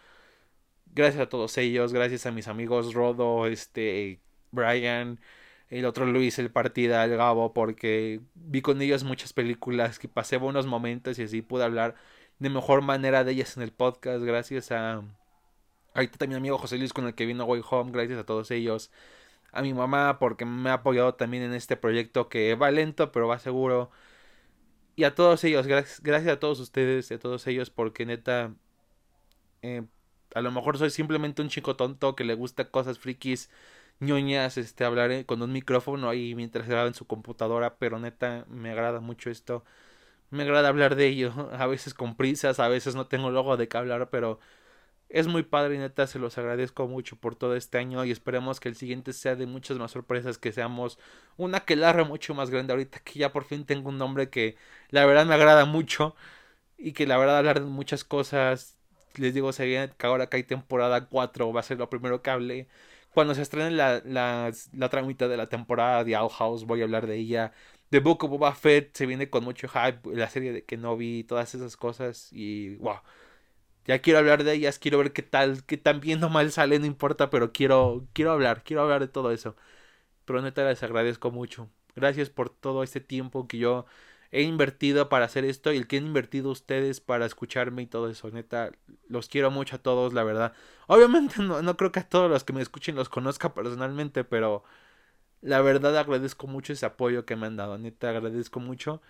[0.94, 4.20] Gracias a todos ellos, gracias a mis amigos Rodo, este,
[4.50, 5.20] Brian,
[5.68, 10.36] el otro Luis, el Partida, el Gabo, porque vi con ellos muchas películas, que pasé
[10.38, 11.96] buenos momentos y así pude hablar
[12.38, 15.02] de mejor manera de ellas en el podcast, gracias a...
[15.94, 18.50] Ahorita también mi amigo José Luis con el que vino Way Home, gracias a todos
[18.50, 18.90] ellos.
[19.52, 23.28] A mi mamá porque me ha apoyado también en este proyecto que va lento pero
[23.28, 23.90] va seguro.
[24.96, 28.54] Y a todos ellos, gracias, gracias a todos ustedes, a todos ellos porque neta...
[29.62, 29.84] Eh,
[30.34, 33.50] a lo mejor soy simplemente un chico tonto que le gusta cosas frikis,
[34.00, 38.70] ñoñas, este, hablar con un micrófono ahí mientras graba en su computadora, pero neta me
[38.70, 39.64] agrada mucho esto
[40.30, 43.68] me agrada hablar de ello, a veces con prisas, a veces no tengo luego de
[43.68, 44.38] qué hablar, pero
[45.08, 48.60] es muy padre y neta se los agradezco mucho por todo este año y esperemos
[48.60, 50.98] que el siguiente sea de muchas más sorpresas, que seamos
[51.36, 54.56] una que larga mucho más grande ahorita que ya por fin tengo un nombre que
[54.90, 56.16] la verdad me agrada mucho
[56.78, 58.76] y que la verdad hablar de muchas cosas,
[59.16, 62.22] les digo, se viene que ahora que hay temporada 4 va a ser lo primero
[62.22, 62.68] que hable.
[63.14, 66.84] Cuando se estrene la, la, la tramita de la temporada de Owl House voy a
[66.84, 67.52] hablar de ella.
[67.90, 70.96] The Book of Boba Fett se viene con mucho hype, la serie de que no
[70.96, 73.00] vi, todas esas cosas y wow.
[73.86, 76.78] Ya quiero hablar de ellas, quiero ver qué tal, qué tan bien o mal sale,
[76.80, 79.56] no importa, pero quiero quiero hablar, quiero hablar de todo eso.
[80.24, 81.70] Pero neta les agradezco mucho.
[81.96, 83.86] Gracias por todo este tiempo que yo
[84.32, 88.10] he invertido para hacer esto y el que han invertido ustedes para escucharme y todo
[88.10, 88.30] eso.
[88.30, 88.72] Neta,
[89.08, 90.52] los quiero mucho a todos, la verdad.
[90.88, 94.64] Obviamente no, no creo que a todos los que me escuchen los conozca personalmente, pero
[95.46, 99.00] la verdad agradezco mucho ese apoyo que me han dado, neta agradezco mucho.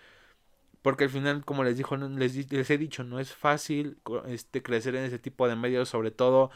[0.82, 3.98] Porque al final, como les dijo, les, les he dicho, no es fácil
[4.28, 6.50] este, crecer en ese tipo de medios, sobre todo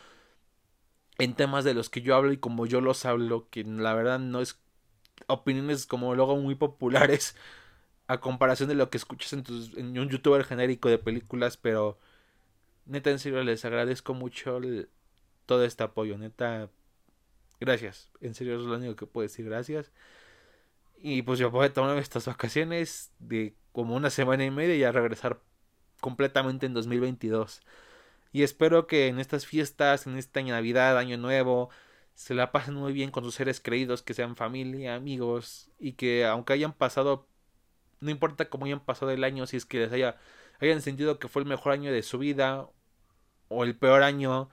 [1.18, 4.18] en temas de los que yo hablo y como yo los hablo, que la verdad
[4.18, 4.58] no es
[5.28, 7.36] opiniones como luego muy populares
[8.08, 9.44] a comparación de lo que escuchas en,
[9.76, 11.98] en un youtuber genérico de películas, pero
[12.86, 14.60] neta en serio les agradezco mucho
[15.46, 16.70] todo este apoyo, neta
[17.60, 18.10] Gracias.
[18.20, 19.44] En serio, es lo único que puedo decir.
[19.44, 19.92] Gracias.
[21.02, 24.84] Y pues yo voy a tomar estas vacaciones de como una semana y media y
[24.84, 25.40] a regresar
[26.00, 27.62] completamente en 2022.
[28.32, 31.70] Y espero que en estas fiestas, en esta Navidad, Año Nuevo,
[32.14, 36.26] se la pasen muy bien con sus seres creídos, que sean familia, amigos, y que
[36.26, 37.28] aunque hayan pasado,
[38.00, 40.18] no importa cómo hayan pasado el año, si es que les haya,
[40.60, 42.68] hayan sentido que fue el mejor año de su vida
[43.48, 44.50] o el peor año,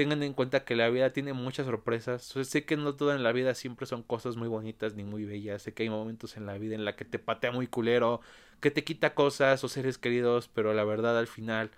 [0.00, 2.22] tengan en cuenta que la vida tiene muchas sorpresas.
[2.22, 5.60] sé que no todo en la vida siempre son cosas muy bonitas ni muy bellas.
[5.62, 8.22] Sé que hay momentos en la vida en la que te patea muy culero,
[8.60, 11.70] que te quita cosas o seres queridos, pero la verdad al final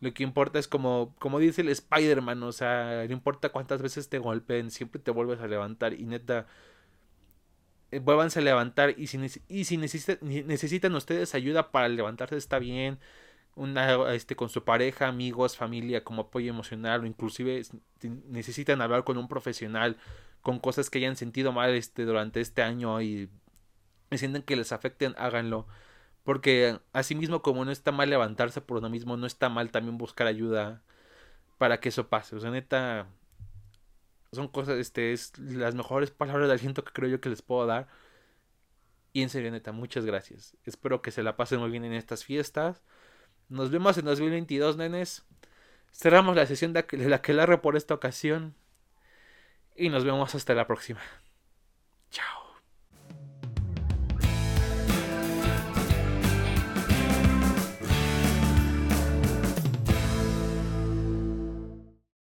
[0.00, 4.08] lo que importa es como, como dice el Spider-Man, o sea, no importa cuántas veces
[4.08, 6.46] te golpeen, siempre te vuelves a levantar y neta,
[7.90, 9.18] eh, vuélvanse a levantar y si,
[9.48, 12.98] y si necesitan ustedes ayuda para levantarse está bien
[13.56, 17.62] una, este, con su pareja, amigos, familia como apoyo emocional o inclusive
[18.28, 19.96] necesitan hablar con un profesional
[20.42, 23.28] con cosas que hayan sentido mal este, durante este año y
[24.12, 25.66] sienten que les afecten, háganlo.
[26.24, 30.26] Porque asimismo como no está mal levantarse por uno mismo, no está mal también buscar
[30.26, 30.82] ayuda
[31.58, 32.36] para que eso pase.
[32.36, 33.06] O sea, neta,
[34.32, 37.66] son cosas, este, es las mejores palabras de aliento que creo yo que les puedo
[37.66, 37.88] dar.
[39.12, 40.56] Y en serio, neta, muchas gracias.
[40.64, 42.82] Espero que se la pasen muy bien en estas fiestas.
[43.50, 45.24] Nos vemos en 2022, nenes.
[45.92, 48.54] Cerramos la sesión de la que largo por esta ocasión.
[49.76, 51.00] Y nos vemos hasta la próxima.
[52.10, 52.39] Chao.